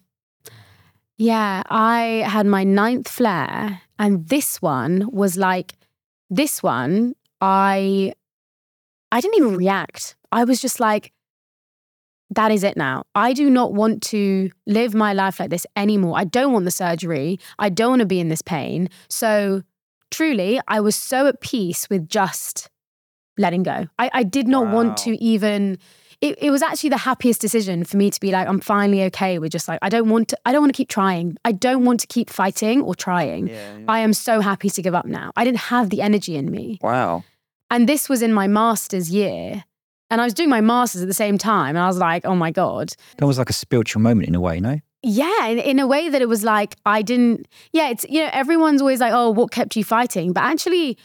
Yeah, 1.16 1.62
I 1.70 2.24
had 2.26 2.46
my 2.46 2.64
ninth 2.64 3.08
flare. 3.08 3.80
And 3.98 4.28
this 4.28 4.60
one 4.60 5.08
was 5.10 5.36
like, 5.36 5.74
this 6.28 6.62
one, 6.62 7.14
I 7.40 8.12
I 9.10 9.20
didn't 9.20 9.36
even 9.36 9.56
react. 9.56 10.16
I 10.32 10.44
was 10.44 10.60
just 10.60 10.80
like, 10.80 11.12
that 12.34 12.50
is 12.50 12.62
it 12.64 12.76
now. 12.76 13.04
I 13.14 13.32
do 13.32 13.48
not 13.50 13.72
want 13.72 14.02
to 14.04 14.50
live 14.66 14.94
my 14.94 15.12
life 15.12 15.38
like 15.40 15.50
this 15.50 15.66
anymore. 15.76 16.14
I 16.18 16.24
don't 16.24 16.52
want 16.52 16.64
the 16.64 16.70
surgery. 16.70 17.38
I 17.58 17.68
don't 17.68 17.90
want 17.90 18.00
to 18.00 18.06
be 18.06 18.20
in 18.20 18.28
this 18.28 18.42
pain. 18.42 18.88
So, 19.08 19.62
truly, 20.10 20.60
I 20.68 20.80
was 20.80 20.96
so 20.96 21.26
at 21.26 21.40
peace 21.40 21.88
with 21.90 22.08
just 22.08 22.70
letting 23.38 23.62
go. 23.62 23.86
I, 23.98 24.10
I 24.12 24.22
did 24.22 24.46
not 24.48 24.66
Wow. 24.66 24.74
want 24.74 24.96
to 24.98 25.16
even. 25.22 25.78
It, 26.20 26.38
it 26.40 26.50
was 26.52 26.62
actually 26.62 26.90
the 26.90 26.98
happiest 26.98 27.40
decision 27.40 27.82
for 27.82 27.96
me 27.96 28.08
to 28.08 28.20
be 28.20 28.30
like, 28.30 28.46
I'm 28.46 28.60
finally 28.60 29.02
okay 29.06 29.40
with 29.40 29.50
just 29.50 29.66
like, 29.66 29.80
I 29.82 29.88
don't 29.88 30.08
want 30.08 30.28
to, 30.28 30.38
I 30.46 30.52
don't 30.52 30.60
want 30.62 30.72
to 30.72 30.76
keep 30.76 30.88
trying. 30.88 31.36
I 31.44 31.50
don't 31.50 31.84
want 31.84 31.98
to 31.98 32.06
keep 32.06 32.30
fighting 32.30 32.80
or 32.80 32.94
trying. 32.94 33.48
Yeah. 33.48 33.78
I 33.88 33.98
am 34.00 34.12
so 34.12 34.40
happy 34.40 34.70
to 34.70 34.82
give 34.82 34.94
up 34.94 35.04
now. 35.04 35.32
I 35.34 35.42
didn't 35.44 35.58
have 35.72 35.90
the 35.90 36.00
energy 36.00 36.36
in 36.36 36.48
me. 36.48 36.78
Wow. 36.80 37.24
And 37.72 37.88
this 37.88 38.08
was 38.08 38.22
in 38.22 38.32
my 38.32 38.46
master's 38.46 39.10
year. 39.10 39.64
And 40.12 40.20
I 40.20 40.24
was 40.24 40.34
doing 40.34 40.50
my 40.50 40.60
master's 40.60 41.00
at 41.00 41.08
the 41.08 41.14
same 41.14 41.38
time. 41.38 41.70
And 41.70 41.78
I 41.78 41.86
was 41.86 41.96
like, 41.96 42.26
oh 42.26 42.34
my 42.34 42.50
God. 42.50 42.92
That 43.16 43.26
was 43.26 43.38
like 43.38 43.48
a 43.48 43.54
spiritual 43.54 44.02
moment 44.02 44.28
in 44.28 44.34
a 44.34 44.40
way, 44.40 44.60
no? 44.60 44.78
Yeah, 45.02 45.46
in, 45.46 45.58
in 45.58 45.78
a 45.78 45.86
way 45.86 46.10
that 46.10 46.20
it 46.20 46.28
was 46.28 46.44
like, 46.44 46.76
I 46.84 47.00
didn't, 47.00 47.48
yeah, 47.72 47.88
it's, 47.88 48.04
you 48.10 48.22
know, 48.22 48.28
everyone's 48.30 48.82
always 48.82 49.00
like, 49.00 49.14
oh, 49.14 49.30
what 49.30 49.50
kept 49.50 49.74
you 49.74 49.84
fighting? 49.84 50.34
But 50.34 50.44
actually, 50.44 50.98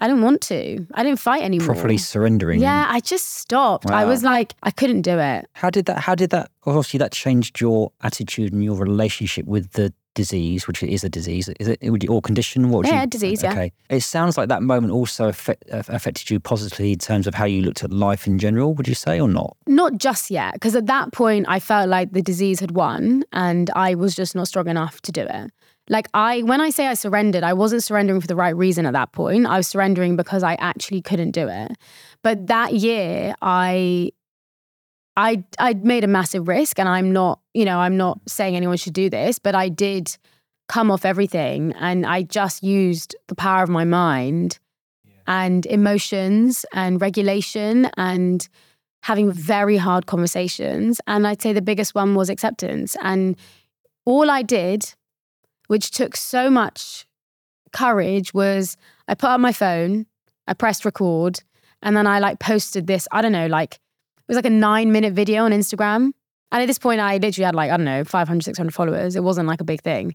I 0.00 0.08
didn't 0.08 0.22
want 0.22 0.40
to. 0.42 0.84
I 0.94 1.04
didn't 1.04 1.20
fight 1.20 1.42
anymore. 1.42 1.74
Properly 1.74 1.96
surrendering. 1.96 2.60
Yeah, 2.60 2.86
I 2.88 2.98
just 2.98 3.36
stopped. 3.36 3.88
I 3.88 4.04
was 4.04 4.24
like, 4.24 4.54
I 4.64 4.72
couldn't 4.72 5.02
do 5.02 5.16
it. 5.18 5.46
How 5.52 5.70
did 5.70 5.84
that? 5.84 5.98
How 6.00 6.16
did 6.16 6.30
that? 6.30 6.50
Obviously, 6.66 6.98
that 6.98 7.12
changed 7.12 7.60
your 7.60 7.92
attitude 8.02 8.52
and 8.52 8.64
your 8.64 8.76
relationship 8.76 9.46
with 9.46 9.72
the 9.72 9.94
disease, 10.14 10.66
which 10.66 10.82
is 10.82 11.04
a 11.04 11.08
disease. 11.08 11.48
Is 11.60 11.68
it 11.68 11.90
would 11.90 12.02
you, 12.02 12.10
or 12.10 12.20
condition? 12.20 12.70
What 12.70 12.86
Yeah, 12.86 13.02
you, 13.02 13.06
disease, 13.06 13.42
yeah. 13.42 13.52
Okay. 13.52 13.72
It 13.88 14.00
sounds 14.00 14.36
like 14.36 14.48
that 14.48 14.62
moment 14.62 14.92
also 14.92 15.28
affect, 15.28 15.64
uh, 15.70 15.82
affected 15.88 16.30
you 16.30 16.40
positively 16.40 16.92
in 16.92 16.98
terms 16.98 17.26
of 17.26 17.34
how 17.34 17.44
you 17.44 17.62
looked 17.62 17.84
at 17.84 17.92
life 17.92 18.26
in 18.26 18.38
general. 18.38 18.74
Would 18.74 18.88
you 18.88 18.94
say 18.94 19.20
or 19.20 19.28
not? 19.28 19.56
Not 19.66 19.98
just 19.98 20.30
yet, 20.30 20.54
because 20.54 20.74
at 20.74 20.86
that 20.86 21.12
point, 21.12 21.46
I 21.48 21.60
felt 21.60 21.88
like 21.88 22.12
the 22.12 22.22
disease 22.22 22.60
had 22.60 22.72
won 22.72 23.24
and 23.32 23.70
I 23.74 23.94
was 23.94 24.14
just 24.14 24.34
not 24.34 24.48
strong 24.48 24.68
enough 24.68 25.00
to 25.02 25.12
do 25.12 25.22
it. 25.22 25.50
Like 25.88 26.06
I, 26.14 26.42
when 26.42 26.60
I 26.60 26.70
say 26.70 26.86
I 26.86 26.94
surrendered, 26.94 27.42
I 27.42 27.52
wasn't 27.52 27.82
surrendering 27.82 28.20
for 28.20 28.28
the 28.28 28.36
right 28.36 28.56
reason 28.56 28.86
at 28.86 28.92
that 28.92 29.10
point. 29.10 29.46
I 29.46 29.56
was 29.56 29.66
surrendering 29.66 30.14
because 30.14 30.44
I 30.44 30.54
actually 30.60 31.02
couldn't 31.02 31.32
do 31.32 31.48
it. 31.48 31.72
But 32.22 32.46
that 32.46 32.74
year, 32.74 33.34
I, 33.42 34.12
I, 35.20 35.44
I 35.58 35.74
made 35.74 36.02
a 36.02 36.06
massive 36.06 36.48
risk, 36.48 36.78
and 36.78 36.88
I'm 36.88 37.12
not, 37.12 37.40
you 37.52 37.66
know, 37.66 37.78
I'm 37.78 37.96
not 37.98 38.18
saying 38.26 38.56
anyone 38.56 38.78
should 38.78 38.94
do 38.94 39.10
this, 39.10 39.38
but 39.38 39.54
I 39.54 39.68
did 39.68 40.16
come 40.66 40.90
off 40.90 41.04
everything, 41.04 41.74
and 41.78 42.06
I 42.06 42.22
just 42.22 42.62
used 42.62 43.14
the 43.28 43.34
power 43.34 43.62
of 43.62 43.68
my 43.68 43.84
mind 43.84 44.58
and 45.26 45.66
emotions 45.66 46.64
and 46.72 47.02
regulation 47.02 47.90
and 47.98 48.48
having 49.02 49.30
very 49.30 49.76
hard 49.76 50.06
conversations. 50.06 51.02
And 51.06 51.26
I'd 51.26 51.42
say 51.42 51.52
the 51.52 51.60
biggest 51.60 51.94
one 51.94 52.14
was 52.14 52.30
acceptance. 52.30 52.96
And 53.02 53.36
all 54.06 54.30
I 54.30 54.40
did, 54.42 54.94
which 55.66 55.90
took 55.90 56.16
so 56.16 56.48
much 56.48 57.06
courage, 57.72 58.32
was 58.32 58.78
I 59.06 59.14
put 59.14 59.28
up 59.28 59.40
my 59.40 59.52
phone, 59.52 60.06
I 60.46 60.54
pressed 60.54 60.86
record, 60.86 61.42
and 61.82 61.94
then 61.94 62.06
I 62.06 62.20
like 62.20 62.38
posted 62.38 62.86
this, 62.86 63.06
I 63.12 63.20
don't 63.20 63.32
know, 63.32 63.48
like 63.48 63.78
was 64.30 64.36
like 64.36 64.46
a 64.46 64.50
nine 64.50 64.92
minute 64.92 65.12
video 65.12 65.44
on 65.44 65.52
Instagram. 65.52 66.12
And 66.52 66.62
at 66.62 66.66
this 66.66 66.78
point, 66.78 67.00
I 67.00 67.18
literally 67.18 67.44
had 67.44 67.54
like, 67.54 67.70
I 67.70 67.76
don't 67.76 67.84
know, 67.84 68.04
500, 68.04 68.44
600 68.44 68.74
followers. 68.74 69.14
It 69.14 69.22
wasn't 69.22 69.46
like 69.46 69.60
a 69.60 69.64
big 69.64 69.82
thing. 69.82 70.14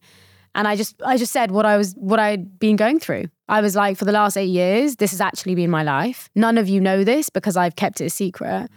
And 0.54 0.68
I 0.68 0.76
just, 0.76 0.96
I 1.06 1.18
just 1.18 1.32
said 1.34 1.52
what 1.52 1.66
I 1.66 1.78
was, 1.78 1.94
what 1.98 2.20
I'd 2.20 2.60
been 2.60 2.76
going 2.76 3.00
through. 3.00 3.26
I 3.48 3.62
was 3.62 3.76
like, 3.76 3.98
for 3.98 4.06
the 4.06 4.12
last 4.12 4.38
eight 4.38 4.50
years, 4.50 4.96
this 4.98 5.12
has 5.12 5.22
actually 5.22 5.56
been 5.56 5.70
my 5.70 5.84
life. 5.84 6.30
None 6.36 6.58
of 6.58 6.68
you 6.70 6.80
know 6.80 7.04
this 7.04 7.30
because 7.30 7.58
I've 7.58 7.76
kept 7.76 8.02
it 8.02 8.06
a 8.06 8.10
secret. 8.10 8.70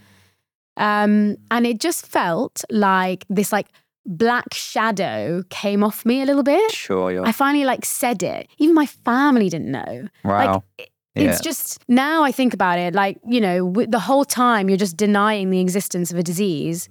Um, 0.77 1.37
and 1.51 1.66
it 1.66 1.81
just 1.81 2.07
felt 2.07 2.64
like 2.70 3.24
this 3.29 3.53
like 3.53 3.68
black 4.07 4.55
shadow 4.55 5.42
came 5.51 5.85
off 5.85 6.05
me 6.07 6.22
a 6.22 6.24
little 6.24 6.42
bit. 6.42 6.70
Sure, 6.72 7.12
yeah. 7.12 7.22
I 7.24 7.33
finally 7.33 7.64
like 7.64 7.85
said 7.85 8.22
it. 8.22 8.48
Even 8.59 8.74
my 8.74 8.87
family 8.87 9.48
didn't 9.48 9.70
know. 9.70 10.09
wow. 10.24 10.62
Like, 10.79 10.90
yeah. 11.21 11.31
it's 11.31 11.41
just 11.41 11.83
now 11.89 12.23
I 12.23 12.33
think 12.33 12.55
about 12.55 12.79
it, 12.79 12.95
like, 12.95 13.19
you 13.27 13.41
know, 13.41 13.67
w- 13.67 13.89
the 13.89 13.99
whole 13.99 14.25
time 14.25 14.69
you're 14.69 14.79
just 14.79 14.97
denying 14.97 15.51
the 15.51 15.61
existence 15.61 16.11
of 16.13 16.19
a 16.19 16.23
disease. 16.23 16.89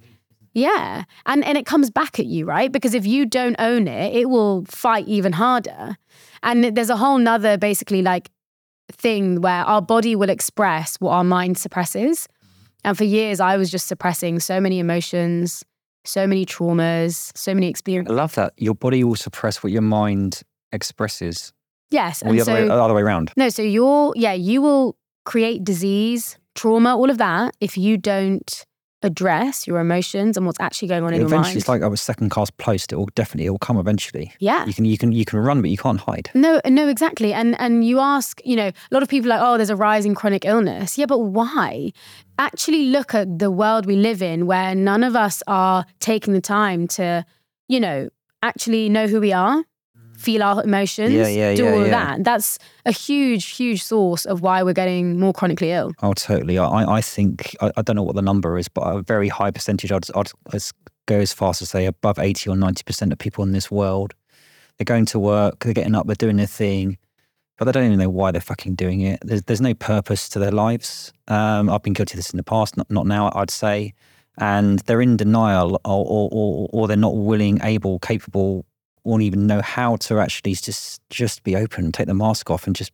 Yeah. 0.54 1.04
And 1.26 1.44
and 1.44 1.56
it 1.56 1.66
comes 1.66 1.90
back 1.90 2.18
at 2.18 2.26
you, 2.26 2.44
right? 2.44 2.72
Because 2.72 2.94
if 2.94 3.06
you 3.06 3.26
don't 3.26 3.56
own 3.58 3.86
it, 3.86 4.14
it 4.14 4.30
will 4.30 4.64
fight 4.66 5.06
even 5.06 5.32
harder. 5.32 5.96
And 6.42 6.64
there's 6.76 6.90
a 6.90 6.96
whole 6.96 7.18
nother 7.18 7.58
basically 7.58 8.02
like 8.02 8.30
thing 8.90 9.40
where 9.40 9.64
our 9.64 9.82
body 9.82 10.16
will 10.16 10.30
express 10.30 10.96
what 10.96 11.10
our 11.10 11.24
mind 11.24 11.58
suppresses. 11.58 12.26
And 12.84 12.96
for 12.96 13.04
years 13.04 13.40
I 13.40 13.56
was 13.56 13.70
just 13.70 13.86
suppressing 13.86 14.40
so 14.40 14.60
many 14.60 14.78
emotions, 14.78 15.64
so 16.04 16.26
many 16.26 16.46
traumas, 16.46 17.36
so 17.36 17.54
many 17.54 17.68
experiences. 17.68 18.12
I 18.12 18.16
love 18.16 18.34
that. 18.34 18.54
Your 18.56 18.74
body 18.74 19.04
will 19.04 19.16
suppress 19.16 19.62
what 19.62 19.72
your 19.72 19.82
mind 19.82 20.42
expresses. 20.72 21.52
Yes. 21.90 22.22
Or 22.22 22.28
And 22.28 22.36
the 22.36 22.42
other, 22.42 22.50
so 22.50 22.54
way, 22.54 22.68
other 22.68 22.94
way 22.94 23.02
around. 23.02 23.32
No, 23.36 23.48
so 23.48 23.62
you're, 23.62 24.12
yeah, 24.16 24.32
you 24.32 24.60
will 24.62 24.96
create 25.24 25.64
disease, 25.64 26.36
trauma, 26.54 26.96
all 26.96 27.10
of 27.10 27.18
that 27.18 27.54
if 27.60 27.76
you 27.78 27.96
don't 27.96 28.64
address 29.02 29.64
your 29.66 29.78
emotions 29.78 30.36
and 30.36 30.44
what's 30.44 30.58
actually 30.58 30.88
going 30.88 31.04
on 31.04 31.14
in 31.14 31.20
your 31.20 31.28
Eventually, 31.28 31.50
mind. 31.50 31.56
it's 31.58 31.68
like 31.68 31.82
I 31.82 31.86
was 31.86 32.00
second 32.00 32.30
class 32.30 32.50
post. 32.50 32.92
It 32.92 32.96
will 32.96 33.08
definitely, 33.14 33.46
it 33.46 33.50
will 33.50 33.58
come 33.58 33.76
eventually. 33.78 34.32
yeah. 34.40 34.66
You 34.66 34.74
can, 34.74 34.84
you 34.84 34.98
can, 34.98 35.12
you 35.12 35.24
can 35.24 35.38
run, 35.38 35.60
but 35.60 35.70
you 35.70 35.76
can't 35.76 36.00
hide. 36.00 36.30
No, 36.34 36.60
no, 36.66 36.88
exactly. 36.88 37.32
And 37.32 37.58
and 37.60 37.84
you 37.86 38.00
ask, 38.00 38.40
you 38.44 38.56
know, 38.56 38.66
a 38.68 38.90
lot 38.90 39.04
of 39.04 39.08
people 39.08 39.32
are 39.32 39.38
like, 39.38 39.46
oh, 39.46 39.56
there's 39.56 39.70
a 39.70 39.76
rise 39.76 40.04
in 40.04 40.16
chronic 40.16 40.44
illness. 40.44 40.98
Yeah, 40.98 41.06
but 41.06 41.18
why? 41.20 41.92
Actually 42.40 42.86
look 42.86 43.14
at 43.14 43.38
the 43.38 43.50
world 43.52 43.86
we 43.86 43.94
live 43.94 44.20
in 44.20 44.46
where 44.46 44.74
none 44.74 45.04
of 45.04 45.14
us 45.14 45.42
are 45.46 45.86
taking 46.00 46.34
the 46.34 46.40
time 46.40 46.88
to, 46.88 47.24
you 47.68 47.78
know, 47.78 48.08
actually 48.42 48.88
know 48.88 49.06
who 49.06 49.20
we 49.20 49.32
are, 49.32 49.62
feel 50.18 50.42
our 50.42 50.62
emotions, 50.64 51.12
Yeah, 51.12 51.28
yeah, 51.28 51.54
do 51.54 51.64
yeah, 51.64 51.72
all 51.72 51.82
of 51.82 51.90
that. 51.90 52.24
That's 52.24 52.58
a 52.84 52.92
huge, 52.92 53.46
huge 53.50 53.82
source 53.82 54.24
of 54.24 54.42
why 54.42 54.62
we're 54.62 54.74
getting 54.74 55.18
more 55.18 55.32
chronically 55.32 55.70
ill. 55.70 55.92
Oh, 56.02 56.12
totally. 56.12 56.58
I, 56.58 56.84
I 56.96 57.00
think, 57.00 57.56
I, 57.60 57.70
I 57.76 57.82
don't 57.82 57.94
know 57.96 58.02
what 58.02 58.16
the 58.16 58.22
number 58.22 58.58
is, 58.58 58.68
but 58.68 58.82
a 58.82 59.02
very 59.02 59.28
high 59.28 59.52
percentage, 59.52 59.92
I'd, 59.92 60.04
I'd, 60.14 60.30
I'd 60.52 60.62
go 61.06 61.20
as 61.20 61.32
far 61.32 61.50
as 61.50 61.60
to 61.60 61.66
say 61.66 61.86
above 61.86 62.18
80 62.18 62.50
or 62.50 62.56
90% 62.56 63.12
of 63.12 63.18
people 63.18 63.44
in 63.44 63.52
this 63.52 63.70
world, 63.70 64.14
they're 64.76 64.84
going 64.84 65.06
to 65.06 65.18
work, 65.18 65.60
they're 65.60 65.72
getting 65.72 65.94
up, 65.94 66.06
they're 66.06 66.16
doing 66.16 66.36
their 66.36 66.46
thing, 66.46 66.98
but 67.56 67.64
they 67.64 67.72
don't 67.72 67.86
even 67.86 67.98
know 67.98 68.10
why 68.10 68.32
they're 68.32 68.40
fucking 68.40 68.74
doing 68.74 69.00
it. 69.00 69.20
There's, 69.22 69.42
there's 69.42 69.60
no 69.60 69.74
purpose 69.74 70.28
to 70.30 70.38
their 70.38 70.52
lives. 70.52 71.12
Um, 71.28 71.70
I've 71.70 71.82
been 71.82 71.92
guilty 71.92 72.14
of 72.14 72.18
this 72.18 72.30
in 72.30 72.36
the 72.36 72.44
past, 72.44 72.76
not, 72.76 72.90
not 72.90 73.06
now, 73.06 73.32
I'd 73.34 73.50
say. 73.50 73.94
And 74.36 74.78
they're 74.80 75.00
in 75.00 75.16
denial 75.16 75.80
or, 75.84 76.04
or, 76.06 76.28
or, 76.30 76.68
or 76.72 76.88
they're 76.88 76.96
not 76.96 77.16
willing, 77.16 77.60
able, 77.62 77.98
capable, 77.98 78.64
won't 79.04 79.22
even 79.22 79.46
know 79.46 79.60
how 79.62 79.96
to 79.96 80.18
actually 80.20 80.54
just 80.54 81.00
just 81.10 81.42
be 81.42 81.56
open, 81.56 81.92
take 81.92 82.06
the 82.06 82.14
mask 82.14 82.50
off 82.50 82.66
and 82.66 82.76
just 82.76 82.92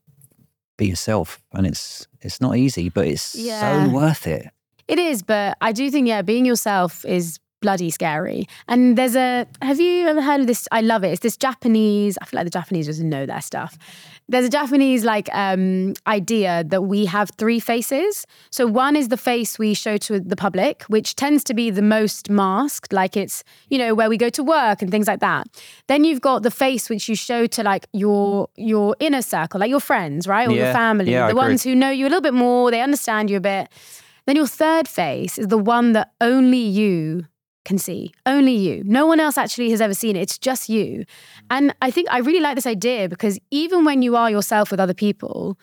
be 0.77 0.87
yourself. 0.87 1.41
And 1.53 1.67
it's 1.67 2.07
it's 2.21 2.41
not 2.41 2.57
easy, 2.57 2.89
but 2.89 3.07
it's 3.07 3.35
Yeah. 3.35 3.61
so 3.85 3.91
worth 3.91 4.27
it. 4.27 4.49
It 4.87 4.99
is, 4.99 5.23
but 5.23 5.57
I 5.63 5.73
do 5.73 5.91
think, 5.91 6.07
yeah, 6.09 6.21
being 6.23 6.45
yourself 6.45 7.05
is 7.07 7.39
bloody 7.65 7.91
scary. 7.91 8.47
And 8.69 8.97
there's 8.99 9.17
a, 9.17 9.47
have 9.63 9.81
you 9.81 10.07
ever 10.07 10.21
heard 10.29 10.41
of 10.43 10.47
this? 10.47 10.69
I 10.71 10.81
love 10.83 11.03
it. 11.05 11.09
It's 11.15 11.21
this 11.29 11.37
Japanese, 11.49 12.19
I 12.21 12.27
feel 12.27 12.39
like 12.39 12.47
the 12.47 12.51
Japanese 12.61 12.87
just 12.87 13.01
know 13.03 13.25
their 13.27 13.41
stuff. 13.41 13.73
There's 14.29 14.47
a 14.47 14.51
Japanese 14.61 15.03
like 15.05 15.29
um, 15.33 15.95
idea 16.07 16.65
that 16.73 16.83
we 16.83 17.07
have 17.07 17.31
three 17.39 17.61
faces. 17.61 18.27
So 18.51 18.67
one 18.67 18.97
is 18.97 19.09
the 19.09 19.17
face 19.17 19.59
we 19.59 19.73
show 19.75 19.97
to 20.07 20.21
the 20.21 20.37
public, 20.37 20.83
which 20.95 21.15
tends 21.17 21.43
to 21.45 21.55
be 21.55 21.71
the 21.71 21.83
most 21.83 22.29
masked, 22.31 22.93
like 22.93 23.17
it's, 23.17 23.43
you 23.71 23.79
know, 23.79 23.95
where 23.95 24.09
we 24.09 24.17
go 24.17 24.29
to 24.31 24.43
work 24.43 24.83
and 24.83 24.91
things 24.91 25.07
like 25.07 25.21
that. 25.21 25.47
Then 25.89 26.05
you've 26.05 26.21
got 26.31 26.43
the 26.43 26.51
face 26.51 26.89
which 26.91 27.09
you 27.09 27.17
show 27.17 27.47
to 27.47 27.63
like 27.63 27.87
your 27.93 28.49
your 28.57 28.95
inner 29.01 29.23
circle, 29.23 29.59
like 29.61 29.71
your 29.71 29.81
friends, 29.91 30.27
right? 30.27 30.49
Or 30.49 30.53
your 30.53 30.73
family, 30.73 31.13
Yeah, 31.13 31.25
I 31.25 31.27
the 31.29 31.37
agree. 31.39 31.49
ones 31.49 31.63
who 31.65 31.75
know 31.75 31.91
you 31.91 32.05
a 32.07 32.11
little 32.11 32.27
bit 32.31 32.35
more, 32.35 32.71
they 32.71 32.81
understand 32.83 33.31
you 33.31 33.37
a 33.39 33.41
bit. 33.53 33.69
Then 34.27 34.37
your 34.37 34.47
third 34.47 34.89
face 34.89 35.37
is 35.37 35.49
the 35.49 35.59
one 35.59 35.93
that 35.93 36.13
only 36.21 36.65
you 36.81 37.27
can 37.65 37.79
see, 37.79 38.13
only 38.27 38.55
you. 38.55 38.83
No 38.85 39.07
one 39.07 39.21
else 39.21 39.39
actually 39.39 39.71
has 39.71 39.81
ever 39.81 39.95
seen 39.95 40.17
it. 40.17 40.21
It's 40.21 40.39
just 40.39 40.69
you. 40.69 41.05
And 41.51 41.75
I 41.81 41.91
think 41.91 42.09
I 42.11 42.19
really 42.19 42.41
like 42.41 42.57
this 42.57 42.67
idea 42.67 43.09
because 43.09 43.39
even 43.51 43.85
when 43.85 44.03
you 44.03 44.17
are 44.17 44.31
yourself 44.31 44.71
with 44.71 44.81
other 44.81 44.95
people, 44.95 45.59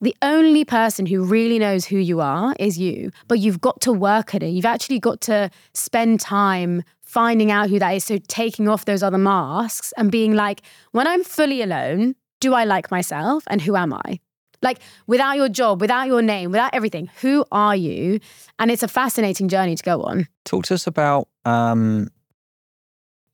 the 0.00 0.14
only 0.20 0.64
person 0.64 1.06
who 1.06 1.24
really 1.24 1.58
knows 1.58 1.86
who 1.86 1.96
you 1.96 2.20
are 2.20 2.54
is 2.58 2.78
you. 2.78 3.10
But 3.28 3.38
you've 3.38 3.60
got 3.60 3.80
to 3.82 3.92
work 3.92 4.34
at 4.34 4.42
it. 4.42 4.48
You've 4.48 4.66
actually 4.66 5.00
got 5.00 5.20
to 5.22 5.50
spend 5.72 6.20
time 6.20 6.82
finding 7.00 7.50
out 7.50 7.70
who 7.70 7.78
that 7.78 7.90
is. 7.92 8.04
So 8.04 8.18
taking 8.28 8.68
off 8.68 8.84
those 8.84 9.02
other 9.02 9.18
masks 9.18 9.94
and 9.96 10.10
being 10.10 10.34
like, 10.34 10.60
when 10.92 11.06
I'm 11.06 11.24
fully 11.24 11.62
alone, 11.62 12.14
do 12.40 12.52
I 12.52 12.64
like 12.64 12.90
myself 12.90 13.44
and 13.48 13.62
who 13.62 13.76
am 13.76 13.94
I? 13.94 14.20
Like 14.62 14.78
without 15.06 15.36
your 15.36 15.48
job, 15.48 15.80
without 15.80 16.06
your 16.06 16.22
name, 16.22 16.50
without 16.50 16.74
everything, 16.74 17.10
who 17.20 17.44
are 17.52 17.76
you? 17.76 18.20
And 18.58 18.70
it's 18.70 18.82
a 18.82 18.88
fascinating 18.88 19.48
journey 19.48 19.76
to 19.76 19.82
go 19.82 20.02
on. 20.02 20.26
Talk 20.44 20.64
to 20.66 20.74
us 20.74 20.86
about 20.86 21.28
um 21.44 22.08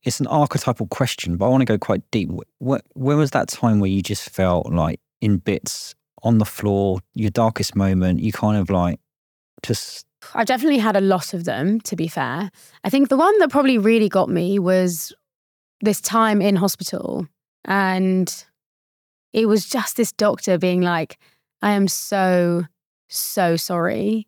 it's 0.03 0.19
an 0.19 0.27
archetypal 0.27 0.87
question, 0.87 1.37
but 1.37 1.45
I 1.45 1.49
want 1.49 1.61
to 1.61 1.65
go 1.65 1.77
quite 1.77 2.01
deep. 2.11 2.29
Wh- 2.59 2.83
When 2.93 3.17
was 3.17 3.31
that 3.31 3.47
time 3.47 3.79
where 3.79 3.89
you 3.89 4.01
just 4.01 4.29
felt 4.29 4.71
like 4.71 4.99
in 5.21 5.37
bits 5.37 5.95
on 6.23 6.39
the 6.39 6.45
floor, 6.45 6.99
your 7.13 7.29
darkest 7.29 7.75
moment, 7.75 8.19
you 8.19 8.31
kind 8.33 8.57
of 8.57 8.69
like 8.69 8.99
just 9.61 10.05
I've 10.33 10.45
definitely 10.45 10.79
had 10.79 10.95
a 10.95 11.01
lot 11.01 11.33
of 11.33 11.43
them, 11.45 11.79
to 11.81 11.95
be 11.95 12.07
fair. 12.07 12.49
I 12.83 12.89
think 12.89 13.09
the 13.09 13.17
one 13.17 13.37
that 13.39 13.49
probably 13.49 13.77
really 13.77 14.09
got 14.09 14.29
me 14.29 14.59
was 14.59 15.13
this 15.81 15.99
time 16.01 16.41
in 16.41 16.55
hospital. 16.55 17.27
And 17.65 18.45
it 19.33 19.47
was 19.47 19.67
just 19.67 19.97
this 19.97 20.11
doctor 20.11 20.57
being 20.57 20.81
like, 20.81 21.17
I 21.61 21.71
am 21.71 21.87
so, 21.87 22.63
so 23.09 23.55
sorry. 23.55 24.27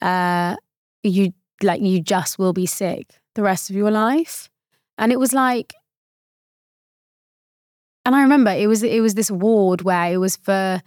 Uh, 0.00 0.56
you 1.02 1.32
like 1.62 1.80
you 1.80 2.00
just 2.00 2.38
will 2.38 2.52
be 2.52 2.66
sick 2.66 3.14
the 3.34 3.42
rest 3.42 3.70
of 3.70 3.76
your 3.76 3.90
life. 3.90 4.50
And 4.98 5.12
it 5.12 5.20
was 5.20 5.32
like 5.32 5.74
and 8.06 8.14
I 8.14 8.22
remember 8.22 8.50
it 8.52 8.68
was 8.68 8.82
it 8.82 9.00
was 9.00 9.14
this 9.14 9.30
ward 9.30 9.82
where 9.82 10.12
it 10.12 10.18
was 10.18 10.36
for 10.36 10.80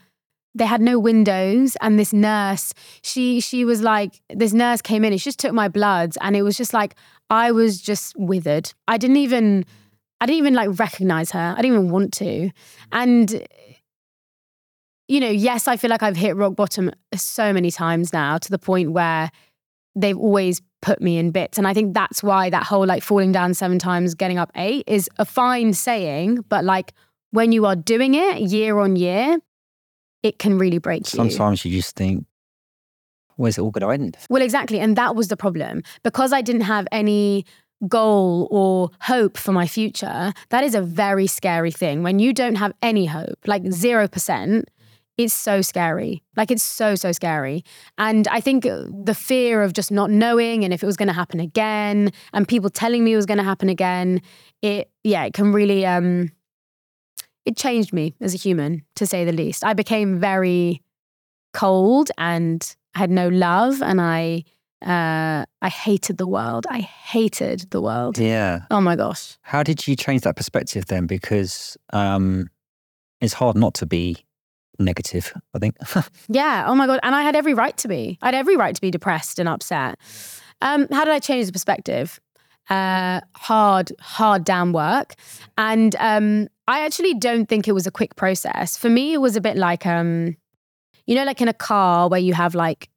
they 0.56 0.66
had 0.66 0.82
no 0.82 0.98
windows 0.98 1.78
and 1.82 2.00
this 2.00 2.14
nurse 2.14 2.74
she 3.04 3.40
she 3.40 3.66
was 3.66 3.82
like 3.82 4.22
this 4.30 4.54
nurse 4.54 4.82
came 4.82 5.04
in 5.04 5.12
and 5.14 5.22
she 5.22 5.26
just 5.30 5.40
took 5.40 5.54
my 5.54 5.68
bloods 5.68 6.18
and 6.22 6.36
it 6.36 6.42
was 6.42 6.58
just 6.58 6.74
like 6.74 6.96
I 7.30 7.52
was 7.52 7.80
just 7.80 8.16
withered. 8.18 8.74
I 8.88 8.98
didn't 8.98 9.18
even 9.18 9.66
I 10.22 10.26
didn't 10.26 10.40
even 10.40 10.54
like 10.54 10.80
recognize 10.80 11.32
her. 11.32 11.54
I 11.58 11.62
didn't 11.62 11.78
even 11.78 11.90
want 11.92 12.14
to. 12.14 12.50
And 12.92 13.48
you 15.10 15.20
know, 15.20 15.30
yes, 15.30 15.68
I 15.68 15.76
feel 15.76 15.90
like 15.90 16.04
I've 16.04 16.16
hit 16.16 16.36
rock 16.36 16.56
bottom 16.56 16.92
so 17.16 17.52
many 17.52 17.72
times 17.72 18.14
now 18.14 18.38
to 18.38 18.52
the 18.52 18.60
point 18.60 18.92
where 18.92 19.32
they've 19.96 20.18
always 20.18 20.62
put 20.84 21.02
me 21.02 21.18
in 21.18 21.32
bits. 21.32 21.58
And 21.58 21.68
I 21.68 21.74
think 21.74 21.96
that's 21.96 22.22
why 22.22 22.52
that 22.52 22.64
whole 22.64 22.86
like 22.86 23.02
falling 23.02 23.32
down 23.32 23.56
seven 23.56 23.80
times, 23.80 24.14
getting 24.14 24.38
up 24.38 24.52
eight 24.56 24.84
is 24.88 25.10
a 25.18 25.26
fine 25.26 25.74
saying, 25.74 26.46
but 26.48 26.64
like 26.64 26.94
when 27.32 27.52
you 27.52 27.66
are 27.66 27.76
doing 27.76 28.14
it 28.14 28.40
year 28.40 28.78
on 28.78 28.96
year, 28.96 29.40
it 30.22 30.38
can 30.38 30.60
really 30.60 30.78
break 30.78 31.12
you. 31.12 31.18
sometimes 31.18 31.66
you 31.66 31.72
just 31.72 31.96
think, 31.96 32.26
where's 33.36 33.58
it 33.58 33.62
all 33.62 33.72
going 33.72 33.82
to 33.82 34.04
end? 34.04 34.16
Well, 34.30 34.44
exactly. 34.44 34.80
And 34.80 34.96
that 34.96 35.16
was 35.16 35.30
the 35.30 35.38
problem. 35.38 35.82
Because 36.04 36.32
I 36.32 36.42
didn't 36.42 36.62
have 36.62 36.88
any 36.92 37.46
goal 37.88 38.48
or 38.52 38.92
hope 39.02 39.38
for 39.38 39.54
my 39.54 39.66
future, 39.66 40.34
that 40.50 40.64
is 40.64 40.76
a 40.76 40.82
very 40.82 41.26
scary 41.26 41.72
thing. 41.72 42.04
When 42.04 42.20
you 42.20 42.32
don't 42.32 42.56
have 42.56 42.74
any 42.84 43.08
hope, 43.08 43.40
like 43.48 43.64
0%, 43.64 44.64
it's 45.20 45.34
so 45.34 45.62
scary. 45.62 46.24
Like 46.38 46.50
it's 46.50 46.64
so, 46.64 46.96
so 46.96 47.12
scary. 47.12 47.66
And 47.98 48.26
I 48.30 48.40
think 48.40 48.64
the 48.64 49.14
fear 49.14 49.62
of 49.62 49.74
just 49.74 49.92
not 49.92 50.10
knowing 50.10 50.64
and 50.64 50.74
if 50.74 50.82
it 50.82 50.86
was 50.86 50.96
going 50.96 51.10
to 51.10 51.14
happen 51.14 51.42
again 51.42 52.14
and 52.32 52.48
people 52.48 52.70
telling 52.70 53.04
me 53.04 53.12
it 53.12 53.18
was 53.18 53.26
going 53.26 53.38
to 53.38 53.44
happen 53.44 53.68
again, 53.68 54.22
it, 54.62 54.90
yeah, 55.04 55.26
it 55.26 55.34
can 55.34 55.52
really, 55.52 55.86
um, 55.86 56.32
it 57.44 57.58
changed 57.58 57.92
me 57.92 58.16
as 58.22 58.34
a 58.34 58.38
human, 58.38 58.86
to 58.96 59.06
say 59.06 59.26
the 59.26 59.34
least. 59.34 59.66
I 59.66 59.74
became 59.74 60.22
very 60.22 60.82
cold 61.54 62.12
and 62.18 62.76
had 62.96 63.12
no 63.12 63.28
love 63.28 63.82
and 63.82 64.00
I 64.00 64.46
uh 64.86 65.44
I 65.62 65.68
hated 65.68 66.18
the 66.18 66.28
world. 66.28 66.66
I 66.70 66.80
hated 66.80 67.70
the 67.72 67.82
world. 67.82 68.18
Yeah. 68.18 68.62
Oh 68.72 68.80
my 68.80 68.96
gosh. 68.96 69.38
How 69.42 69.64
did 69.64 69.86
you 69.86 69.98
change 69.98 70.22
that 70.22 70.38
perspective 70.38 70.86
then? 70.86 71.06
Because 71.06 71.78
um, 71.92 72.50
it's 73.20 73.34
hard 73.34 73.58
not 73.58 73.74
to 73.76 73.86
be 73.86 74.24
negative, 74.80 75.34
I 75.54 75.60
think. 75.60 75.76
yeah. 76.28 76.66
Oh 76.68 76.76
my 76.76 76.88
God. 76.88 77.00
And 77.04 77.16
I 77.16 77.22
had 77.22 77.36
every 77.36 77.54
right 77.54 77.76
to 77.78 77.88
be. 77.88 78.18
I 78.22 78.28
had 78.28 78.36
every 78.36 78.56
right 78.56 78.76
to 78.76 78.82
be 78.82 78.92
depressed 78.92 79.40
and 79.40 79.50
upset. 79.50 80.00
Um, 80.62 80.88
how 80.92 81.06
did 81.06 81.14
I 81.14 81.20
change 81.20 81.46
the 81.46 81.52
perspective? 81.52 82.20
Uh, 82.70 83.22
hard, 83.36 83.92
hard 84.00 84.44
down 84.44 84.74
work. 84.74 85.16
And 85.58 85.96
um, 86.00 86.48
I 86.68 86.86
actually 86.86 87.16
don't 87.16 87.48
think 87.48 87.68
it 87.68 87.72
was 87.72 87.88
a 87.88 87.92
quick 87.92 88.16
process. 88.16 88.78
For 88.78 88.90
me, 88.90 89.14
it 89.14 89.18
was 89.20 89.36
a 89.36 89.42
bit 89.42 89.58
like, 89.58 89.86
um, 89.86 90.38
you 91.06 91.16
know, 91.16 91.24
like 91.24 91.42
in 91.42 91.48
a 91.48 91.54
car 91.54 92.10
where 92.10 92.20
you 92.20 92.34
have 92.34 92.54
like 92.54 92.90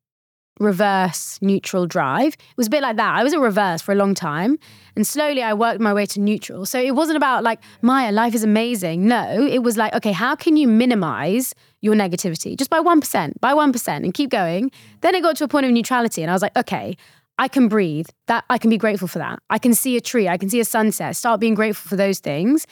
reverse 0.61 1.39
neutral 1.41 1.87
drive. 1.87 2.35
It 2.35 2.57
was 2.57 2.67
a 2.67 2.71
bit 2.71 2.83
like 2.83 2.97
that. 2.97 3.15
I 3.15 3.23
was 3.23 3.33
in 3.33 3.41
reverse 3.41 3.83
for 3.83 3.93
a 3.93 3.95
long 3.95 4.15
time. 4.15 4.59
And 4.95 5.07
slowly 5.07 5.43
I 5.43 5.55
worked 5.55 5.81
my 5.81 5.95
way 5.95 6.07
to 6.07 6.21
neutral. 6.21 6.67
So 6.67 6.81
it 6.81 6.95
wasn't 6.95 7.17
about 7.17 7.43
like, 7.43 7.61
Maya, 7.81 8.13
life 8.13 8.35
is 8.35 8.45
amazing. 8.45 9.07
No, 9.07 9.47
it 9.47 9.63
was 9.63 9.77
like, 9.77 9.95
okay, 9.95 10.13
how 10.13 10.35
can 10.35 10.57
you 10.57 10.69
minimize 10.69 11.55
your 11.81 11.95
negativity 11.95 12.57
just 12.57 12.71
by 12.71 12.79
1%, 12.79 13.41
by 13.41 13.55
1%, 13.55 13.89
and 13.89 14.15
keep 14.15 14.31
going? 14.31 14.71
Then 15.01 15.15
it 15.15 15.23
got 15.23 15.37
to 15.37 15.45
a 15.45 15.49
point 15.49 15.67
of 15.67 15.73
neutrality. 15.73 16.23
And 16.23 16.31
I 16.31 16.35
was 16.35 16.43
like, 16.43 16.57
okay, 16.57 16.97
I 17.39 17.49
can 17.49 17.69
breathe. 17.69 18.09
That 18.27 18.45
I 18.51 18.59
can 18.59 18.71
be 18.71 18.79
grateful 18.79 19.09
for 19.09 19.19
that. 19.19 19.41
I 19.49 19.59
can 19.59 19.75
see 19.75 19.97
a 19.97 20.01
tree. 20.01 20.29
I 20.29 20.37
can 20.37 20.51
see 20.51 20.61
a 20.61 20.65
sunset. 20.65 21.17
Start 21.17 21.41
being 21.41 21.55
grateful 21.55 21.89
for 21.89 21.97
those 21.97 22.21
things. 22.21 22.67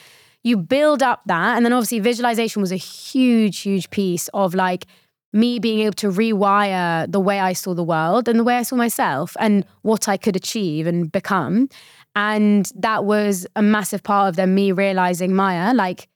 You 0.44 0.58
build 0.58 1.02
up 1.02 1.22
that. 1.26 1.56
And 1.56 1.64
then 1.64 1.72
obviously 1.72 1.98
visualization 2.00 2.60
was 2.60 2.72
a 2.72 2.76
huge, 2.76 3.60
huge 3.60 3.90
piece 3.90 4.28
of 4.28 4.54
like, 4.54 4.86
me 5.32 5.58
being 5.58 5.80
able 5.80 5.94
to 5.94 6.08
rewire 6.08 7.10
the 7.10 7.20
way 7.20 7.38
I 7.38 7.52
saw 7.52 7.74
the 7.74 7.84
world 7.84 8.28
and 8.28 8.38
the 8.38 8.44
way 8.44 8.56
I 8.56 8.62
saw 8.62 8.76
myself 8.76 9.36
and 9.38 9.64
what 9.82 10.08
I 10.08 10.16
could 10.16 10.36
achieve 10.36 10.86
and 10.86 11.10
become. 11.10 11.68
And 12.16 12.68
that 12.74 13.04
was 13.04 13.46
a 13.54 13.62
massive 13.62 14.02
part 14.02 14.28
of 14.28 14.36
them, 14.36 14.54
me 14.54 14.72
realizing, 14.72 15.34
Maya, 15.34 15.72
like, 15.72 16.08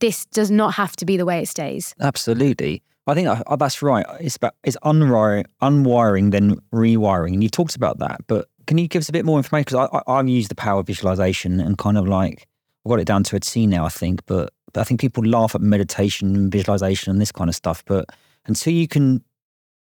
this 0.00 0.24
does 0.26 0.50
not 0.50 0.74
have 0.74 0.96
to 0.96 1.04
be 1.04 1.16
the 1.16 1.24
way 1.24 1.40
it 1.40 1.48
stays. 1.48 1.94
Absolutely. 2.00 2.82
I 3.06 3.14
think 3.14 3.28
uh, 3.28 3.56
that's 3.56 3.82
right. 3.82 4.06
It's 4.20 4.36
about 4.36 4.54
it's 4.64 4.76
unwiring, 4.84 5.44
unwiring, 5.60 6.30
then 6.30 6.56
rewiring, 6.72 7.34
and 7.34 7.42
you 7.42 7.48
talked 7.48 7.76
about 7.76 7.98
that. 7.98 8.20
But 8.26 8.48
can 8.66 8.78
you 8.78 8.88
give 8.88 9.00
us 9.00 9.08
a 9.08 9.12
bit 9.12 9.24
more 9.24 9.38
information? 9.38 9.64
Because 9.64 9.88
I, 9.92 9.98
I, 9.98 10.18
I've 10.18 10.28
used 10.28 10.50
the 10.50 10.54
power 10.54 10.80
of 10.80 10.86
visualization 10.86 11.60
and 11.60 11.76
kind 11.76 11.98
of 11.98 12.06
like 12.06 12.48
I've 12.84 12.90
got 12.90 13.00
it 13.00 13.06
down 13.06 13.22
to 13.24 13.36
a 13.36 13.40
T 13.40 13.66
now. 13.66 13.84
I 13.84 13.88
think, 13.88 14.24
but, 14.26 14.52
but 14.72 14.80
I 14.80 14.84
think 14.84 15.00
people 15.00 15.24
laugh 15.24 15.54
at 15.54 15.60
meditation 15.60 16.34
and 16.36 16.52
visualization 16.52 17.10
and 17.10 17.20
this 17.20 17.32
kind 17.32 17.50
of 17.50 17.56
stuff. 17.56 17.84
But 17.84 18.06
until 18.46 18.72
you 18.72 18.88
can 18.88 19.22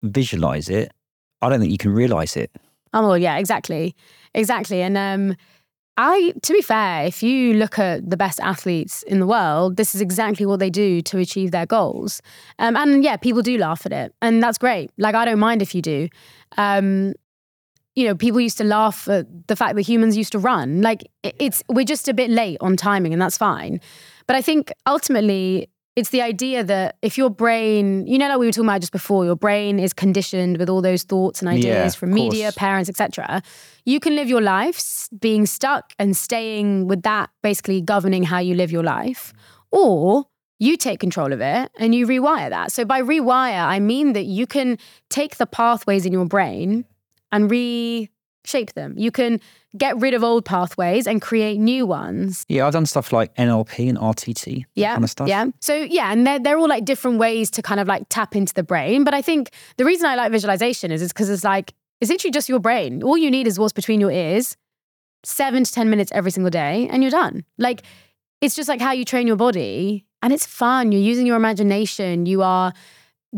visualize 0.03 0.69
it, 0.69 0.93
I 1.43 1.49
don't 1.49 1.61
think 1.61 1.73
you 1.73 1.79
can 1.79 1.93
realize 1.93 2.37
it. 2.37 2.51
Oh, 2.93 3.03
well, 3.09 3.19
yeah, 3.19 3.37
exactly. 3.37 3.95
Exactly. 4.35 4.81
And 4.83 4.97
um, 4.97 5.37
I, 5.99 6.33
to 6.43 6.53
be 6.53 6.63
fair, 6.63 7.05
if 7.07 7.23
you 7.23 7.55
look 7.55 7.79
at 7.79 8.09
the 8.09 8.17
best 8.17 8.41
athletes 8.41 9.03
in 9.03 9.21
the 9.21 9.27
world, 9.27 9.77
this 9.77 9.95
is 9.95 10.01
exactly 10.01 10.47
what 10.47 10.61
they 10.61 10.71
do 10.71 11.01
to 11.03 11.19
achieve 11.19 11.51
their 11.51 11.67
goals. 11.67 12.21
Um, 12.59 12.77
and 12.77 13.03
yeah, 13.03 13.17
people 13.17 13.43
do 13.43 13.59
laugh 13.59 13.87
at 13.87 13.93
it. 13.93 14.15
And 14.21 14.43
that's 14.43 14.59
great. 14.59 14.91
Like, 14.99 15.15
I 15.15 15.25
don't 15.25 15.39
mind 15.39 15.63
if 15.63 15.75
you 15.75 15.83
do. 15.83 16.09
Um, 16.57 17.15
you 17.95 18.07
know, 18.07 18.15
people 18.15 18.41
used 18.41 18.59
to 18.59 18.65
laugh 18.65 19.09
at 19.09 19.27
the 19.49 19.57
fact 19.57 19.75
that 19.77 19.83
humans 19.83 20.19
used 20.19 20.33
to 20.33 20.39
run. 20.39 20.83
Like, 20.83 21.11
it's, 21.23 21.63
we're 21.69 21.85
just 21.85 22.09
a 22.09 22.15
bit 22.15 22.31
late 22.31 22.59
on 22.61 22.77
timing, 22.77 23.15
and 23.15 23.23
that's 23.23 23.39
fine. 23.39 23.81
But 24.27 24.37
I 24.37 24.43
think 24.43 24.71
ultimately, 24.87 25.71
it's 25.97 26.11
the 26.11 26.21
idea 26.21 26.63
that 26.63 26.97
if 27.01 27.17
your 27.17 27.31
brain, 27.31 28.07
you 28.07 28.19
know, 28.19 28.29
like 28.29 28.39
we 28.39 28.47
were 28.47 28.53
talking 28.53 28.69
about 28.69 28.81
just 28.83 28.93
before, 28.93 29.25
your 29.25 29.35
brain 29.37 29.79
is 29.79 29.93
conditioned 29.95 30.59
with 30.59 30.69
all 30.69 30.83
those 30.83 31.03
thoughts 31.05 31.41
and 31.41 31.49
ideas 31.49 31.95
Yeah, 31.95 31.99
from 31.99 32.11
media, 32.13 32.45
course. 32.47 32.55
parents, 32.55 32.89
etc. 32.91 33.43
You 33.87 33.99
can 33.99 34.15
live 34.15 34.29
your 34.29 34.43
life 34.43 35.09
being 35.19 35.47
stuck 35.47 35.95
and 35.99 36.15
staying 36.17 36.87
with 36.87 37.03
that 37.03 37.31
basically 37.43 37.81
governing 37.81 38.25
how 38.25 38.39
you 38.39 38.55
live 38.55 38.71
your 38.71 38.83
life, 38.83 39.33
or 39.71 40.27
you 40.59 40.77
take 40.77 41.01
control 41.01 41.33
of 41.33 41.41
it 41.41 41.71
and 41.79 41.95
you 41.95 42.07
rewire 42.07 42.51
that. 42.51 42.73
So 42.73 42.85
by 42.85 43.01
rewire, 43.03 43.65
I 43.67 43.79
mean 43.81 44.13
that 44.13 44.25
you 44.25 44.47
can 44.47 44.79
take 45.11 45.37
the 45.37 45.47
pathways 45.47 46.07
in 46.07 46.13
your 46.13 46.27
brain 46.27 46.85
and 47.33 47.51
reshape 48.47 48.73
them. 48.75 48.95
You 48.97 49.11
can 49.11 49.41
get 49.77 49.97
rid 49.99 50.15
of 50.15 50.23
old 50.23 50.45
pathways 50.45 51.07
and 51.07 51.21
create 51.21 51.59
new 51.59 51.85
ones. 51.85 52.45
Yeah, 52.49 52.67
I've 52.67 52.73
done 52.73 52.87
stuff 52.87 53.13
like 53.13 53.35
NLP 53.35 53.89
and 53.89 53.99
RTT. 53.99 54.65
Yeah. 54.75 54.93
kind 54.93 55.05
of 55.05 55.11
stuff. 55.11 55.29
Yeah. 55.29 55.47
So 55.61 55.75
yeah, 55.75 56.13
and 56.13 56.27
they're, 56.27 56.39
they're 56.39 56.59
all 56.59 56.69
like 56.69 56.85
different 56.85 57.19
ways 57.19 57.51
to 57.53 57.63
kind 57.63 57.81
of 57.81 57.89
like 57.89 58.05
tap 58.09 58.37
into 58.37 58.55
the 58.55 58.63
brain. 58.63 59.05
But 59.05 59.15
I 59.15 59.23
think 59.23 59.51
the 59.77 59.85
reason 59.85 60.07
I 60.07 60.15
like 60.15 60.31
visualization 60.33 60.93
is 60.93 61.03
is 61.03 61.13
because 61.13 61.29
it's 61.29 61.45
like 61.45 61.75
it's 62.01 62.11
literally 62.11 62.33
just 62.33 62.49
your 62.49 62.61
brain. 62.61 63.03
All 63.03 63.19
you 63.19 63.31
need 63.31 63.47
is 63.47 63.59
what's 63.59 63.73
between 63.73 64.01
your 64.01 64.11
ears, 64.11 64.57
seven 65.25 65.65
to 65.65 65.73
ten 65.73 65.91
minutes 65.91 66.13
every 66.13 66.31
single 66.31 66.51
day, 66.51 66.89
and 66.91 67.03
you're 67.03 67.11
done. 67.11 67.45
Like 67.59 67.83
it's 68.41 68.55
just 68.55 68.69
like 68.69 68.81
how 68.81 68.93
you 68.93 69.05
train 69.05 69.27
your 69.27 69.37
body, 69.37 70.07
and 70.23 70.33
it's 70.33 70.47
fun. 70.47 70.93
You're 70.93 71.03
using 71.03 71.27
your 71.27 71.37
imagination. 71.37 72.27
You 72.27 72.43
are 72.43 72.73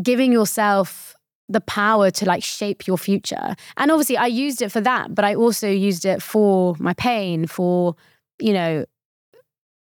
giving 0.01 0.31
yourself 0.31 1.15
the 1.49 1.61
power 1.61 2.11
to 2.11 2.25
like 2.25 2.43
shape 2.43 2.87
your 2.87 2.97
future. 2.97 3.55
And 3.77 3.91
obviously, 3.91 4.17
I 4.17 4.27
used 4.27 4.61
it 4.61 4.71
for 4.71 4.81
that, 4.81 5.13
but 5.13 5.25
I 5.25 5.35
also 5.35 5.67
used 5.67 6.05
it 6.05 6.21
for 6.21 6.75
my 6.79 6.93
pain, 6.93 7.47
for 7.47 7.95
you 8.39 8.53
know 8.53 8.85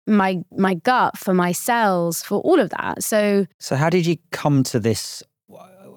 my 0.07 0.41
my 0.55 0.73
gut 0.73 1.17
for 1.17 1.33
my 1.33 1.51
cells 1.51 2.23
for 2.23 2.39
all 2.39 2.59
of 2.59 2.69
that 2.69 3.03
so 3.03 3.45
So 3.59 3.75
how 3.75 3.89
did 3.89 4.05
you 4.05 4.17
come 4.31 4.63
to 4.63 4.79
this? 4.79 5.21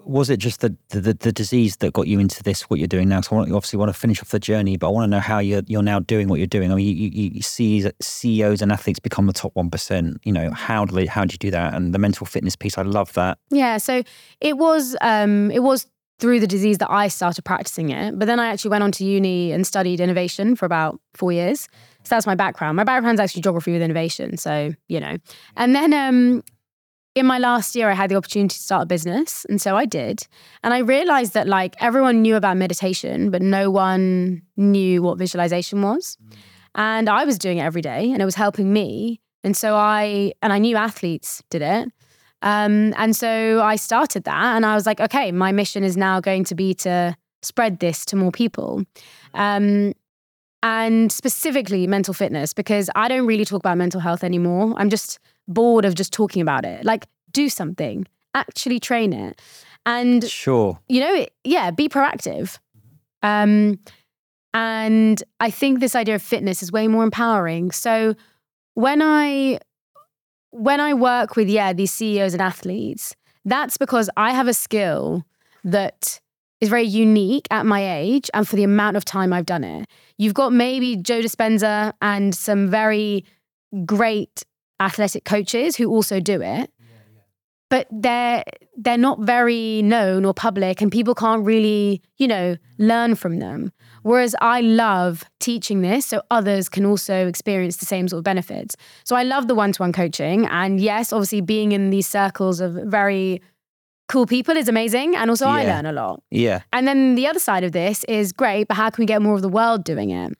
Was 0.05 0.29
it 0.29 0.37
just 0.37 0.61
the, 0.61 0.75
the, 0.89 1.13
the 1.13 1.31
disease 1.31 1.77
that 1.77 1.93
got 1.93 2.07
you 2.07 2.19
into 2.19 2.41
this, 2.43 2.63
what 2.63 2.79
you're 2.79 2.87
doing 2.87 3.07
now? 3.09 3.21
So 3.21 3.35
I 3.35 3.39
want, 3.39 3.51
obviously 3.51 3.77
want 3.77 3.89
to 3.89 3.99
finish 3.99 4.21
off 4.21 4.29
the 4.29 4.39
journey, 4.39 4.77
but 4.77 4.87
I 4.87 4.89
want 4.89 5.03
to 5.05 5.09
know 5.09 5.19
how 5.19 5.39
you're, 5.39 5.61
you're 5.67 5.83
now 5.83 5.99
doing 5.99 6.27
what 6.27 6.39
you're 6.39 6.47
doing. 6.47 6.71
I 6.71 6.75
mean, 6.75 6.85
you, 6.87 7.09
you, 7.09 7.31
you 7.35 7.41
see 7.41 7.89
CEOs 8.01 8.61
and 8.61 8.71
athletes 8.71 8.99
become 8.99 9.27
the 9.27 9.33
top 9.33 9.53
1%. 9.53 10.17
You 10.23 10.33
know, 10.33 10.51
how 10.51 10.85
do, 10.85 10.95
they, 10.95 11.05
how 11.05 11.25
do 11.25 11.33
you 11.33 11.37
do 11.37 11.51
that? 11.51 11.73
And 11.73 11.93
the 11.93 11.99
mental 11.99 12.25
fitness 12.25 12.55
piece, 12.55 12.77
I 12.77 12.81
love 12.83 13.13
that. 13.13 13.37
yeah 13.49 13.77
so 13.77 14.03
it 14.39 14.57
was 14.57 14.95
um 15.01 15.51
it 15.51 15.59
was 15.63 15.87
through 16.19 16.39
the 16.39 16.47
disease 16.47 16.77
that 16.79 16.91
I 16.91 17.07
started 17.07 17.43
practicing 17.43 17.89
it 17.89 18.17
but 18.17 18.25
then 18.25 18.39
I 18.39 18.47
actually 18.47 18.71
went 18.71 18.83
on 18.83 18.91
to 18.93 19.03
uni 19.05 19.51
and 19.51 19.65
studied 19.65 19.99
innovation 19.99 20.55
for 20.55 20.65
about 20.65 20.99
4 21.15 21.31
years 21.31 21.61
so 22.03 22.15
that's 22.15 22.27
my 22.27 22.35
background 22.35 22.75
my 22.77 22.83
background's 22.83 23.19
actually 23.19 23.41
geography 23.41 23.71
with 23.71 23.81
innovation 23.81 24.37
so 24.37 24.71
you 24.87 24.99
know 24.99 25.17
and 25.55 25.75
then 25.75 25.93
um 25.93 26.43
in 27.13 27.25
my 27.25 27.39
last 27.39 27.75
year, 27.75 27.89
I 27.89 27.93
had 27.93 28.09
the 28.09 28.15
opportunity 28.15 28.53
to 28.55 28.59
start 28.59 28.83
a 28.83 28.85
business. 28.85 29.45
And 29.49 29.61
so 29.61 29.75
I 29.75 29.85
did. 29.85 30.27
And 30.63 30.73
I 30.73 30.79
realized 30.79 31.33
that 31.33 31.47
like 31.47 31.75
everyone 31.79 32.21
knew 32.21 32.35
about 32.35 32.57
meditation, 32.57 33.31
but 33.31 33.41
no 33.41 33.69
one 33.69 34.41
knew 34.55 35.01
what 35.03 35.17
visualization 35.17 35.81
was. 35.81 36.17
And 36.75 37.09
I 37.09 37.25
was 37.25 37.37
doing 37.37 37.57
it 37.57 37.63
every 37.63 37.81
day 37.81 38.11
and 38.11 38.21
it 38.21 38.25
was 38.25 38.35
helping 38.35 38.71
me. 38.71 39.19
And 39.43 39.57
so 39.57 39.75
I, 39.75 40.31
and 40.41 40.53
I 40.53 40.59
knew 40.59 40.77
athletes 40.77 41.43
did 41.49 41.61
it. 41.61 41.89
Um, 42.43 42.93
and 42.97 43.15
so 43.15 43.61
I 43.61 43.75
started 43.75 44.23
that 44.23 44.55
and 44.55 44.65
I 44.65 44.73
was 44.73 44.85
like, 44.85 45.01
okay, 45.01 45.31
my 45.31 45.51
mission 45.51 45.83
is 45.83 45.97
now 45.97 46.21
going 46.21 46.43
to 46.45 46.55
be 46.55 46.73
to 46.75 47.15
spread 47.41 47.79
this 47.79 48.05
to 48.05 48.15
more 48.15 48.31
people. 48.31 48.83
Um, 49.33 49.93
and 50.63 51.11
specifically 51.11 51.87
mental 51.87 52.13
fitness, 52.13 52.53
because 52.53 52.89
I 52.95 53.07
don't 53.07 53.25
really 53.25 53.45
talk 53.45 53.59
about 53.59 53.77
mental 53.77 53.99
health 53.99 54.23
anymore. 54.23 54.73
I'm 54.77 54.89
just 54.89 55.19
bored 55.53 55.85
of 55.85 55.95
just 55.95 56.11
talking 56.13 56.41
about 56.41 56.65
it. 56.65 56.85
Like, 56.85 57.05
do 57.31 57.49
something, 57.49 58.05
actually 58.33 58.79
train 58.79 59.13
it. 59.13 59.41
And 59.85 60.23
Sure. 60.23 60.79
you 60.89 60.99
know, 60.99 61.25
yeah, 61.43 61.71
be 61.71 61.89
proactive. 61.89 62.57
Um, 63.23 63.79
and 64.53 65.23
I 65.39 65.49
think 65.49 65.79
this 65.79 65.95
idea 65.95 66.15
of 66.15 66.21
fitness 66.21 66.61
is 66.61 66.71
way 66.71 66.87
more 66.87 67.03
empowering. 67.03 67.71
So 67.71 68.15
when 68.73 69.01
I 69.01 69.59
when 70.51 70.81
I 70.81 70.93
work 70.93 71.35
with 71.37 71.47
yeah 71.47 71.71
these 71.73 71.91
CEOs 71.93 72.33
and 72.33 72.41
athletes, 72.41 73.15
that's 73.45 73.77
because 73.77 74.09
I 74.17 74.31
have 74.33 74.47
a 74.47 74.53
skill 74.53 75.23
that 75.63 76.19
is 76.59 76.69
very 76.69 76.83
unique 76.83 77.47
at 77.49 77.65
my 77.65 77.97
age 77.99 78.29
and 78.33 78.47
for 78.47 78.55
the 78.55 78.63
amount 78.63 78.97
of 78.97 79.05
time 79.05 79.33
I've 79.33 79.45
done 79.45 79.63
it. 79.63 79.87
You've 80.17 80.33
got 80.33 80.51
maybe 80.53 80.95
Joe 80.95 81.21
Dispenza 81.21 81.93
and 82.01 82.35
some 82.35 82.69
very 82.69 83.25
great 83.85 84.43
athletic 84.81 85.23
coaches 85.23 85.77
who 85.77 85.89
also 85.89 86.19
do 86.19 86.41
it. 86.41 86.71
But 87.69 87.87
they're 87.89 88.43
they're 88.75 88.97
not 88.97 89.21
very 89.21 89.81
known 89.81 90.25
or 90.25 90.33
public 90.33 90.81
and 90.81 90.91
people 90.91 91.15
can't 91.15 91.45
really 91.45 92.01
you 92.17 92.27
know 92.27 92.55
mm-hmm. 92.55 92.83
learn 92.83 93.15
from 93.15 93.39
them. 93.39 93.59
Mm-hmm. 93.67 94.09
Whereas 94.09 94.35
i 94.41 94.59
love 94.59 95.23
teaching 95.39 95.81
this 95.81 96.05
so 96.05 96.21
others 96.31 96.67
can 96.67 96.85
also 96.85 97.27
experience 97.27 97.77
the 97.77 97.85
same 97.85 98.09
sort 98.09 98.17
of 98.17 98.23
benefits. 98.25 98.75
So 99.05 99.15
i 99.15 99.23
love 99.23 99.47
the 99.47 99.55
one-to-one 99.55 99.93
coaching 99.93 100.47
and 100.47 100.81
yes 100.81 101.13
obviously 101.13 101.39
being 101.39 101.71
in 101.71 101.91
these 101.91 102.07
circles 102.07 102.59
of 102.59 102.73
very 102.73 103.41
cool 104.09 104.25
people 104.25 104.57
is 104.57 104.67
amazing 104.67 105.15
and 105.15 105.29
also 105.29 105.47
i 105.47 105.63
learn 105.63 105.85
a 105.85 105.93
lot. 105.93 106.21
Yeah. 106.29 106.63
and 106.73 106.85
then 106.85 107.15
the 107.15 107.27
other 107.27 107.39
side 107.39 107.63
of 107.63 107.71
this 107.71 108.03
is 108.05 108.33
great, 108.33 108.67
but 108.67 108.75
how 108.75 108.89
can 108.89 109.03
we 109.03 109.05
get 109.05 109.21
more 109.21 109.35
of 109.35 109.41
the 109.41 109.53
world 109.59 109.85
doing 109.85 110.09
it? 110.09 110.33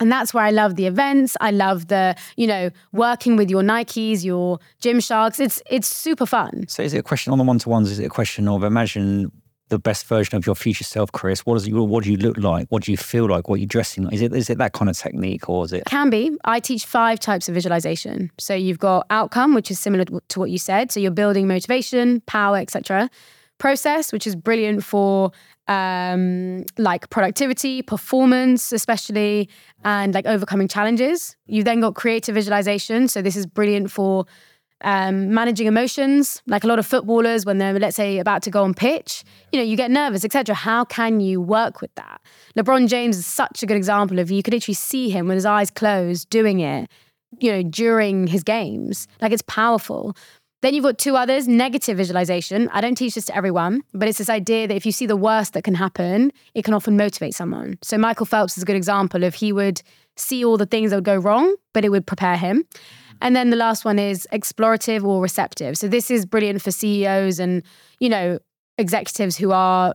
And 0.00 0.10
that's 0.10 0.34
where 0.34 0.44
I 0.44 0.50
love 0.50 0.76
the 0.76 0.86
events. 0.86 1.36
I 1.40 1.50
love 1.50 1.88
the, 1.88 2.16
you 2.36 2.46
know, 2.46 2.70
working 2.92 3.36
with 3.36 3.50
your 3.50 3.62
Nikes, 3.62 4.24
your 4.24 4.58
Gymsharks. 4.82 5.38
It's 5.38 5.62
it's 5.70 5.88
super 5.88 6.26
fun. 6.26 6.66
So 6.68 6.82
is 6.82 6.94
it 6.94 6.98
a 6.98 7.02
question 7.02 7.32
on 7.32 7.38
the 7.38 7.44
one 7.44 7.58
to 7.60 7.68
ones? 7.68 7.90
Is 7.90 7.98
it 7.98 8.06
a 8.06 8.10
question 8.10 8.48
of 8.48 8.64
imagine 8.64 9.30
the 9.72 9.78
best 9.78 10.06
version 10.06 10.36
of 10.36 10.44
your 10.44 10.54
future 10.54 10.84
self, 10.84 11.10
Chris? 11.12 11.46
What 11.46 11.54
does 11.54 11.66
you 11.66 11.82
what 11.82 12.04
do 12.04 12.10
you 12.10 12.18
look 12.18 12.36
like? 12.36 12.66
What 12.68 12.82
do 12.82 12.90
you 12.90 12.96
feel 12.96 13.26
like? 13.26 13.48
What 13.48 13.56
are 13.56 13.58
you 13.58 13.66
dressing 13.66 14.04
like? 14.04 14.14
Is 14.14 14.22
it 14.22 14.34
is 14.34 14.50
it 14.50 14.58
that 14.58 14.72
kind 14.72 14.90
of 14.90 14.96
technique 14.96 15.48
or 15.48 15.64
is 15.64 15.72
it 15.72 15.84
Can 15.86 16.10
be. 16.10 16.36
I 16.44 16.60
teach 16.60 16.84
five 16.84 17.18
types 17.20 17.48
of 17.48 17.54
visualization. 17.54 18.30
So 18.38 18.54
you've 18.54 18.78
got 18.78 19.06
outcome, 19.10 19.54
which 19.54 19.70
is 19.70 19.80
similar 19.80 20.04
to 20.04 20.40
what 20.40 20.50
you 20.50 20.58
said. 20.58 20.92
So 20.92 21.00
you're 21.00 21.10
building 21.10 21.48
motivation, 21.48 22.20
power, 22.22 22.58
etc. 22.58 23.08
Process, 23.58 24.12
which 24.12 24.26
is 24.26 24.36
brilliant 24.36 24.84
for 24.84 25.32
um, 25.68 26.64
like 26.78 27.10
productivity, 27.10 27.82
performance, 27.82 28.72
especially, 28.72 29.48
and 29.84 30.14
like 30.14 30.26
overcoming 30.26 30.68
challenges. 30.68 31.36
You've 31.46 31.64
then 31.64 31.80
got 31.80 31.94
creative 31.94 32.34
visualization. 32.34 33.08
So 33.08 33.22
this 33.22 33.36
is 33.36 33.46
brilliant 33.46 33.90
for 33.90 34.26
um, 34.82 35.32
managing 35.32 35.66
emotions. 35.66 36.42
Like 36.46 36.64
a 36.64 36.66
lot 36.66 36.78
of 36.78 36.86
footballers, 36.86 37.46
when 37.46 37.58
they're 37.58 37.78
let's 37.78 37.96
say 37.96 38.18
about 38.18 38.42
to 38.42 38.50
go 38.50 38.64
on 38.64 38.74
pitch, 38.74 39.24
you 39.52 39.58
know, 39.58 39.64
you 39.64 39.76
get 39.76 39.90
nervous, 39.90 40.24
etc. 40.24 40.54
How 40.54 40.84
can 40.84 41.20
you 41.20 41.40
work 41.40 41.80
with 41.80 41.94
that? 41.94 42.20
LeBron 42.56 42.88
James 42.88 43.16
is 43.16 43.26
such 43.26 43.62
a 43.62 43.66
good 43.66 43.76
example 43.76 44.18
of 44.18 44.30
you 44.30 44.42
could 44.42 44.54
literally 44.54 44.74
see 44.74 45.10
him 45.10 45.28
with 45.28 45.36
his 45.36 45.46
eyes 45.46 45.70
closed 45.70 46.28
doing 46.30 46.60
it, 46.60 46.90
you 47.38 47.52
know, 47.52 47.62
during 47.62 48.26
his 48.26 48.42
games. 48.42 49.06
Like 49.20 49.32
it's 49.32 49.42
powerful. 49.42 50.16
Then 50.62 50.74
you've 50.74 50.84
got 50.84 50.96
two 50.96 51.16
others 51.16 51.48
negative 51.48 51.96
visualization. 51.96 52.68
I 52.72 52.80
don't 52.80 52.94
teach 52.94 53.16
this 53.16 53.26
to 53.26 53.36
everyone, 53.36 53.82
but 53.92 54.08
it's 54.08 54.18
this 54.18 54.30
idea 54.30 54.68
that 54.68 54.74
if 54.74 54.86
you 54.86 54.92
see 54.92 55.06
the 55.06 55.16
worst 55.16 55.52
that 55.54 55.64
can 55.64 55.74
happen, 55.74 56.32
it 56.54 56.64
can 56.64 56.72
often 56.72 56.96
motivate 56.96 57.34
someone. 57.34 57.78
So 57.82 57.98
Michael 57.98 58.26
Phelps 58.26 58.56
is 58.56 58.62
a 58.62 58.66
good 58.66 58.76
example 58.76 59.24
of 59.24 59.34
he 59.34 59.52
would 59.52 59.82
see 60.16 60.44
all 60.44 60.56
the 60.56 60.66
things 60.66 60.90
that 60.90 60.96
would 60.96 61.04
go 61.04 61.16
wrong, 61.16 61.54
but 61.72 61.84
it 61.84 61.88
would 61.90 62.06
prepare 62.06 62.36
him. 62.36 62.64
And 63.20 63.34
then 63.34 63.50
the 63.50 63.56
last 63.56 63.84
one 63.84 63.98
is 63.98 64.26
explorative 64.32 65.04
or 65.04 65.20
receptive. 65.20 65.76
So 65.78 65.88
this 65.88 66.10
is 66.10 66.26
brilliant 66.26 66.62
for 66.62 66.70
CEOs 66.70 67.38
and, 67.40 67.62
you 67.98 68.08
know, 68.08 68.38
executives 68.78 69.36
who 69.36 69.52
are 69.52 69.94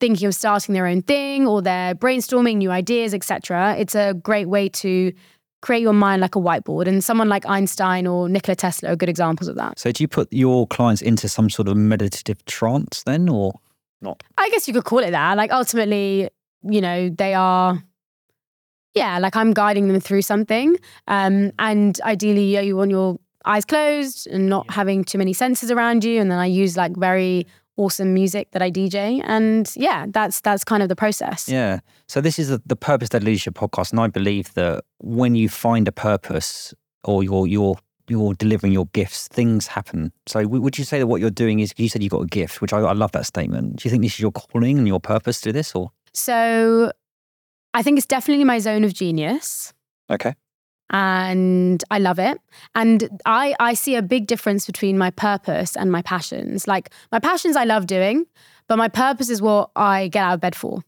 thinking 0.00 0.26
of 0.26 0.34
starting 0.34 0.74
their 0.74 0.86
own 0.86 1.02
thing 1.02 1.46
or 1.46 1.62
they're 1.62 1.94
brainstorming 1.94 2.56
new 2.56 2.70
ideas, 2.70 3.14
etc. 3.14 3.76
It's 3.78 3.94
a 3.94 4.14
great 4.14 4.48
way 4.48 4.68
to 4.68 5.12
create 5.64 5.80
your 5.80 5.94
mind 5.94 6.20
like 6.20 6.36
a 6.36 6.38
whiteboard. 6.38 6.86
And 6.86 7.02
someone 7.02 7.28
like 7.28 7.46
Einstein 7.46 8.06
or 8.06 8.28
Nikola 8.28 8.54
Tesla 8.54 8.90
are 8.90 8.96
good 8.96 9.08
examples 9.08 9.48
of 9.48 9.56
that. 9.56 9.78
So 9.78 9.90
do 9.90 10.04
you 10.04 10.08
put 10.08 10.30
your 10.30 10.66
clients 10.66 11.00
into 11.00 11.26
some 11.26 11.48
sort 11.48 11.68
of 11.68 11.76
meditative 11.76 12.44
trance 12.44 13.02
then 13.04 13.30
or 13.30 13.58
not? 14.02 14.22
I 14.36 14.50
guess 14.50 14.68
you 14.68 14.74
could 14.74 14.84
call 14.84 14.98
it 14.98 15.12
that. 15.12 15.38
Like 15.38 15.50
ultimately, 15.50 16.28
you 16.62 16.80
know, 16.82 17.08
they 17.08 17.32
are 17.32 17.82
yeah, 18.94 19.18
like 19.18 19.34
I'm 19.34 19.52
guiding 19.52 19.88
them 19.88 20.00
through 20.00 20.22
something. 20.22 20.76
Um, 21.08 21.50
and 21.58 21.98
ideally 22.02 22.64
you 22.64 22.76
want 22.76 22.90
your 22.90 23.18
eyes 23.46 23.64
closed 23.64 24.26
and 24.28 24.48
not 24.48 24.70
having 24.70 25.02
too 25.02 25.18
many 25.18 25.32
senses 25.32 25.70
around 25.70 26.04
you. 26.04 26.20
And 26.20 26.30
then 26.30 26.38
I 26.38 26.46
use 26.46 26.76
like 26.76 26.94
very 26.94 27.46
awesome 27.76 28.14
music 28.14 28.50
that 28.52 28.62
I 28.62 28.70
DJ. 28.70 29.20
And 29.24 29.70
yeah, 29.76 30.06
that's 30.08 30.40
that's 30.40 30.64
kind 30.64 30.82
of 30.82 30.88
the 30.88 30.96
process. 30.96 31.48
Yeah. 31.48 31.80
So 32.08 32.20
this 32.20 32.38
is 32.38 32.48
the, 32.48 32.62
the 32.66 32.76
purpose 32.76 33.12
led 33.12 33.24
leadership 33.24 33.54
podcast, 33.54 33.90
and 33.90 34.00
I 34.00 34.08
believe 34.08 34.52
that 34.54 34.84
when 34.98 35.34
you 35.34 35.48
find 35.48 35.88
a 35.88 35.92
purpose 35.92 36.74
or 37.04 37.22
you're 37.22 37.46
you're 37.46 37.76
you're 38.08 38.34
delivering 38.34 38.72
your 38.72 38.86
gifts, 38.92 39.28
things 39.28 39.66
happen. 39.66 40.12
So 40.26 40.46
would 40.46 40.76
you 40.76 40.84
say 40.84 40.98
that 40.98 41.06
what 41.06 41.20
you're 41.20 41.30
doing 41.30 41.60
is 41.60 41.72
you 41.76 41.88
said 41.88 42.02
you 42.02 42.10
got 42.10 42.22
a 42.22 42.26
gift, 42.26 42.60
which 42.60 42.72
I, 42.72 42.80
I 42.80 42.92
love 42.92 43.12
that 43.12 43.26
statement. 43.26 43.76
Do 43.76 43.86
you 43.86 43.90
think 43.90 44.02
this 44.02 44.14
is 44.14 44.20
your 44.20 44.32
calling 44.32 44.78
and 44.78 44.86
your 44.86 45.00
purpose 45.00 45.40
to 45.40 45.48
do 45.48 45.52
this, 45.52 45.74
or? 45.74 45.90
So, 46.12 46.92
I 47.72 47.82
think 47.82 47.98
it's 47.98 48.06
definitely 48.06 48.44
my 48.44 48.58
zone 48.58 48.84
of 48.84 48.92
genius. 48.92 49.72
Okay 50.10 50.34
and 50.90 51.82
I 51.90 51.98
love 51.98 52.18
it. 52.18 52.38
And 52.74 53.08
I 53.26 53.54
I 53.60 53.74
see 53.74 53.96
a 53.96 54.02
big 54.02 54.26
difference 54.26 54.66
between 54.66 54.98
my 54.98 55.10
purpose 55.10 55.76
and 55.76 55.90
my 55.90 56.02
passions. 56.02 56.66
Like 56.66 56.90
my 57.12 57.18
passions 57.18 57.56
I 57.56 57.64
love 57.64 57.86
doing, 57.86 58.26
but 58.68 58.76
my 58.76 58.88
purpose 58.88 59.30
is 59.30 59.40
what 59.40 59.70
I 59.76 60.08
get 60.08 60.24
out 60.24 60.34
of 60.34 60.40
bed 60.40 60.54
for. 60.54 60.82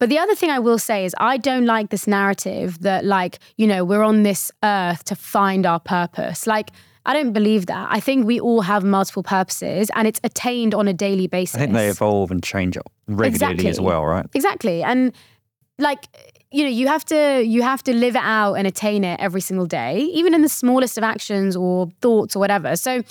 But 0.00 0.08
the 0.08 0.18
other 0.18 0.34
thing 0.34 0.50
I 0.50 0.58
will 0.58 0.78
say 0.78 1.04
is 1.04 1.14
I 1.18 1.36
don't 1.36 1.66
like 1.66 1.90
this 1.90 2.06
narrative 2.06 2.80
that 2.80 3.04
like, 3.04 3.38
you 3.56 3.66
know, 3.66 3.84
we're 3.84 4.02
on 4.02 4.22
this 4.22 4.50
earth 4.62 5.04
to 5.04 5.14
find 5.14 5.64
our 5.64 5.80
purpose. 5.80 6.46
Like 6.46 6.70
I 7.06 7.12
don't 7.12 7.32
believe 7.32 7.66
that. 7.66 7.88
I 7.90 8.00
think 8.00 8.26
we 8.26 8.40
all 8.40 8.62
have 8.62 8.82
multiple 8.82 9.22
purposes 9.22 9.90
and 9.94 10.08
it's 10.08 10.20
attained 10.24 10.74
on 10.74 10.88
a 10.88 10.92
daily 10.92 11.26
basis. 11.26 11.56
I 11.56 11.58
think 11.60 11.72
they 11.74 11.88
evolve 11.88 12.30
and 12.30 12.42
change 12.42 12.76
regularly 13.06 13.54
exactly. 13.54 13.68
as 13.68 13.80
well, 13.80 14.04
right? 14.04 14.26
Exactly. 14.34 14.82
And 14.82 15.12
like 15.78 16.06
you 16.54 16.62
know 16.62 16.70
you 16.70 16.86
have 16.86 17.04
to 17.04 17.42
you 17.44 17.62
have 17.62 17.82
to 17.82 17.92
live 17.92 18.14
it 18.14 18.22
out 18.22 18.54
and 18.54 18.66
attain 18.66 19.02
it 19.02 19.18
every 19.18 19.40
single 19.40 19.66
day 19.66 19.98
even 19.98 20.34
in 20.34 20.42
the 20.42 20.48
smallest 20.48 20.96
of 20.96 21.02
actions 21.02 21.56
or 21.56 21.88
thoughts 22.00 22.36
or 22.36 22.38
whatever. 22.38 22.76
So 22.76 23.02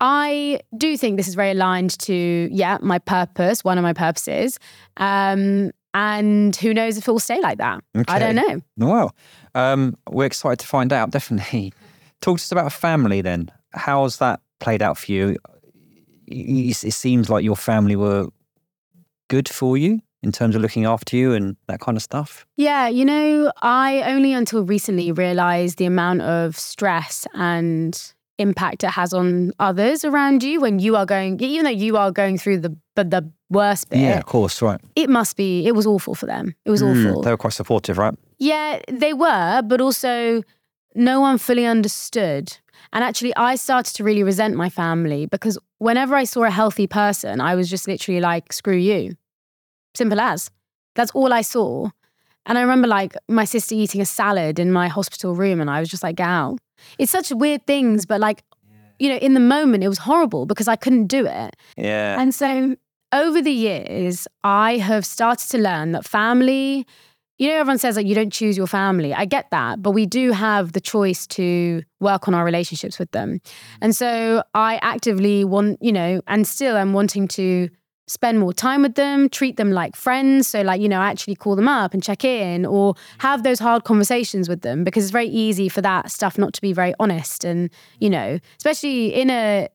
i 0.00 0.60
do 0.76 0.96
think 0.96 1.16
this 1.16 1.28
is 1.28 1.34
very 1.34 1.50
aligned 1.50 1.98
to 2.00 2.48
yeah 2.52 2.78
my 2.80 2.98
purpose 2.98 3.64
one 3.64 3.76
of 3.76 3.82
my 3.82 3.92
purposes. 3.92 4.58
Um, 4.96 5.72
and 5.94 6.56
who 6.56 6.72
knows 6.72 6.96
if 6.96 7.06
it 7.06 7.10
will 7.10 7.18
stay 7.18 7.40
like 7.40 7.58
that? 7.58 7.82
Okay. 7.96 8.12
i 8.14 8.18
don't 8.18 8.36
know. 8.36 8.62
Well 8.76 9.14
um, 9.54 9.96
we're 10.08 10.26
excited 10.26 10.60
to 10.60 10.66
find 10.66 10.92
out 10.92 11.10
definitely. 11.10 11.72
Talk 12.20 12.38
to 12.38 12.42
us 12.42 12.52
about 12.52 12.72
family 12.72 13.20
then. 13.20 13.50
How's 13.72 14.18
that 14.18 14.40
played 14.60 14.80
out 14.80 14.96
for 14.96 15.10
you? 15.10 15.36
It 16.28 16.74
seems 16.74 17.28
like 17.28 17.44
your 17.44 17.56
family 17.56 17.96
were 17.96 18.28
good 19.28 19.48
for 19.48 19.76
you 19.76 20.00
in 20.22 20.32
terms 20.32 20.54
of 20.54 20.62
looking 20.62 20.84
after 20.84 21.16
you 21.16 21.32
and 21.32 21.56
that 21.68 21.80
kind 21.80 21.96
of 21.96 22.02
stuff? 22.02 22.46
Yeah, 22.56 22.88
you 22.88 23.04
know, 23.04 23.52
I 23.62 24.02
only 24.02 24.32
until 24.32 24.64
recently 24.64 25.12
realized 25.12 25.78
the 25.78 25.86
amount 25.86 26.22
of 26.22 26.56
stress 26.56 27.26
and 27.34 28.00
impact 28.38 28.82
it 28.84 28.90
has 28.90 29.12
on 29.12 29.52
others 29.58 30.04
around 30.04 30.42
you 30.42 30.60
when 30.60 30.78
you 30.78 30.96
are 30.96 31.06
going, 31.06 31.40
even 31.40 31.64
though 31.64 31.70
you 31.70 31.96
are 31.96 32.10
going 32.10 32.38
through 32.38 32.58
the 32.58 32.76
the, 32.94 33.04
the 33.04 33.32
worst 33.48 33.88
bit. 33.88 34.00
Yeah, 34.00 34.18
of 34.18 34.26
course, 34.26 34.60
right. 34.60 34.80
It 34.96 35.08
must 35.08 35.36
be. 35.36 35.66
It 35.66 35.74
was 35.74 35.86
awful 35.86 36.14
for 36.14 36.26
them. 36.26 36.54
It 36.64 36.70
was 36.70 36.82
mm, 36.82 36.90
awful. 36.90 37.22
They 37.22 37.30
were 37.30 37.36
quite 37.36 37.54
supportive, 37.54 37.98
right? 37.98 38.14
Yeah, 38.38 38.80
they 38.88 39.14
were, 39.14 39.62
but 39.62 39.80
also 39.80 40.42
no 40.94 41.20
one 41.20 41.38
fully 41.38 41.64
understood. 41.64 42.56
And 42.92 43.02
actually, 43.02 43.34
I 43.36 43.54
started 43.54 43.94
to 43.96 44.04
really 44.04 44.22
resent 44.22 44.56
my 44.56 44.68
family 44.68 45.26
because 45.26 45.58
whenever 45.78 46.14
I 46.14 46.24
saw 46.24 46.42
a 46.44 46.50
healthy 46.50 46.86
person, 46.86 47.40
I 47.40 47.54
was 47.54 47.70
just 47.70 47.88
literally 47.88 48.20
like, 48.20 48.52
screw 48.52 48.76
you. 48.76 49.16
Simple 49.94 50.20
as. 50.20 50.50
That's 50.94 51.10
all 51.12 51.32
I 51.32 51.42
saw. 51.42 51.90
And 52.46 52.58
I 52.58 52.62
remember 52.62 52.88
like 52.88 53.14
my 53.28 53.44
sister 53.44 53.74
eating 53.74 54.00
a 54.00 54.06
salad 54.06 54.58
in 54.58 54.72
my 54.72 54.88
hospital 54.88 55.34
room 55.34 55.60
and 55.60 55.70
I 55.70 55.80
was 55.80 55.88
just 55.88 56.02
like, 56.02 56.16
"Gal." 56.16 56.58
It's 56.98 57.12
such 57.12 57.30
weird 57.30 57.66
things, 57.66 58.06
but 58.06 58.20
like, 58.20 58.42
you 58.98 59.08
know, 59.08 59.16
in 59.16 59.34
the 59.34 59.40
moment 59.40 59.84
it 59.84 59.88
was 59.88 59.98
horrible 59.98 60.46
because 60.46 60.68
I 60.68 60.76
couldn't 60.76 61.06
do 61.06 61.26
it. 61.26 61.56
Yeah. 61.76 62.20
And 62.20 62.34
so 62.34 62.76
over 63.12 63.40
the 63.40 63.52
years, 63.52 64.26
I 64.42 64.78
have 64.78 65.06
started 65.06 65.48
to 65.50 65.58
learn 65.58 65.92
that 65.92 66.04
family, 66.04 66.86
you 67.38 67.48
know, 67.48 67.54
everyone 67.54 67.78
says 67.78 67.96
like 67.96 68.06
you 68.06 68.14
don't 68.14 68.32
choose 68.32 68.56
your 68.56 68.66
family. 68.66 69.12
I 69.12 69.24
get 69.24 69.50
that, 69.50 69.82
but 69.82 69.92
we 69.92 70.06
do 70.06 70.32
have 70.32 70.72
the 70.72 70.80
choice 70.80 71.26
to 71.28 71.82
work 72.00 72.28
on 72.28 72.34
our 72.34 72.44
relationships 72.44 72.98
with 72.98 73.10
them. 73.12 73.34
Mm. 73.38 73.50
And 73.80 73.96
so 73.96 74.42
I 74.54 74.78
actively 74.82 75.44
want, 75.44 75.82
you 75.82 75.92
know, 75.92 76.20
and 76.26 76.46
still 76.46 76.76
I'm 76.76 76.92
wanting 76.92 77.28
to 77.28 77.68
spend 78.12 78.38
more 78.38 78.52
time 78.52 78.82
with 78.82 78.94
them, 78.94 79.28
treat 79.30 79.56
them 79.56 79.72
like 79.72 79.96
friends. 79.96 80.46
So, 80.46 80.60
like, 80.60 80.80
you 80.80 80.88
know, 80.88 81.00
actually 81.00 81.34
call 81.34 81.56
them 81.56 81.66
up 81.66 81.94
and 81.94 82.02
check 82.02 82.24
in 82.24 82.66
or 82.66 82.94
have 83.18 83.42
those 83.42 83.58
hard 83.58 83.84
conversations 83.84 84.48
with 84.48 84.60
them 84.60 84.84
because 84.84 85.04
it's 85.04 85.12
very 85.12 85.28
easy 85.28 85.68
for 85.68 85.80
that 85.80 86.10
stuff 86.10 86.36
not 86.36 86.52
to 86.52 86.60
be 86.60 86.72
very 86.72 86.94
honest. 87.00 87.44
And, 87.44 87.70
you 88.00 88.10
know, 88.10 88.38
especially 88.58 89.14
in 89.14 89.30
a, 89.30 89.68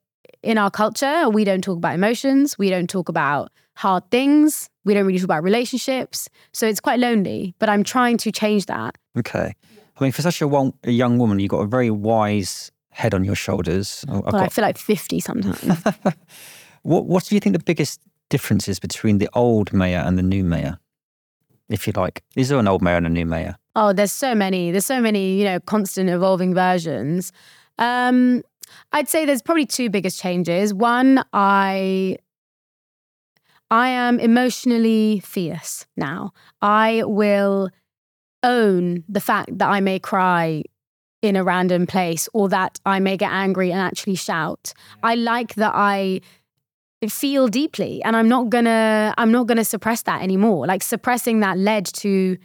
in 0.44 0.58
our 0.60 0.70
culture, 0.70 1.30
we 1.30 1.44
don't 1.44 1.64
talk 1.64 1.78
about 1.78 1.96
emotions. 1.96 2.58
We 2.60 2.70
don't 2.70 2.90
talk 2.90 3.10
about 3.10 3.52
hard 3.76 4.10
things. 4.12 4.70
We 4.86 4.94
don't 4.94 5.06
really 5.06 5.20
talk 5.20 5.26
about 5.26 5.44
relationships. 5.44 6.30
So 6.54 6.68
it's 6.68 6.80
quite 6.80 7.00
lonely, 7.00 7.56
but 7.58 7.70
I'm 7.70 7.84
trying 7.84 8.18
to 8.18 8.32
change 8.32 8.68
that. 8.68 8.98
Okay. 9.18 9.54
I 10.00 10.04
mean, 10.04 10.12
for 10.12 10.22
such 10.22 10.42
a, 10.42 10.48
one, 10.48 10.74
a 10.84 10.92
young 10.92 11.18
woman, 11.18 11.40
you've 11.40 11.50
got 11.50 11.62
a 11.62 11.68
very 11.68 11.90
wise 11.90 12.72
head 12.92 13.16
on 13.16 13.24
your 13.24 13.36
shoulders. 13.36 14.06
Well, 14.08 14.22
got... 14.22 14.36
I 14.36 14.48
feel 14.50 14.64
like 14.64 14.78
50 14.78 15.20
sometimes. 15.20 15.84
what, 16.84 17.06
what 17.06 17.24
do 17.26 17.36
you 17.36 17.42
think 17.42 17.58
the 17.58 17.64
biggest 17.64 18.02
differences 18.30 18.80
between 18.80 19.17
the 19.17 19.30
old 19.34 19.73
Maya 19.73 20.03
and 20.05 20.17
the 20.17 20.23
new 20.23 20.43
Maya, 20.43 20.75
if 21.69 21.88
you 21.88 21.93
like? 21.95 22.23
Is 22.36 22.49
there 22.49 22.59
an 22.59 22.67
old 22.67 22.82
Maya 22.82 22.97
and 22.97 23.07
a 23.07 23.09
new 23.09 23.25
Maya? 23.25 23.55
Oh, 23.75 23.93
there's 23.93 24.11
so 24.11 24.34
many. 24.34 24.71
There's 24.71 24.86
so 24.86 25.01
many, 25.01 25.38
you 25.38 25.45
know, 25.45 25.59
constant 25.59 26.09
evolving 26.09 26.53
versions. 26.53 27.32
Um, 27.78 28.43
I'd 28.91 29.07
say 29.07 29.25
there's 29.25 29.41
probably 29.41 29.65
two 29.65 29.89
biggest 29.89 30.19
changes. 30.19 30.73
One, 30.73 31.23
I 31.34 32.17
I 33.69 33.89
am 33.89 34.19
emotionally 34.19 35.21
fierce 35.23 35.86
now. 35.95 36.32
I 36.61 37.03
will 37.05 37.69
own 38.43 39.03
the 39.09 39.19
fact 39.19 39.57
that 39.57 39.67
I 39.69 39.80
may 39.82 39.99
cry 39.99 40.63
in 41.21 41.36
a 41.36 41.43
random 41.43 41.88
place 41.88 42.30
or 42.34 42.47
that 42.49 42.80
I 42.86 42.99
may 42.99 43.17
get 43.17 43.32
angry 43.32 43.71
and 43.71 43.82
actually 43.82 44.15
shout. 44.15 44.73
I 45.03 45.15
like 45.15 45.55
that 45.55 45.73
I 45.75 46.21
feel 47.08 47.48
deeply 47.48 48.02
and 48.04 48.16
i'm 48.16 48.28
not 48.28 48.50
gonna 48.50 49.14
i'm 49.18 49.32
not 49.32 49.45
gonna 49.45 49.64
suppress 49.64 50.02
that 50.04 50.22
anymore 50.22 50.66
like 50.66 50.82
suppressing 50.82 51.41
that 51.41 51.58
led 51.58 51.86
to 51.86 52.38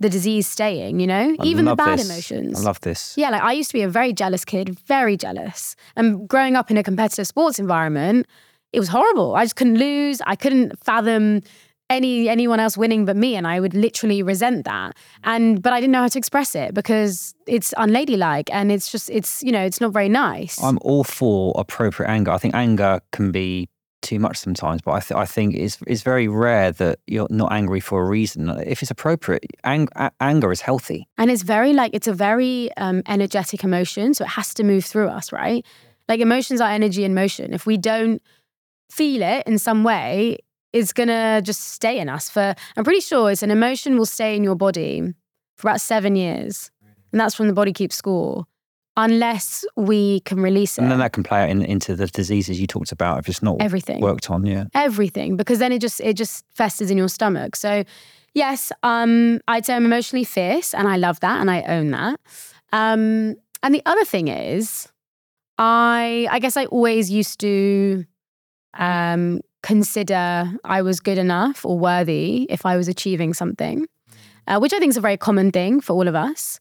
the 0.00 0.10
disease 0.10 0.46
staying 0.46 0.98
you 1.00 1.06
know? 1.06 1.36
I 1.38 1.44
even 1.44 1.64
the 1.64 1.76
bad 1.76 1.98
this. 1.98 2.10
emotions. 2.10 2.60
i 2.60 2.62
love 2.62 2.80
this. 2.80 3.14
Yeah 3.16 3.30
like 3.30 3.42
i 3.42 3.52
used 3.52 3.70
to 3.70 3.74
be 3.74 3.82
a 3.82 3.88
very 3.88 4.12
jealous 4.12 4.44
kid 4.44 4.78
very 4.80 5.16
jealous. 5.16 5.76
And 5.94 6.28
growing 6.28 6.56
up 6.56 6.70
in 6.70 6.76
a 6.76 6.82
competitive 6.82 7.26
sports 7.26 7.58
environment 7.58 8.26
it 8.72 8.80
was 8.80 8.88
horrible. 8.88 9.34
I 9.34 9.44
just 9.44 9.56
couldn't 9.56 9.78
lose. 9.78 10.20
I 10.26 10.36
couldn't 10.36 10.78
fathom 10.84 11.40
any 11.88 12.28
anyone 12.28 12.58
else 12.58 12.76
winning 12.76 13.04
but 13.04 13.16
me 13.16 13.36
and 13.36 13.46
I 13.46 13.60
would 13.60 13.72
literally 13.72 14.22
resent 14.22 14.64
that. 14.64 14.96
And 15.24 15.62
but 15.62 15.72
I 15.72 15.80
didn't 15.80 15.92
know 15.92 16.00
how 16.00 16.08
to 16.08 16.18
express 16.18 16.54
it 16.54 16.74
because 16.74 17.34
it's 17.46 17.72
unladylike 17.76 18.50
and 18.52 18.72
it's 18.72 18.90
just 18.90 19.08
it's 19.08 19.42
you 19.42 19.52
know 19.52 19.62
it's 19.62 19.80
not 19.80 19.92
very 19.92 20.08
nice. 20.08 20.62
I'm 20.62 20.78
all 20.82 21.04
for 21.04 21.54
appropriate 21.56 22.10
anger. 22.10 22.32
I 22.32 22.38
think 22.38 22.54
anger 22.54 23.00
can 23.12 23.30
be 23.30 23.68
too 24.06 24.18
much 24.18 24.36
sometimes 24.36 24.80
but 24.82 24.92
I, 24.92 25.00
th- 25.00 25.18
I 25.18 25.26
think 25.26 25.54
it's, 25.54 25.78
it's 25.86 26.02
very 26.02 26.28
rare 26.28 26.72
that 26.72 26.98
you're 27.06 27.26
not 27.30 27.52
angry 27.52 27.80
for 27.80 28.02
a 28.02 28.06
reason. 28.06 28.48
If 28.66 28.82
it's 28.82 28.90
appropriate 28.90 29.44
ang- 29.64 29.88
a- 29.96 30.12
anger 30.20 30.50
is 30.52 30.60
healthy. 30.60 31.06
And 31.18 31.30
it's 31.30 31.42
very 31.42 31.72
like 31.72 31.92
it's 31.94 32.08
a 32.08 32.14
very 32.14 32.70
um, 32.76 33.02
energetic 33.06 33.64
emotion 33.64 34.14
so 34.14 34.24
it 34.24 34.28
has 34.38 34.54
to 34.54 34.64
move 34.64 34.84
through 34.84 35.08
us 35.08 35.32
right? 35.32 35.64
Like 36.08 36.20
emotions 36.20 36.60
are 36.60 36.70
energy 36.70 37.02
in 37.04 37.14
motion. 37.14 37.52
If 37.52 37.66
we 37.66 37.76
don't 37.76 38.22
feel 38.90 39.22
it 39.22 39.42
in 39.46 39.58
some 39.58 39.82
way 39.82 40.38
it's 40.72 40.92
going 40.92 41.08
to 41.08 41.40
just 41.42 41.60
stay 41.60 41.98
in 41.98 42.08
us 42.08 42.28
for, 42.28 42.54
I'm 42.76 42.84
pretty 42.84 43.00
sure 43.00 43.30
it's 43.30 43.42
an 43.42 43.50
emotion 43.50 43.96
will 43.96 44.06
stay 44.06 44.36
in 44.36 44.44
your 44.44 44.56
body 44.56 45.14
for 45.56 45.68
about 45.68 45.80
seven 45.80 46.16
years. 46.16 46.70
And 47.12 47.20
that's 47.20 47.38
when 47.38 47.48
the 47.48 47.54
body 47.54 47.72
keeps 47.72 47.96
score, 47.96 48.44
unless 48.96 49.64
we 49.76 50.20
can 50.20 50.40
release 50.40 50.78
it. 50.78 50.82
And 50.82 50.90
then 50.90 50.98
that 50.98 51.12
can 51.12 51.22
play 51.22 51.42
out 51.42 51.50
in, 51.50 51.62
into 51.62 51.94
the 51.94 52.06
diseases 52.06 52.60
you 52.60 52.66
talked 52.66 52.92
about 52.92 53.18
if 53.18 53.28
it's 53.28 53.42
not 53.42 53.56
everything 53.60 54.00
worked 54.00 54.30
on. 54.30 54.46
Yeah. 54.46 54.64
Everything. 54.74 55.36
Because 55.36 55.58
then 55.58 55.72
it 55.72 55.80
just, 55.80 56.00
it 56.00 56.14
just 56.14 56.44
festers 56.54 56.90
in 56.90 56.96
your 56.96 57.08
stomach. 57.08 57.56
So, 57.56 57.84
yes, 58.34 58.72
um, 58.82 59.40
I'd 59.48 59.66
say 59.66 59.74
I'm 59.74 59.84
emotionally 59.84 60.24
fierce 60.24 60.72
and 60.72 60.88
I 60.88 60.96
love 60.96 61.20
that 61.20 61.40
and 61.40 61.50
I 61.50 61.62
own 61.62 61.90
that. 61.90 62.20
Um, 62.72 63.36
and 63.62 63.74
the 63.74 63.82
other 63.84 64.04
thing 64.04 64.28
is, 64.28 64.88
I, 65.58 66.26
I 66.30 66.38
guess 66.38 66.56
I 66.56 66.66
always 66.66 67.10
used 67.10 67.40
to 67.40 68.04
um, 68.74 69.40
consider 69.62 70.52
I 70.64 70.82
was 70.82 71.00
good 71.00 71.18
enough 71.18 71.64
or 71.64 71.78
worthy 71.78 72.46
if 72.48 72.64
I 72.64 72.76
was 72.76 72.88
achieving 72.88 73.34
something, 73.34 73.86
uh, 74.46 74.58
which 74.58 74.72
I 74.72 74.78
think 74.78 74.90
is 74.90 74.96
a 74.96 75.00
very 75.00 75.16
common 75.16 75.50
thing 75.50 75.80
for 75.80 75.92
all 75.94 76.08
of 76.08 76.14
us. 76.14 76.60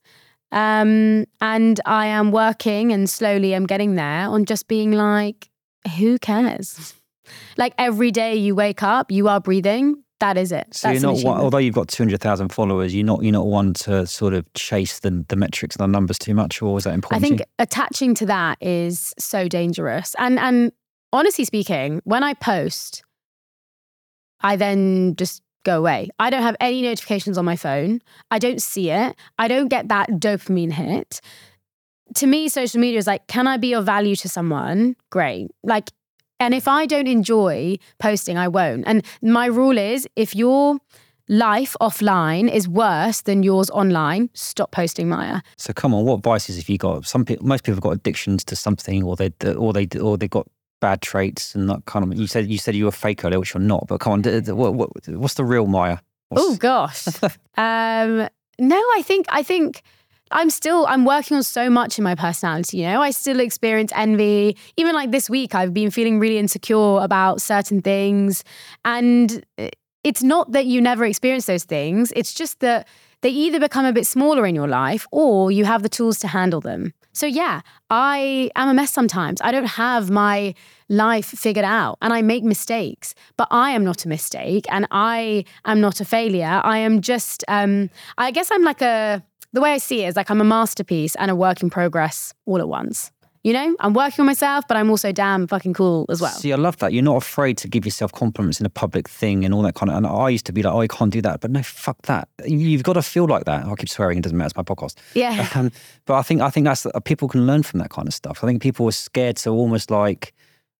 Um, 0.51 1.25
and 1.41 1.81
I 1.85 2.07
am 2.07 2.31
working 2.31 2.91
and 2.91 3.09
slowly 3.09 3.53
I'm 3.53 3.65
getting 3.65 3.95
there 3.95 4.27
on 4.27 4.45
just 4.45 4.67
being 4.67 4.91
like, 4.91 5.49
who 5.97 6.19
cares? 6.19 6.93
Like 7.57 7.73
every 7.79 8.11
day 8.11 8.35
you 8.35 8.53
wake 8.53 8.83
up, 8.83 9.09
you 9.09 9.27
are 9.27 9.39
breathing. 9.39 10.03
That 10.19 10.37
is 10.37 10.51
it. 10.51 10.67
So 10.71 10.87
That's 10.87 11.01
you're 11.01 11.11
not 11.11 11.23
one, 11.23 11.41
although 11.41 11.57
you've 11.57 11.75
got 11.75 11.87
two 11.87 12.03
hundred 12.03 12.21
thousand 12.21 12.49
followers, 12.49 12.93
you're 12.95 13.05
not 13.05 13.23
you're 13.23 13.33
not 13.33 13.47
one 13.47 13.73
to 13.73 14.05
sort 14.05 14.33
of 14.33 14.45
chase 14.53 14.99
the 14.99 15.25
the 15.27 15.35
metrics 15.35 15.75
and 15.75 15.83
the 15.83 15.87
numbers 15.87 16.17
too 16.17 16.33
much, 16.33 16.61
or 16.61 16.77
is 16.77 16.83
that 16.83 16.93
important? 16.93 17.25
I 17.25 17.27
think 17.27 17.41
attaching 17.59 18.13
to 18.15 18.25
that 18.27 18.57
is 18.61 19.13
so 19.17 19.47
dangerous. 19.47 20.15
And 20.19 20.39
and 20.39 20.71
honestly 21.11 21.45
speaking, 21.45 22.01
when 22.05 22.23
I 22.23 22.33
post, 22.35 23.03
I 24.41 24.55
then 24.55 25.15
just 25.15 25.41
go 25.65 25.77
away. 25.77 26.09
I 26.17 26.29
don't 26.29 26.43
have 26.43 26.55
any 26.61 26.81
notifications 26.81 27.37
on 27.37 27.43
my 27.43 27.57
phone. 27.57 28.01
I 28.31 28.39
don't 28.39 28.61
see 28.61 28.89
it. 28.89 29.15
I 29.37 29.49
don't 29.49 29.67
get 29.67 29.89
that 29.89 30.09
dopamine 30.11 30.71
hit. 30.71 31.19
To 32.15 32.27
me, 32.27 32.47
social 32.47 32.79
media 32.79 32.99
is 32.99 33.07
like, 33.07 33.27
can 33.27 33.47
I 33.47 33.57
be 33.57 33.73
of 33.73 33.85
value 33.85 34.15
to 34.17 34.29
someone? 34.29 34.95
Great. 35.09 35.49
Like, 35.63 35.91
and 36.39 36.53
if 36.53 36.67
I 36.67 36.85
don't 36.85 37.07
enjoy 37.07 37.77
posting, 37.99 38.37
I 38.37 38.47
won't. 38.47 38.83
And 38.85 39.03
my 39.21 39.47
rule 39.47 39.77
is 39.77 40.07
if 40.15 40.35
your 40.35 40.77
life 41.27 41.75
offline 41.81 42.51
is 42.51 42.67
worse 42.67 43.21
than 43.21 43.41
yours 43.41 43.69
online, 43.71 44.29
stop 44.33 44.71
posting 44.71 45.09
Maya. 45.09 45.41
So 45.57 45.73
come 45.73 45.93
on, 45.93 46.05
what 46.05 46.21
vices 46.21 46.57
have 46.57 46.69
you 46.69 46.77
got? 46.77 47.05
Some 47.05 47.25
people, 47.25 47.45
most 47.45 47.63
people 47.63 47.75
have 47.75 47.81
got 47.81 47.91
addictions 47.91 48.43
to 48.45 48.55
something, 48.55 49.03
or 49.03 49.15
they, 49.15 49.31
or 49.57 49.73
they, 49.73 49.87
or 49.99 50.17
they 50.17 50.27
got 50.27 50.47
bad 50.79 51.01
traits 51.01 51.55
and 51.55 51.69
that 51.69 51.85
kind 51.85 52.03
of. 52.03 52.17
You 52.17 52.27
said 52.27 52.47
you 52.47 52.57
said 52.57 52.75
you 52.75 52.85
were 52.85 52.91
fake 52.91 53.23
earlier, 53.23 53.39
which 53.39 53.53
you're 53.53 53.61
not. 53.61 53.85
But 53.87 53.99
come 53.99 54.13
on, 54.13 54.23
what, 54.23 54.75
what, 54.75 55.07
what's 55.07 55.35
the 55.35 55.45
real 55.45 55.67
Maya? 55.67 55.99
Oh 56.31 56.55
gosh. 56.57 57.07
um, 57.57 58.27
no, 58.59 58.77
I 58.77 59.01
think 59.03 59.25
I 59.29 59.43
think 59.43 59.81
I'm 60.31 60.49
still 60.49 60.85
I'm 60.87 61.05
working 61.05 61.37
on 61.37 61.43
so 61.43 61.69
much 61.69 61.97
in 61.97 62.03
my 62.03 62.15
personality. 62.15 62.77
You 62.77 62.87
know, 62.87 63.01
I 63.01 63.11
still 63.11 63.39
experience 63.39 63.91
envy. 63.95 64.57
Even 64.77 64.95
like 64.95 65.11
this 65.11 65.29
week, 65.29 65.55
I've 65.55 65.73
been 65.73 65.91
feeling 65.91 66.19
really 66.19 66.37
insecure 66.37 66.99
about 67.01 67.41
certain 67.41 67.81
things, 67.81 68.43
and 68.83 69.45
it's 70.03 70.23
not 70.23 70.51
that 70.51 70.65
you 70.65 70.81
never 70.81 71.05
experience 71.05 71.45
those 71.45 71.63
things. 71.63 72.13
It's 72.15 72.33
just 72.33 72.59
that 72.59 72.87
they 73.21 73.29
either 73.29 73.59
become 73.59 73.85
a 73.85 73.93
bit 73.93 74.07
smaller 74.07 74.45
in 74.45 74.55
your 74.55 74.67
life 74.67 75.07
or 75.11 75.51
you 75.51 75.65
have 75.65 75.83
the 75.83 75.89
tools 75.89 76.19
to 76.19 76.27
handle 76.27 76.61
them. 76.61 76.93
So, 77.13 77.25
yeah, 77.25 77.61
I 77.89 78.51
am 78.55 78.67
a 78.67 78.73
mess 78.73 78.91
sometimes. 78.91 79.39
I 79.41 79.51
don't 79.51 79.65
have 79.65 80.09
my 80.09 80.53
life 80.89 81.27
figured 81.27 81.65
out 81.65 81.97
and 82.01 82.11
I 82.11 82.21
make 82.21 82.43
mistakes, 82.43 83.15
but 83.37 83.47
I 83.51 83.71
am 83.71 83.85
not 83.85 84.03
a 84.03 84.09
mistake 84.09 84.65
and 84.69 84.85
I 84.91 85.45
am 85.63 85.79
not 85.79 86.01
a 86.01 86.05
failure. 86.05 86.61
I 86.63 86.79
am 86.79 87.01
just, 87.01 87.43
um, 87.47 87.89
I 88.17 88.31
guess 88.31 88.51
I'm 88.51 88.63
like 88.63 88.81
a, 88.81 89.23
the 89.53 89.61
way 89.61 89.71
I 89.71 89.77
see 89.77 90.03
it 90.03 90.09
is 90.09 90.15
like 90.17 90.29
I'm 90.29 90.41
a 90.41 90.45
masterpiece 90.45 91.15
and 91.15 91.31
a 91.31 91.35
work 91.35 91.63
in 91.63 91.69
progress 91.69 92.33
all 92.45 92.59
at 92.59 92.67
once. 92.67 93.11
You 93.45 93.53
know, 93.53 93.75
I'm 93.79 93.93
working 93.93 94.23
on 94.23 94.25
myself, 94.25 94.65
but 94.67 94.75
I'm 94.75 94.89
also 94.89 95.11
damn 95.11 95.45
fucking 95.45 95.75
cool 95.75 96.07
as 96.09 96.19
well. 96.19 96.31
See, 96.31 96.51
I 96.51 96.55
love 96.55 96.77
that. 96.77 96.93
You're 96.93 97.03
not 97.03 97.17
afraid 97.17 97.59
to 97.59 97.67
give 97.67 97.85
yourself 97.85 98.11
compliments 98.11 98.59
in 98.59 98.65
a 98.65 98.71
public 98.71 99.07
thing 99.07 99.45
and 99.45 99.53
all 99.53 99.61
that 99.61 99.75
kind 99.75 99.91
of. 99.91 99.97
And 99.97 100.07
I 100.07 100.29
used 100.29 100.47
to 100.47 100.51
be 100.51 100.63
like, 100.63 100.73
oh, 100.73 100.81
I 100.81 100.87
can't 100.87 101.13
do 101.13 101.21
that, 101.21 101.41
but 101.41 101.51
no, 101.51 101.61
fuck 101.61 102.01
that. 102.07 102.27
You've 102.43 102.81
got 102.81 102.93
to 102.93 103.03
feel 103.03 103.27
like 103.27 103.45
that. 103.45 103.67
I 103.67 103.75
keep 103.75 103.87
swearing; 103.87 104.17
it 104.17 104.21
doesn't 104.21 104.35
matter. 104.35 104.47
It's 104.47 104.57
my 104.57 104.63
podcast. 104.63 104.95
Yeah. 105.13 105.47
Um, 105.55 105.71
but 106.05 106.15
I 106.15 106.23
think 106.23 106.41
I 106.41 106.49
think 106.49 106.65
that's 106.65 106.87
uh, 106.87 106.99
people 107.01 107.27
can 107.27 107.45
learn 107.45 107.61
from 107.61 107.79
that 107.79 107.91
kind 107.91 108.07
of 108.07 108.15
stuff. 108.15 108.43
I 108.43 108.47
think 108.47 108.63
people 108.63 108.87
are 108.87 108.91
scared 108.91 109.37
to 109.37 109.51
almost 109.51 109.91
like 109.91 110.33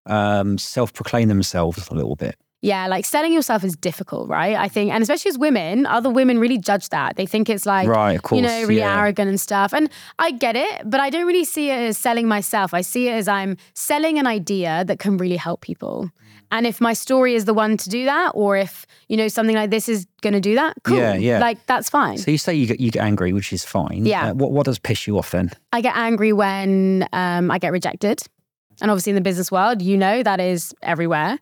um, 0.06 0.58
self-proclaim 0.58 1.28
themselves 1.28 1.88
a 1.88 1.94
little 1.94 2.16
bit. 2.16 2.36
Yeah, 2.62 2.86
like 2.86 3.04
selling 3.04 3.32
yourself 3.32 3.62
is 3.64 3.76
difficult, 3.76 4.28
right? 4.28 4.56
I 4.56 4.68
think, 4.68 4.90
and 4.90 5.02
especially 5.02 5.28
as 5.30 5.38
women, 5.38 5.86
other 5.86 6.10
women 6.10 6.38
really 6.38 6.58
judge 6.58 6.88
that. 6.88 7.16
They 7.16 7.26
think 7.26 7.48
it's 7.48 7.66
like, 7.66 7.86
right, 7.86 8.14
of 8.14 8.22
course, 8.22 8.40
you 8.40 8.42
know, 8.42 8.62
really 8.62 8.78
yeah. 8.78 8.98
arrogant 8.98 9.28
and 9.28 9.38
stuff. 9.38 9.74
And 9.74 9.90
I 10.18 10.30
get 10.32 10.56
it, 10.56 10.82
but 10.84 10.98
I 10.98 11.10
don't 11.10 11.26
really 11.26 11.44
see 11.44 11.70
it 11.70 11.78
as 11.78 11.98
selling 11.98 12.26
myself. 12.26 12.72
I 12.72 12.80
see 12.80 13.08
it 13.08 13.12
as 13.12 13.28
I'm 13.28 13.56
selling 13.74 14.18
an 14.18 14.26
idea 14.26 14.84
that 14.86 14.98
can 14.98 15.16
really 15.16 15.36
help 15.36 15.60
people. 15.60 16.10
And 16.50 16.66
if 16.66 16.80
my 16.80 16.92
story 16.92 17.34
is 17.34 17.44
the 17.44 17.54
one 17.54 17.76
to 17.76 17.88
do 17.88 18.04
that, 18.04 18.32
or 18.34 18.56
if 18.56 18.86
you 19.08 19.16
know 19.16 19.28
something 19.28 19.56
like 19.56 19.70
this 19.70 19.88
is 19.88 20.06
going 20.22 20.32
to 20.34 20.40
do 20.40 20.54
that, 20.54 20.76
cool. 20.84 20.96
Yeah, 20.96 21.14
yeah. 21.14 21.38
Like 21.40 21.64
that's 21.66 21.90
fine. 21.90 22.18
So 22.18 22.30
you 22.30 22.38
say 22.38 22.54
you 22.54 22.66
get 22.66 22.80
you 22.80 22.90
get 22.90 23.02
angry, 23.02 23.32
which 23.32 23.52
is 23.52 23.64
fine. 23.64 24.06
Yeah. 24.06 24.30
Uh, 24.30 24.34
what 24.34 24.52
what 24.52 24.64
does 24.64 24.78
piss 24.78 25.06
you 25.06 25.18
off 25.18 25.32
then? 25.32 25.50
I 25.72 25.80
get 25.80 25.96
angry 25.96 26.32
when 26.32 27.08
um, 27.12 27.50
I 27.50 27.58
get 27.58 27.72
rejected. 27.72 28.22
And 28.80 28.90
obviously, 28.90 29.10
in 29.10 29.14
the 29.14 29.22
business 29.22 29.50
world, 29.50 29.80
you 29.80 29.96
know 29.96 30.22
that 30.22 30.40
is 30.40 30.74
everywhere. 30.82 31.38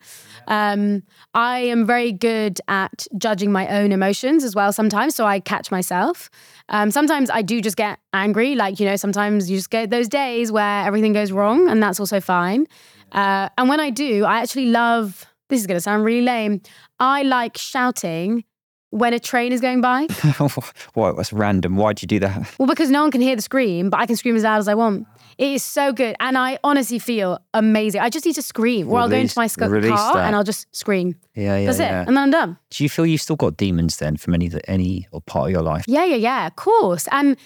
Um, 0.47 1.03
I 1.35 1.59
am 1.61 1.87
very 1.87 2.13
good 2.13 2.61
at 2.69 3.07
judging 3.19 3.51
my 3.51 3.67
own 3.69 3.93
emotions 3.93 4.45
as 4.45 4.55
well 4.55 4.73
sometimes. 4.73 5.15
So 5.15 5.27
I 5.27 5.41
catch 5.41 5.71
myself. 5.71 6.31
Um, 6.69 6.91
sometimes 6.91 7.31
I 7.31 7.43
do 7.43 7.61
just 7.61 7.77
get 7.77 7.99
angry. 8.13 8.55
Like, 8.55 8.79
you 8.79 8.87
know, 8.87 8.97
sometimes 8.97 9.51
you 9.51 9.57
just 9.57 9.71
get 9.71 9.91
those 9.91 10.09
days 10.09 10.53
where 10.53 10.85
everything 10.87 11.13
goes 11.13 11.33
wrong, 11.33 11.69
and 11.69 11.83
that's 11.83 12.01
also 12.01 12.21
fine. 12.21 12.67
Uh, 13.13 13.49
and 13.59 13.69
when 13.69 13.81
I 13.81 13.91
do, 13.91 14.25
I 14.25 14.41
actually 14.41 14.67
love 14.67 15.27
this 15.49 15.61
is 15.61 15.67
going 15.67 15.77
to 15.77 15.81
sound 15.81 16.05
really 16.05 16.23
lame. 16.23 16.61
I 16.99 17.23
like 17.23 17.57
shouting 17.57 18.45
when 18.91 19.13
a 19.13 19.19
train 19.19 19.53
is 19.53 19.61
going 19.61 19.81
by. 19.81 20.07
Why? 20.95 21.13
That's 21.13 21.33
random. 21.33 21.77
Why'd 21.77 22.01
you 22.01 22.09
do 22.09 22.21
that? 22.21 22.55
Well, 22.59 22.69
because 22.69 22.91
no 22.91 23.03
one 23.03 23.11
can 23.11 23.21
hear 23.21 23.37
the 23.37 23.43
scream, 23.43 23.91
but 23.91 23.99
I 24.01 24.07
can 24.07 24.17
scream 24.17 24.37
as 24.37 24.45
loud 24.45 24.59
as 24.59 24.69
I 24.69 24.75
want. 24.75 25.07
It 25.39 25.53
is 25.53 25.63
so 25.63 25.93
good. 25.93 26.17
And 26.21 26.39
I 26.39 26.59
honestly 26.65 26.99
feel 26.99 27.39
amazing. 27.53 28.01
I 28.01 28.09
just 28.09 28.25
need 28.25 28.35
to 28.35 28.43
scream, 28.43 28.91
or 28.91 29.01
I'll 29.01 29.09
go 29.09 29.17
into 29.17 29.39
my 29.39 29.47
sc- 29.47 29.61
car 29.61 29.69
that. 29.69 30.27
and 30.27 30.37
I'll 30.37 30.45
just 30.45 30.75
scream. 30.75 31.17
Yeah, 31.35 31.59
yeah. 31.59 31.67
That's 31.67 31.79
yeah. 31.79 32.03
it. 32.03 32.09
And 32.09 32.17
then 32.17 32.25
I'm 32.25 32.31
done. 32.31 32.59
Do 32.71 32.85
you 32.85 32.89
feel 32.89 33.07
you've 33.07 33.21
still 33.21 33.37
got 33.37 33.57
demons 33.57 33.97
then 33.97 34.17
from 34.17 34.35
any 34.35 34.51
any 34.67 35.09
or 35.11 35.21
part 35.21 35.47
of 35.47 35.53
your 35.53 35.63
life? 35.63 35.85
Yeah, 35.87 36.05
yeah, 36.05 36.17
yeah. 36.17 36.47
Of 36.47 36.57
course. 36.57 37.09
And 37.11 37.37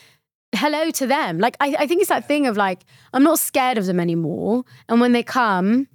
hello 0.55 0.91
to 0.91 1.07
them. 1.07 1.39
Like, 1.39 1.57
I, 1.61 1.77
I 1.79 1.87
think 1.87 2.01
it's 2.01 2.09
that 2.09 2.27
thing 2.27 2.47
of 2.47 2.57
like, 2.57 2.85
I'm 3.13 3.23
not 3.23 3.39
scared 3.39 3.79
of 3.79 3.87
them 3.87 4.01
anymore. 4.01 4.65
And 4.89 5.01
when 5.01 5.13
they 5.13 5.23
come, 5.23 5.89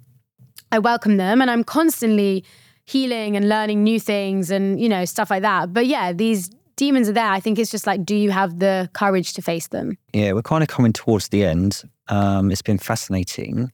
I 0.72 0.78
welcome 0.78 1.16
them 1.16 1.40
and 1.40 1.50
I'm 1.50 1.64
constantly 1.64 2.44
healing 2.84 3.36
and 3.36 3.48
learning 3.48 3.82
new 3.82 3.98
things 3.98 4.50
and, 4.50 4.80
you 4.80 4.88
know, 4.88 5.04
stuff 5.04 5.30
like 5.30 5.42
that. 5.42 5.72
But 5.72 5.86
yeah, 5.86 6.12
these 6.12 6.50
demons 6.76 7.08
are 7.08 7.12
there. 7.12 7.30
I 7.30 7.40
think 7.40 7.58
it's 7.58 7.70
just 7.70 7.86
like, 7.86 8.04
do 8.04 8.16
you 8.16 8.30
have 8.30 8.58
the 8.58 8.88
courage 8.92 9.32
to 9.34 9.42
face 9.42 9.68
them? 9.68 9.98
Yeah, 10.12 10.32
we're 10.32 10.42
kind 10.42 10.62
of 10.62 10.68
coming 10.68 10.92
towards 10.92 11.28
the 11.28 11.44
end. 11.44 11.82
Um, 12.08 12.50
it's 12.50 12.62
been 12.62 12.78
fascinating. 12.78 13.72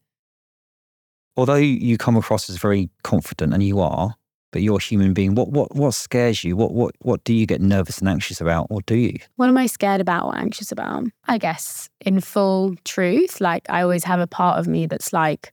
Although 1.36 1.55
you 1.55 1.96
come 1.96 2.16
across 2.16 2.51
as 2.51 2.57
very 2.57 2.90
confident, 3.03 3.55
and 3.55 3.62
you 3.62 3.80
are, 3.80 4.14
but 4.53 4.62
you're 4.62 4.78
a 4.78 4.82
human 4.82 5.14
being. 5.14 5.34
What 5.34 5.48
what 5.48 5.74
what 5.74 5.94
scares 5.94 6.44
you? 6.44 6.57
What 6.57 6.72
what 6.72 6.94
what 7.01 7.24
do 7.24 7.32
you 7.32 7.46
get 7.46 7.61
nervous 7.61 7.98
and 7.98 8.09
anxious 8.09 8.40
about, 8.40 8.66
or 8.70 8.80
do 8.82 8.96
you? 8.96 9.16
What 9.36 9.48
am 9.48 9.57
I 9.57 9.66
scared 9.66 10.01
about 10.01 10.26
or 10.26 10.36
anxious 10.36 10.72
about? 10.72 11.05
I 11.26 11.38
guess 11.38 11.88
in 12.01 12.20
full 12.20 12.74
truth, 12.84 13.40
like 13.40 13.64
I 13.70 13.82
always 13.82 14.05
have 14.05 14.20
a 14.20 14.26
part 14.26 14.59
of 14.59 14.66
me 14.66 14.86
that's 14.86 15.12
like, 15.12 15.53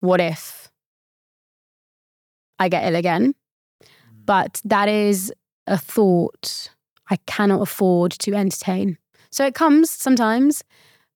what 0.00 0.20
if 0.20 0.70
I 2.58 2.68
get 2.68 2.86
ill 2.86 2.96
again? 2.96 3.34
But 4.24 4.60
that 4.64 4.88
is 4.88 5.32
a 5.66 5.78
thought 5.78 6.70
I 7.10 7.16
cannot 7.26 7.62
afford 7.62 8.12
to 8.12 8.34
entertain. 8.34 8.98
So 9.30 9.44
it 9.46 9.54
comes 9.54 9.90
sometimes, 9.90 10.62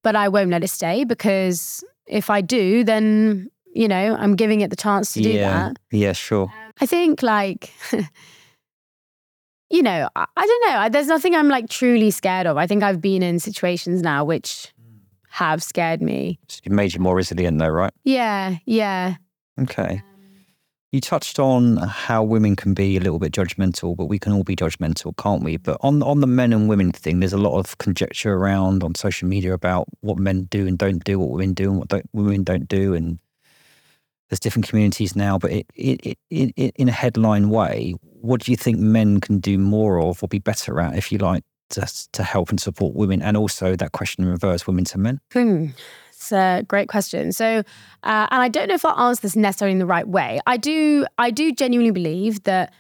but 0.03 0.17
I 0.17 0.29
won't 0.29 0.51
let 0.51 0.65
it 0.65 0.69
stay 0.69 1.05
because 1.05 1.85
if 2.07 2.31
I 2.31 2.41
do, 2.41 2.85
then 2.85 3.51
you 3.75 3.89
know, 3.89 4.17
I'm 4.19 4.37
giving 4.37 4.63
it 4.63 4.71
the 4.71 4.77
chance 4.77 5.13
to 5.13 5.21
do 5.21 5.31
yeah. 5.31 5.51
that. 5.51 5.79
Yeah, 5.91 6.13
sure. 6.13 6.45
Um, 6.45 6.73
I 6.81 6.87
think 6.87 7.23
like 7.23 7.73
you 9.71 9.83
know, 9.83 10.09
I, 10.17 10.27
I 10.37 10.47
don't 10.47 10.71
know. 10.71 10.79
I- 10.79 10.89
There's 10.89 11.09
nothing 11.09 11.35
I'm 11.35 11.49
like 11.49 11.69
truly 11.69 12.11
scared 12.11 12.47
of. 12.47 12.57
I 12.57 12.67
think 12.67 12.83
I've 12.83 13.01
been 13.01 13.23
in 13.23 13.39
situations 13.39 14.03
now 14.03 14.25
which 14.25 14.73
have 15.31 15.63
scared 15.63 16.01
me. 16.01 16.39
It's 16.45 16.61
made 16.67 16.95
you 16.95 17.01
more 17.01 17.15
resilient, 17.15 17.59
though, 17.59 17.69
right? 17.69 17.93
Yeah, 18.05 18.57
yeah. 18.65 19.17
Okay. 19.61 20.03
You 20.93 21.01
touched 21.01 21.39
on 21.39 21.77
how 21.79 22.23
women 22.23 22.55
can 22.55 22.73
be 22.73 22.97
a 22.97 23.01
little 23.01 23.19
bit 23.19 23.33
judgmental, 23.33 23.97
but 23.97 24.07
we 24.07 24.19
can 24.19 24.33
all 24.33 24.45
be 24.45 24.55
judgmental, 24.55 25.17
can't 25.17 25.43
we? 25.43 25.57
But 25.57 25.79
on 25.81 26.03
on 26.03 26.21
the 26.21 26.27
men 26.27 26.53
and 26.53 26.69
women 26.69 26.93
thing, 26.93 27.21
there's 27.21 27.33
a 27.33 27.39
lot 27.39 27.59
of 27.59 27.77
conjecture 27.79 28.35
around 28.35 28.85
on 28.85 28.95
social 28.95 29.29
media 29.29 29.53
about 29.53 29.89
what 30.01 30.19
men 30.19 30.45
do 30.45 30.67
and 30.67 30.79
don't 30.79 31.03
do, 31.05 31.19
what 31.19 31.31
women 31.31 31.55
do 31.55 31.71
and 31.71 31.79
what 31.79 31.89
don't, 31.89 32.09
women 32.13 32.45
don't 32.45 32.69
do, 32.69 32.95
and 32.95 33.19
there's 34.31 34.41
different 34.41 34.69
communities 34.69 35.17
now. 35.17 35.39
But 35.39 35.53
it, 35.53 35.67
it, 35.75 36.19
it, 36.31 36.53
it, 36.57 36.77
in 36.77 36.89
a 36.89 36.93
headline 36.93 37.51
way, 37.51 37.95
what 38.03 38.43
do 38.43 38.53
you 38.53 38.57
think 38.57 38.79
men 38.79 39.21
can 39.21 39.39
do 39.41 39.59
more 39.59 40.01
of 40.01 40.23
or 40.23 40.29
be 40.29 40.39
better 40.39 40.81
at, 40.81 40.97
if 40.97 41.11
you 41.11 41.19
like, 41.19 41.43
to 41.71 41.85
to 42.13 42.23
help 42.23 42.51
and 42.51 42.61
support 42.61 42.95
women, 42.95 43.23
and 43.23 43.37
also 43.37 43.75
that 43.75 43.91
question 43.91 44.25
in 44.25 44.31
reverse, 44.31 44.69
women 44.69 44.85
to 44.85 44.99
men? 44.99 45.21
Hmm. 45.33 45.67
It's 46.17 46.33
a 46.33 46.65
great 46.67 46.89
question. 46.89 47.31
So, 47.31 47.63
uh, 48.03 48.27
and 48.31 48.43
I 48.43 48.49
don't 48.49 48.69
know 48.69 48.75
if 48.75 48.85
I'll 48.85 49.09
answer 49.09 49.21
this 49.21 49.37
necessarily 49.37 49.73
in 49.73 49.79
the 49.79 49.87
right 49.87 50.09
way. 50.09 50.41
I 50.47 50.57
do, 50.57 51.05
I 51.19 51.31
do 51.31 51.53
genuinely 51.53 51.91
believe 51.91 52.43
that 52.45 52.73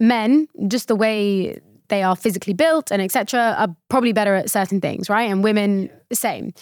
men, 0.00 0.48
just 0.66 0.88
the 0.88 0.96
way 0.96 1.60
they 1.88 2.02
are 2.02 2.16
physically 2.16 2.54
built 2.54 2.90
and 2.90 3.00
etc., 3.00 3.54
are 3.56 3.76
probably 3.88 4.12
better 4.12 4.34
at 4.34 4.50
certain 4.50 4.80
things, 4.80 5.08
right? 5.08 5.30
And 5.30 5.44
women, 5.44 5.90
the 6.08 6.16
same. 6.16 6.52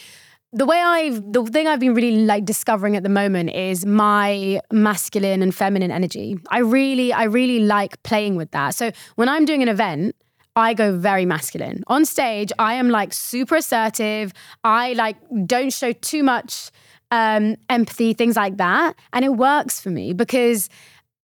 The 0.53 0.67
way 0.67 0.79
I've, 0.79 1.33
the 1.33 1.45
thing 1.45 1.69
I've 1.69 1.81
been 1.81 1.95
really 1.95 2.25
like 2.25 2.45
discovering 2.45 2.97
at 2.97 3.03
the 3.03 3.09
moment 3.09 3.51
is 3.51 3.87
my 3.87 4.61
masculine 4.73 5.43
and 5.43 5.55
feminine 5.55 5.91
energy. 5.91 6.37
I 6.51 6.59
really, 6.59 7.13
I 7.13 7.25
really 7.25 7.61
like 7.61 8.03
playing 8.03 8.37
with 8.37 8.51
that. 8.51 8.75
So 8.75 8.91
when 9.15 9.29
I'm 9.29 9.45
doing 9.45 9.63
an 9.63 9.69
event, 9.69 10.17
I 10.57 10.75
go 10.75 10.97
very 10.97 11.25
masculine. 11.25 11.85
On 11.87 12.05
stage, 12.05 12.53
I 12.59 12.75
am 12.75 12.89
like 12.89 13.13
super 13.13 13.57
assertive. 13.57 14.33
I 14.65 14.95
like 14.95 15.17
don't 15.47 15.73
show 15.73 15.93
too 15.93 16.23
much 16.23 16.71
um, 17.11 17.57
empathy, 17.69 18.13
things 18.13 18.37
like 18.37 18.57
that, 18.57 18.95
and 19.13 19.25
it 19.25 19.35
works 19.35 19.81
for 19.81 19.91
me 19.91 20.13
because 20.13 20.69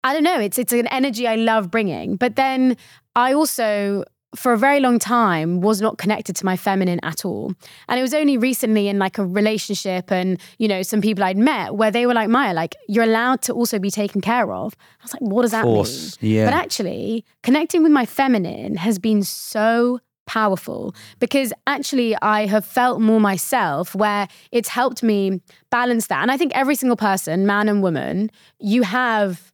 I 0.05 0.13
don't 0.13 0.25
know. 0.25 0.41
It's 0.41 0.59
it's 0.59 0.73
an 0.73 0.87
energy 0.89 1.27
I 1.29 1.37
love 1.37 1.71
bringing. 1.71 2.17
But 2.17 2.37
then 2.37 2.77
I 3.15 3.33
also, 3.35 4.05
for 4.35 4.53
a 4.53 4.59
very 4.59 4.81
long 4.81 4.99
time, 4.99 5.61
was 5.61 5.81
not 5.81 5.99
connected 5.99 6.35
to 6.37 6.45
my 6.45 6.57
feminine 6.57 7.01
at 7.03 7.25
all. 7.25 7.53
And 7.89 7.99
it 7.99 8.03
was 8.03 8.15
only 8.15 8.39
recently 8.39 8.89
in 8.89 8.99
like 8.99 9.19
a 9.19 9.25
relationship 9.25 10.11
and 10.11 10.41
you 10.59 10.69
know 10.69 10.83
some 10.83 11.01
people 11.01 11.25
I'd 11.25 11.37
met 11.37 11.75
where 11.75 11.91
they 11.91 12.07
were 12.07 12.15
like, 12.15 12.29
Maya, 12.29 12.55
like 12.55 12.75
you're 12.89 13.05
allowed 13.05 13.43
to 13.43 13.53
also 13.53 13.79
be 13.79 13.91
taken 13.91 14.21
care 14.21 14.53
of. 14.53 14.75
I 15.01 15.05
was 15.05 15.13
like, 15.15 15.23
what 15.23 15.43
does 15.43 15.51
that 15.51 15.65
mean? 15.65 15.87
yeah. 16.21 16.47
But 16.47 16.55
actually, 16.55 17.25
connecting 17.43 17.83
with 17.83 17.93
my 17.93 18.07
feminine 18.07 18.77
has 18.77 18.99
been 18.99 19.23
so 19.23 20.01
powerful 20.27 20.95
because 21.19 21.53
actually 21.67 22.17
I 22.23 22.47
have 22.47 22.65
felt 22.65 23.01
more 23.01 23.21
myself 23.21 23.95
where 23.95 24.29
it's 24.51 24.69
helped 24.69 25.03
me 25.03 25.41
balance 25.71 26.07
that. 26.07 26.23
And 26.23 26.31
I 26.31 26.37
think 26.37 26.53
every 26.55 26.75
single 26.75 26.97
person, 26.97 27.47
man 27.47 27.69
and 27.69 27.83
woman, 27.83 28.31
you 28.59 28.83
have 28.83 29.52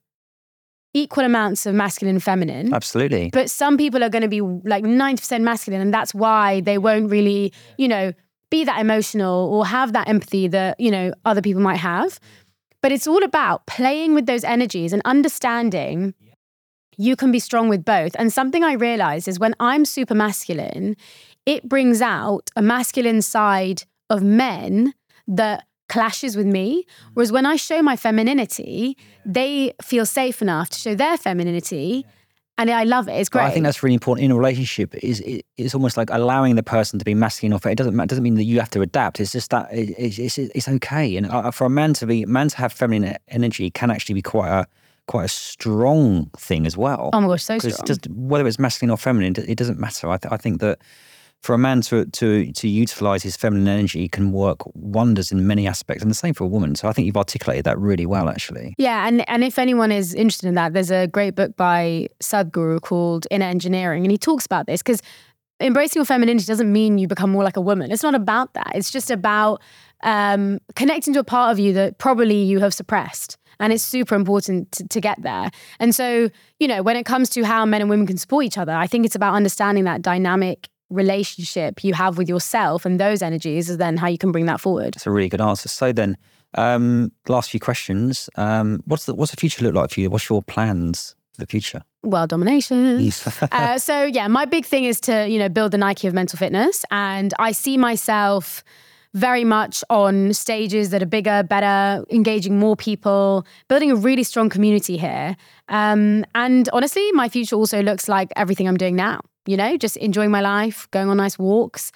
equal 0.93 1.23
amounts 1.23 1.65
of 1.65 1.75
masculine 1.75 2.15
and 2.15 2.23
feminine. 2.23 2.73
Absolutely. 2.73 3.29
But 3.31 3.49
some 3.49 3.77
people 3.77 4.03
are 4.03 4.09
going 4.09 4.23
to 4.23 4.27
be 4.27 4.41
like 4.41 4.83
90% 4.83 5.41
masculine, 5.41 5.81
and 5.81 5.93
that's 5.93 6.13
why 6.13 6.61
they 6.61 6.77
won't 6.77 7.09
really, 7.09 7.53
you 7.77 7.87
know, 7.87 8.13
be 8.49 8.63
that 8.63 8.79
emotional 8.79 9.53
or 9.53 9.65
have 9.65 9.93
that 9.93 10.07
empathy 10.07 10.47
that, 10.47 10.79
you 10.79 10.89
know, 10.89 11.13
other 11.25 11.41
people 11.41 11.61
might 11.61 11.77
have. 11.77 12.19
But 12.81 12.91
it's 12.91 13.07
all 13.07 13.23
about 13.23 13.67
playing 13.67 14.15
with 14.15 14.25
those 14.25 14.43
energies 14.43 14.93
and 14.93 15.01
understanding 15.05 16.13
you 16.97 17.15
can 17.15 17.31
be 17.31 17.39
strong 17.39 17.69
with 17.69 17.85
both. 17.85 18.15
And 18.17 18.31
something 18.31 18.63
I 18.63 18.73
realize 18.73 19.27
is 19.27 19.39
when 19.39 19.55
I'm 19.59 19.85
super 19.85 20.15
masculine, 20.15 20.95
it 21.45 21.67
brings 21.67 22.01
out 22.01 22.49
a 22.55 22.61
masculine 22.61 23.21
side 23.21 23.83
of 24.09 24.21
men 24.21 24.93
that 25.27 25.65
clashes 25.89 26.37
with 26.37 26.45
me. 26.45 26.83
Mm. 26.83 26.85
Whereas 27.15 27.31
when 27.31 27.45
I 27.45 27.57
show 27.57 27.81
my 27.81 27.97
femininity, 27.97 28.95
they 29.25 29.73
feel 29.81 30.05
safe 30.05 30.41
enough 30.41 30.69
to 30.69 30.79
show 30.79 30.95
their 30.95 31.17
femininity. 31.17 32.05
And 32.57 32.69
I 32.69 32.83
love 32.83 33.07
it. 33.07 33.13
It's 33.13 33.29
great. 33.29 33.45
I 33.45 33.51
think 33.51 33.63
that's 33.63 33.81
really 33.83 33.93
important 33.93 34.25
in 34.25 34.31
a 34.31 34.35
relationship. 34.35 34.93
Is 34.95 35.21
it, 35.21 35.45
it's 35.55 35.73
almost 35.73 35.95
like 35.95 36.09
allowing 36.11 36.55
the 36.55 36.63
person 36.63 36.99
to 36.99 37.05
be 37.05 37.13
masculine 37.13 37.53
or 37.53 37.59
feminine. 37.59 37.73
It 37.73 37.77
doesn't 37.77 37.95
ma- 37.95 38.05
doesn't 38.05 38.23
mean 38.23 38.35
that 38.35 38.43
you 38.43 38.59
have 38.59 38.69
to 38.71 38.81
adapt. 38.81 39.21
It's 39.21 39.31
just 39.31 39.49
that 39.51 39.71
it, 39.73 39.95
it's, 39.97 40.19
it's 40.19 40.37
it's 40.37 40.67
okay. 40.67 41.15
And 41.15 41.55
for 41.55 41.65
a 41.65 41.69
man 41.69 41.93
to 41.93 42.05
be 42.05 42.25
man 42.25 42.49
to 42.49 42.57
have 42.57 42.73
feminine 42.73 43.15
energy 43.29 43.69
can 43.71 43.89
actually 43.91 44.15
be 44.15 44.21
quite 44.21 44.49
a 44.49 44.67
quite 45.07 45.25
a 45.25 45.29
strong 45.29 46.29
thing 46.37 46.67
as 46.67 46.75
well. 46.77 47.09
oh 47.13 47.21
my 47.21 47.27
gosh, 47.27 47.43
so 47.43 47.57
strong. 47.57 47.87
just 47.87 48.07
whether 48.09 48.45
it's 48.45 48.59
masculine 48.59 48.91
or 48.91 48.97
feminine, 48.97 49.33
it 49.47 49.57
doesn't 49.57 49.79
matter. 49.79 50.09
I, 50.09 50.17
th- 50.17 50.31
I 50.31 50.37
think 50.37 50.59
that 50.59 50.79
for 51.41 51.53
a 51.53 51.57
man 51.57 51.81
to 51.81 52.05
to 52.05 52.51
to 52.51 52.67
utilize 52.67 53.23
his 53.23 53.37
feminine 53.37 53.67
energy 53.67 54.07
can 54.07 54.31
work 54.31 54.59
wonders 54.75 55.31
in 55.31 55.47
many 55.47 55.67
aspects, 55.67 56.03
and 56.03 56.11
the 56.11 56.15
same 56.15 56.33
for 56.33 56.43
a 56.43 56.47
woman. 56.47 56.75
So 56.75 56.87
I 56.87 56.93
think 56.93 57.05
you've 57.05 57.17
articulated 57.17 57.65
that 57.65 57.79
really 57.79 58.05
well, 58.05 58.29
actually. 58.29 58.75
Yeah, 58.77 59.07
and 59.07 59.27
and 59.29 59.43
if 59.43 59.57
anyone 59.57 59.91
is 59.91 60.13
interested 60.13 60.47
in 60.47 60.55
that, 60.55 60.73
there's 60.73 60.91
a 60.91 61.07
great 61.07 61.35
book 61.35 61.55
by 61.55 62.07
Sadhguru 62.21 62.81
called 62.81 63.25
Inner 63.31 63.45
Engineering, 63.45 64.03
and 64.03 64.11
he 64.11 64.17
talks 64.17 64.45
about 64.45 64.67
this 64.67 64.81
because 64.81 65.01
embracing 65.61 65.99
your 65.99 66.05
femininity 66.05 66.45
doesn't 66.45 66.71
mean 66.71 66.97
you 66.97 67.07
become 67.07 67.29
more 67.29 67.43
like 67.43 67.57
a 67.57 67.61
woman. 67.61 67.91
It's 67.91 68.03
not 68.03 68.15
about 68.15 68.53
that. 68.53 68.71
It's 68.75 68.91
just 68.91 69.11
about 69.11 69.61
um, 70.03 70.59
connecting 70.75 71.13
to 71.13 71.19
a 71.19 71.23
part 71.23 71.51
of 71.51 71.59
you 71.59 71.73
that 71.73 71.97
probably 71.97 72.43
you 72.43 72.59
have 72.59 72.73
suppressed. 72.73 73.37
And 73.61 73.73
it's 73.73 73.83
super 73.83 74.15
important 74.15 74.71
to, 74.73 74.87
to 74.87 75.01
get 75.01 75.21
there. 75.21 75.51
And 75.79 75.93
so, 75.93 76.29
you 76.59 76.67
know, 76.67 76.81
when 76.81 76.95
it 76.95 77.05
comes 77.05 77.29
to 77.31 77.43
how 77.43 77.65
men 77.65 77.81
and 77.81 77.89
women 77.89 78.07
can 78.07 78.17
support 78.17 78.45
each 78.45 78.57
other, 78.57 78.71
I 78.71 78.87
think 78.87 79.05
it's 79.05 79.15
about 79.15 79.33
understanding 79.33 79.83
that 79.83 80.01
dynamic 80.01 80.69
relationship 80.89 81.83
you 81.83 81.93
have 81.93 82.17
with 82.17 82.27
yourself 82.27 82.85
and 82.85 82.99
those 82.99 83.21
energies 83.21 83.69
is 83.69 83.77
then 83.77 83.97
how 83.97 84.07
you 84.07 84.17
can 84.17 84.31
bring 84.31 84.45
that 84.47 84.59
forward. 84.59 84.95
That's 84.95 85.07
a 85.07 85.11
really 85.11 85.29
good 85.29 85.41
answer. 85.41 85.69
So 85.69 85.91
then, 85.91 86.17
um, 86.55 87.11
last 87.27 87.51
few 87.51 87.59
questions. 87.59 88.29
Um, 88.35 88.81
what's 88.85 89.05
the 89.05 89.13
what's 89.13 89.31
the 89.31 89.37
future 89.37 89.63
look 89.63 89.75
like 89.75 89.91
for 89.91 89.99
you? 89.99 90.09
What's 90.09 90.29
your 90.29 90.41
plans 90.41 91.15
for 91.33 91.41
the 91.41 91.47
future? 91.47 91.83
World 92.03 92.29
domination. 92.29 93.11
uh, 93.51 93.77
so 93.77 94.03
yeah, 94.03 94.27
my 94.27 94.45
big 94.45 94.65
thing 94.65 94.85
is 94.85 94.99
to 95.01 95.27
you 95.27 95.37
know 95.37 95.49
build 95.49 95.71
the 95.71 95.77
Nike 95.77 96.07
of 96.07 96.13
mental 96.13 96.37
fitness, 96.37 96.85
and 96.89 97.33
I 97.37 97.51
see 97.51 97.77
myself 97.77 98.63
very 99.15 99.43
much 99.43 99.83
on 99.89 100.33
stages 100.33 100.91
that 100.91 101.01
are 101.01 101.07
bigger, 101.07 101.43
better, 101.43 102.05
engaging 102.11 102.59
more 102.59 102.75
people, 102.75 103.45
building 103.67 103.91
a 103.91 103.95
really 103.95 104.23
strong 104.23 104.49
community 104.49 104.97
here. 104.97 105.35
Um, 105.67 106.25
and 106.35 106.69
honestly, 106.73 107.11
my 107.13 107.27
future 107.27 107.55
also 107.55 107.81
looks 107.81 108.07
like 108.07 108.31
everything 108.35 108.67
I'm 108.67 108.77
doing 108.77 108.95
now. 108.95 109.21
You 109.49 109.57
know, 109.57 109.77
just 109.77 109.97
enjoying 109.97 110.29
my 110.29 110.41
life, 110.41 110.87
going 110.91 111.09
on 111.09 111.17
nice 111.17 111.39
walks, 111.39 111.91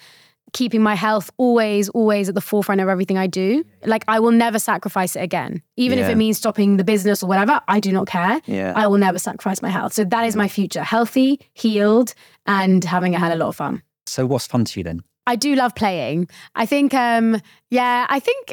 keeping 0.52 0.82
my 0.82 0.96
health 0.96 1.30
always, 1.36 1.88
always 1.90 2.28
at 2.28 2.34
the 2.34 2.40
forefront 2.40 2.80
of 2.80 2.88
everything 2.88 3.16
I 3.16 3.28
do. 3.28 3.64
Like 3.84 4.04
I 4.08 4.18
will 4.18 4.32
never 4.32 4.58
sacrifice 4.58 5.14
it 5.14 5.20
again, 5.20 5.62
even 5.76 6.00
if 6.00 6.08
it 6.08 6.16
means 6.16 6.36
stopping 6.36 6.78
the 6.78 6.84
business 6.84 7.22
or 7.22 7.28
whatever. 7.28 7.60
I 7.68 7.78
do 7.78 7.92
not 7.92 8.08
care. 8.08 8.40
Yeah. 8.46 8.72
I 8.74 8.88
will 8.88 8.98
never 8.98 9.20
sacrifice 9.20 9.62
my 9.62 9.68
health. 9.68 9.92
So 9.92 10.02
that 10.02 10.24
is 10.26 10.34
my 10.34 10.48
future: 10.48 10.82
healthy, 10.82 11.38
healed, 11.52 12.12
and 12.44 12.82
having 12.82 13.14
a 13.14 13.20
hell 13.20 13.30
of 13.30 13.36
a 13.36 13.44
lot 13.44 13.48
of 13.50 13.56
fun. 13.56 13.82
So 14.06 14.26
what's 14.26 14.48
fun 14.48 14.64
to 14.64 14.80
you 14.80 14.84
then? 14.84 15.04
I 15.28 15.36
do 15.36 15.54
love 15.54 15.76
playing. 15.76 16.28
I 16.56 16.66
think, 16.66 16.92
um, 16.92 17.40
yeah, 17.70 18.06
I 18.10 18.18
think 18.18 18.52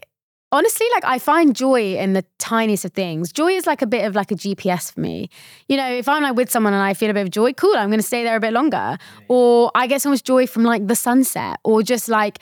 honestly, 0.52 0.86
like 0.94 1.06
I 1.06 1.20
find 1.20 1.56
joy 1.56 1.96
in 1.96 2.14
the 2.14 2.26
tiniest 2.38 2.86
of 2.86 2.94
things. 2.94 3.32
Joy 3.32 3.54
is 3.54 3.66
like 3.66 3.82
a 3.82 3.88
bit 3.88 4.06
of 4.06 4.16
like 4.16 4.32
a 4.32 4.36
GPS 4.36 4.94
for 4.94 5.00
me. 5.00 5.30
You 5.68 5.78
know, 5.78 5.90
if 5.92 6.10
I'm 6.10 6.24
like 6.24 6.36
with 6.36 6.52
someone 6.52 6.74
and 6.74 6.82
I 6.82 6.94
feel 6.94 7.10
a 7.10 7.14
bit 7.14 7.24
of 7.24 7.32
joy, 7.32 7.54
cool, 7.54 7.76
I'm 7.76 7.90
going 7.90 8.00
to 8.00 8.06
stay 8.06 8.24
there 8.24 8.36
a 8.36 8.40
bit 8.40 8.54
longer. 8.54 8.98
Or 9.28 9.72
I 9.76 9.88
get 9.88 10.02
so 10.02 10.10
much 10.10 10.24
joy 10.24 10.48
from 10.48 10.64
like 10.64 10.88
the 10.88 10.96
sunset 10.96 11.60
or 11.64 11.84
just 11.84 12.10
like 12.10 12.40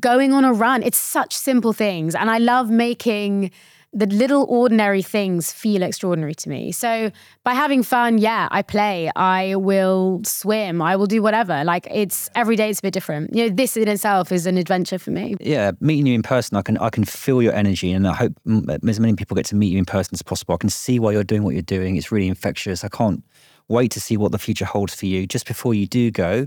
going 0.00 0.32
on 0.32 0.44
a 0.44 0.52
run. 0.52 0.82
It's 0.82 0.98
such 0.98 1.34
simple 1.34 1.72
things. 1.72 2.14
And 2.14 2.30
I 2.30 2.38
love 2.38 2.70
making 2.70 3.50
the 3.92 4.06
little 4.06 4.44
ordinary 4.48 5.02
things 5.02 5.50
feel 5.50 5.82
extraordinary 5.82 6.34
to 6.34 6.48
me. 6.48 6.72
So 6.72 7.10
by 7.42 7.54
having 7.54 7.82
fun, 7.82 8.18
yeah, 8.18 8.48
I 8.50 8.62
play, 8.62 9.10
I 9.16 9.54
will 9.56 10.20
swim, 10.24 10.82
I 10.82 10.94
will 10.96 11.06
do 11.06 11.22
whatever. 11.22 11.64
Like 11.64 11.86
it's 11.90 12.28
every 12.34 12.54
day 12.54 12.68
it's 12.68 12.80
a 12.80 12.82
bit 12.82 12.92
different. 12.92 13.34
You 13.34 13.48
know, 13.48 13.54
this 13.54 13.76
in 13.76 13.88
itself 13.88 14.30
is 14.30 14.46
an 14.46 14.58
adventure 14.58 14.98
for 14.98 15.10
me. 15.10 15.36
Yeah, 15.40 15.72
meeting 15.80 16.06
you 16.06 16.14
in 16.14 16.22
person, 16.22 16.56
I 16.56 16.62
can 16.62 16.76
I 16.78 16.90
can 16.90 17.04
feel 17.04 17.42
your 17.42 17.54
energy, 17.54 17.90
and 17.92 18.06
I 18.06 18.14
hope 18.14 18.34
as 18.86 19.00
many 19.00 19.14
people 19.14 19.34
get 19.34 19.46
to 19.46 19.56
meet 19.56 19.72
you 19.72 19.78
in 19.78 19.86
person 19.86 20.10
as 20.14 20.22
possible. 20.22 20.54
I 20.54 20.58
can 20.58 20.70
see 20.70 20.98
why 20.98 21.12
you're 21.12 21.24
doing 21.24 21.42
what 21.42 21.54
you're 21.54 21.62
doing. 21.62 21.96
It's 21.96 22.12
really 22.12 22.28
infectious. 22.28 22.84
I 22.84 22.88
can't 22.88 23.24
wait 23.68 23.90
to 23.92 24.00
see 24.00 24.16
what 24.16 24.32
the 24.32 24.38
future 24.38 24.64
holds 24.64 24.94
for 24.94 25.06
you. 25.06 25.26
Just 25.26 25.46
before 25.46 25.72
you 25.74 25.86
do 25.86 26.10
go, 26.10 26.46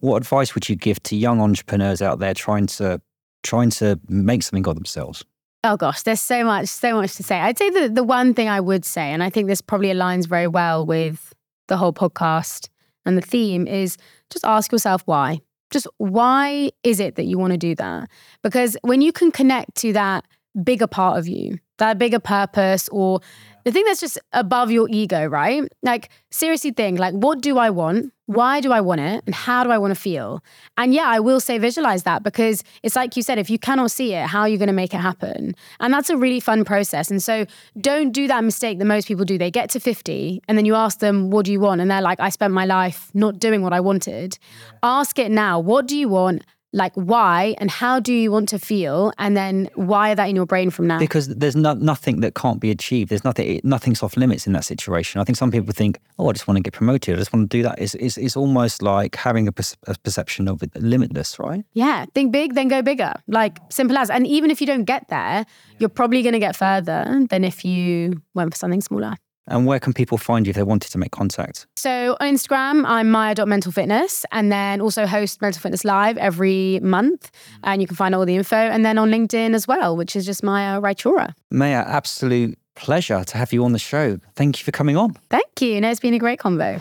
what 0.00 0.16
advice 0.16 0.54
would 0.54 0.68
you 0.68 0.76
give 0.76 1.02
to 1.04 1.16
young 1.16 1.40
entrepreneurs 1.40 2.02
out 2.02 2.18
there 2.18 2.34
trying 2.34 2.66
to 2.66 3.00
trying 3.42 3.70
to 3.70 3.98
make 4.08 4.42
something 4.42 4.66
of 4.68 4.74
themselves? 4.74 5.24
Oh 5.66 5.78
gosh, 5.78 6.02
there's 6.02 6.20
so 6.20 6.44
much, 6.44 6.68
so 6.68 6.94
much 6.94 7.14
to 7.14 7.22
say. 7.22 7.40
I'd 7.40 7.56
say 7.56 7.70
that 7.70 7.94
the 7.94 8.04
one 8.04 8.34
thing 8.34 8.50
I 8.50 8.60
would 8.60 8.84
say, 8.84 9.10
and 9.10 9.22
I 9.22 9.30
think 9.30 9.48
this 9.48 9.62
probably 9.62 9.88
aligns 9.88 10.28
very 10.28 10.46
well 10.46 10.84
with 10.84 11.32
the 11.68 11.78
whole 11.78 11.94
podcast 11.94 12.68
and 13.06 13.16
the 13.16 13.22
theme, 13.22 13.66
is 13.66 13.96
just 14.28 14.44
ask 14.44 14.70
yourself 14.72 15.00
why. 15.06 15.40
Just 15.70 15.86
why 15.96 16.70
is 16.82 17.00
it 17.00 17.14
that 17.14 17.24
you 17.24 17.38
want 17.38 17.52
to 17.52 17.56
do 17.56 17.74
that? 17.76 18.10
Because 18.42 18.76
when 18.82 19.00
you 19.00 19.10
can 19.10 19.32
connect 19.32 19.74
to 19.76 19.94
that 19.94 20.26
bigger 20.62 20.86
part 20.86 21.18
of 21.18 21.26
you, 21.26 21.58
that 21.78 21.98
bigger 21.98 22.20
purpose 22.20 22.88
or 22.90 23.20
the 23.64 23.72
thing 23.72 23.84
that's 23.86 24.00
just 24.00 24.18
above 24.32 24.70
your 24.70 24.86
ego, 24.90 25.24
right? 25.24 25.66
Like, 25.82 26.10
seriously 26.30 26.72
think, 26.72 26.98
like, 26.98 27.14
what 27.14 27.40
do 27.40 27.56
I 27.56 27.70
want? 27.70 28.12
Why 28.26 28.60
do 28.60 28.72
I 28.72 28.80
want 28.80 29.02
it? 29.02 29.22
And 29.26 29.34
how 29.34 29.64
do 29.64 29.70
I 29.70 29.76
want 29.76 29.90
to 29.90 30.00
feel? 30.00 30.42
And 30.78 30.94
yeah, 30.94 31.04
I 31.06 31.20
will 31.20 31.40
say 31.40 31.58
visualize 31.58 32.04
that 32.04 32.22
because 32.22 32.64
it's 32.82 32.96
like 32.96 33.16
you 33.16 33.22
said, 33.22 33.38
if 33.38 33.50
you 33.50 33.58
cannot 33.58 33.90
see 33.90 34.14
it, 34.14 34.26
how 34.26 34.40
are 34.40 34.48
you 34.48 34.56
going 34.56 34.68
to 34.68 34.72
make 34.74 34.94
it 34.94 35.00
happen? 35.00 35.54
And 35.78 35.92
that's 35.92 36.08
a 36.08 36.16
really 36.16 36.40
fun 36.40 36.64
process. 36.64 37.10
And 37.10 37.22
so 37.22 37.44
don't 37.80 38.12
do 38.12 38.26
that 38.28 38.42
mistake 38.42 38.78
that 38.78 38.86
most 38.86 39.08
people 39.08 39.26
do. 39.26 39.36
They 39.36 39.50
get 39.50 39.68
to 39.70 39.80
50 39.80 40.42
and 40.48 40.56
then 40.56 40.64
you 40.64 40.74
ask 40.74 41.00
them, 41.00 41.30
what 41.30 41.44
do 41.44 41.52
you 41.52 41.60
want? 41.60 41.82
And 41.82 41.90
they're 41.90 42.00
like, 42.00 42.18
I 42.18 42.30
spent 42.30 42.54
my 42.54 42.64
life 42.64 43.10
not 43.12 43.38
doing 43.38 43.60
what 43.62 43.74
I 43.74 43.80
wanted. 43.80 44.38
Yeah. 44.40 44.78
Ask 44.82 45.18
it 45.18 45.30
now. 45.30 45.60
What 45.60 45.86
do 45.86 45.96
you 45.96 46.08
want? 46.08 46.44
Like 46.74 46.92
why 46.94 47.54
and 47.58 47.70
how 47.70 48.00
do 48.00 48.12
you 48.12 48.30
want 48.30 48.48
to 48.50 48.58
feel? 48.58 49.12
And 49.16 49.36
then 49.36 49.70
wire 49.76 50.14
that 50.14 50.28
in 50.28 50.36
your 50.36 50.44
brain 50.44 50.70
from 50.70 50.88
now? 50.88 50.98
Because 50.98 51.28
there's 51.28 51.56
no, 51.56 51.72
nothing 51.74 52.20
that 52.20 52.34
can't 52.34 52.60
be 52.60 52.70
achieved. 52.70 53.10
There's 53.10 53.24
nothing 53.24 53.60
nothing's 53.64 54.02
off 54.02 54.16
limits 54.16 54.46
in 54.46 54.52
that 54.52 54.64
situation. 54.64 55.20
I 55.20 55.24
think 55.24 55.38
some 55.38 55.50
people 55.50 55.72
think 55.72 55.98
oh 56.18 56.28
i 56.28 56.32
just 56.32 56.46
want 56.46 56.56
to 56.58 56.62
get 56.62 56.74
promoted. 56.74 57.14
I 57.14 57.18
just 57.18 57.32
want 57.32 57.50
to 57.50 57.56
do 57.56 57.62
that. 57.62 57.78
It's, 57.78 57.94
it's, 57.94 58.18
it's 58.18 58.36
almost 58.36 58.82
like 58.82 59.14
having 59.16 59.48
a, 59.48 59.54
a 59.86 59.94
perception 59.98 60.48
of 60.48 60.62
it 60.62 60.74
limitless 60.74 61.38
right? 61.38 61.64
Yeah. 61.72 62.06
Think 62.14 62.32
big 62.32 62.54
then 62.54 62.68
go 62.68 62.82
bigger. 62.82 63.14
Like 63.28 63.58
simple 63.70 63.96
as. 63.96 64.10
And 64.10 64.26
even 64.26 64.50
if 64.50 64.60
you 64.60 64.66
don't 64.66 64.84
get 64.84 65.08
there 65.08 65.46
you're 65.78 65.88
probably 65.88 66.22
going 66.22 66.34
to 66.34 66.38
get 66.38 66.56
further 66.56 67.26
than 67.30 67.44
if 67.44 67.64
you 67.64 68.22
went 68.34 68.52
for 68.52 68.58
something 68.58 68.80
smaller 68.80 69.14
and 69.46 69.66
where 69.66 69.80
can 69.80 69.92
people 69.92 70.18
find 70.18 70.46
you 70.46 70.50
if 70.50 70.56
they 70.56 70.62
wanted 70.62 70.90
to 70.92 70.98
make 70.98 71.12
contact? 71.12 71.66
So 71.76 72.16
on 72.20 72.34
Instagram, 72.34 72.84
I'm 72.86 73.10
Maya.mentalfitness 73.10 74.24
and 74.32 74.50
then 74.50 74.80
also 74.80 75.06
host 75.06 75.42
Mental 75.42 75.60
Fitness 75.60 75.84
Live 75.84 76.16
every 76.18 76.80
month. 76.80 77.30
Mm. 77.32 77.58
And 77.64 77.82
you 77.82 77.86
can 77.86 77.96
find 77.96 78.14
all 78.14 78.24
the 78.24 78.36
info. 78.36 78.56
And 78.56 78.84
then 78.84 78.98
on 78.98 79.10
LinkedIn 79.10 79.54
as 79.54 79.68
well, 79.68 79.96
which 79.96 80.16
is 80.16 80.24
just 80.24 80.42
Maya 80.42 80.80
Raichoora. 80.80 81.34
Maya, 81.50 81.84
absolute 81.86 82.58
pleasure 82.74 83.24
to 83.24 83.36
have 83.36 83.52
you 83.52 83.64
on 83.64 83.72
the 83.72 83.78
show. 83.78 84.18
Thank 84.34 84.58
you 84.58 84.64
for 84.64 84.72
coming 84.72 84.96
on. 84.96 85.16
Thank 85.30 85.60
you. 85.60 85.80
No, 85.80 85.90
it's 85.90 86.00
been 86.00 86.14
a 86.14 86.18
great 86.18 86.38
convo. 86.38 86.80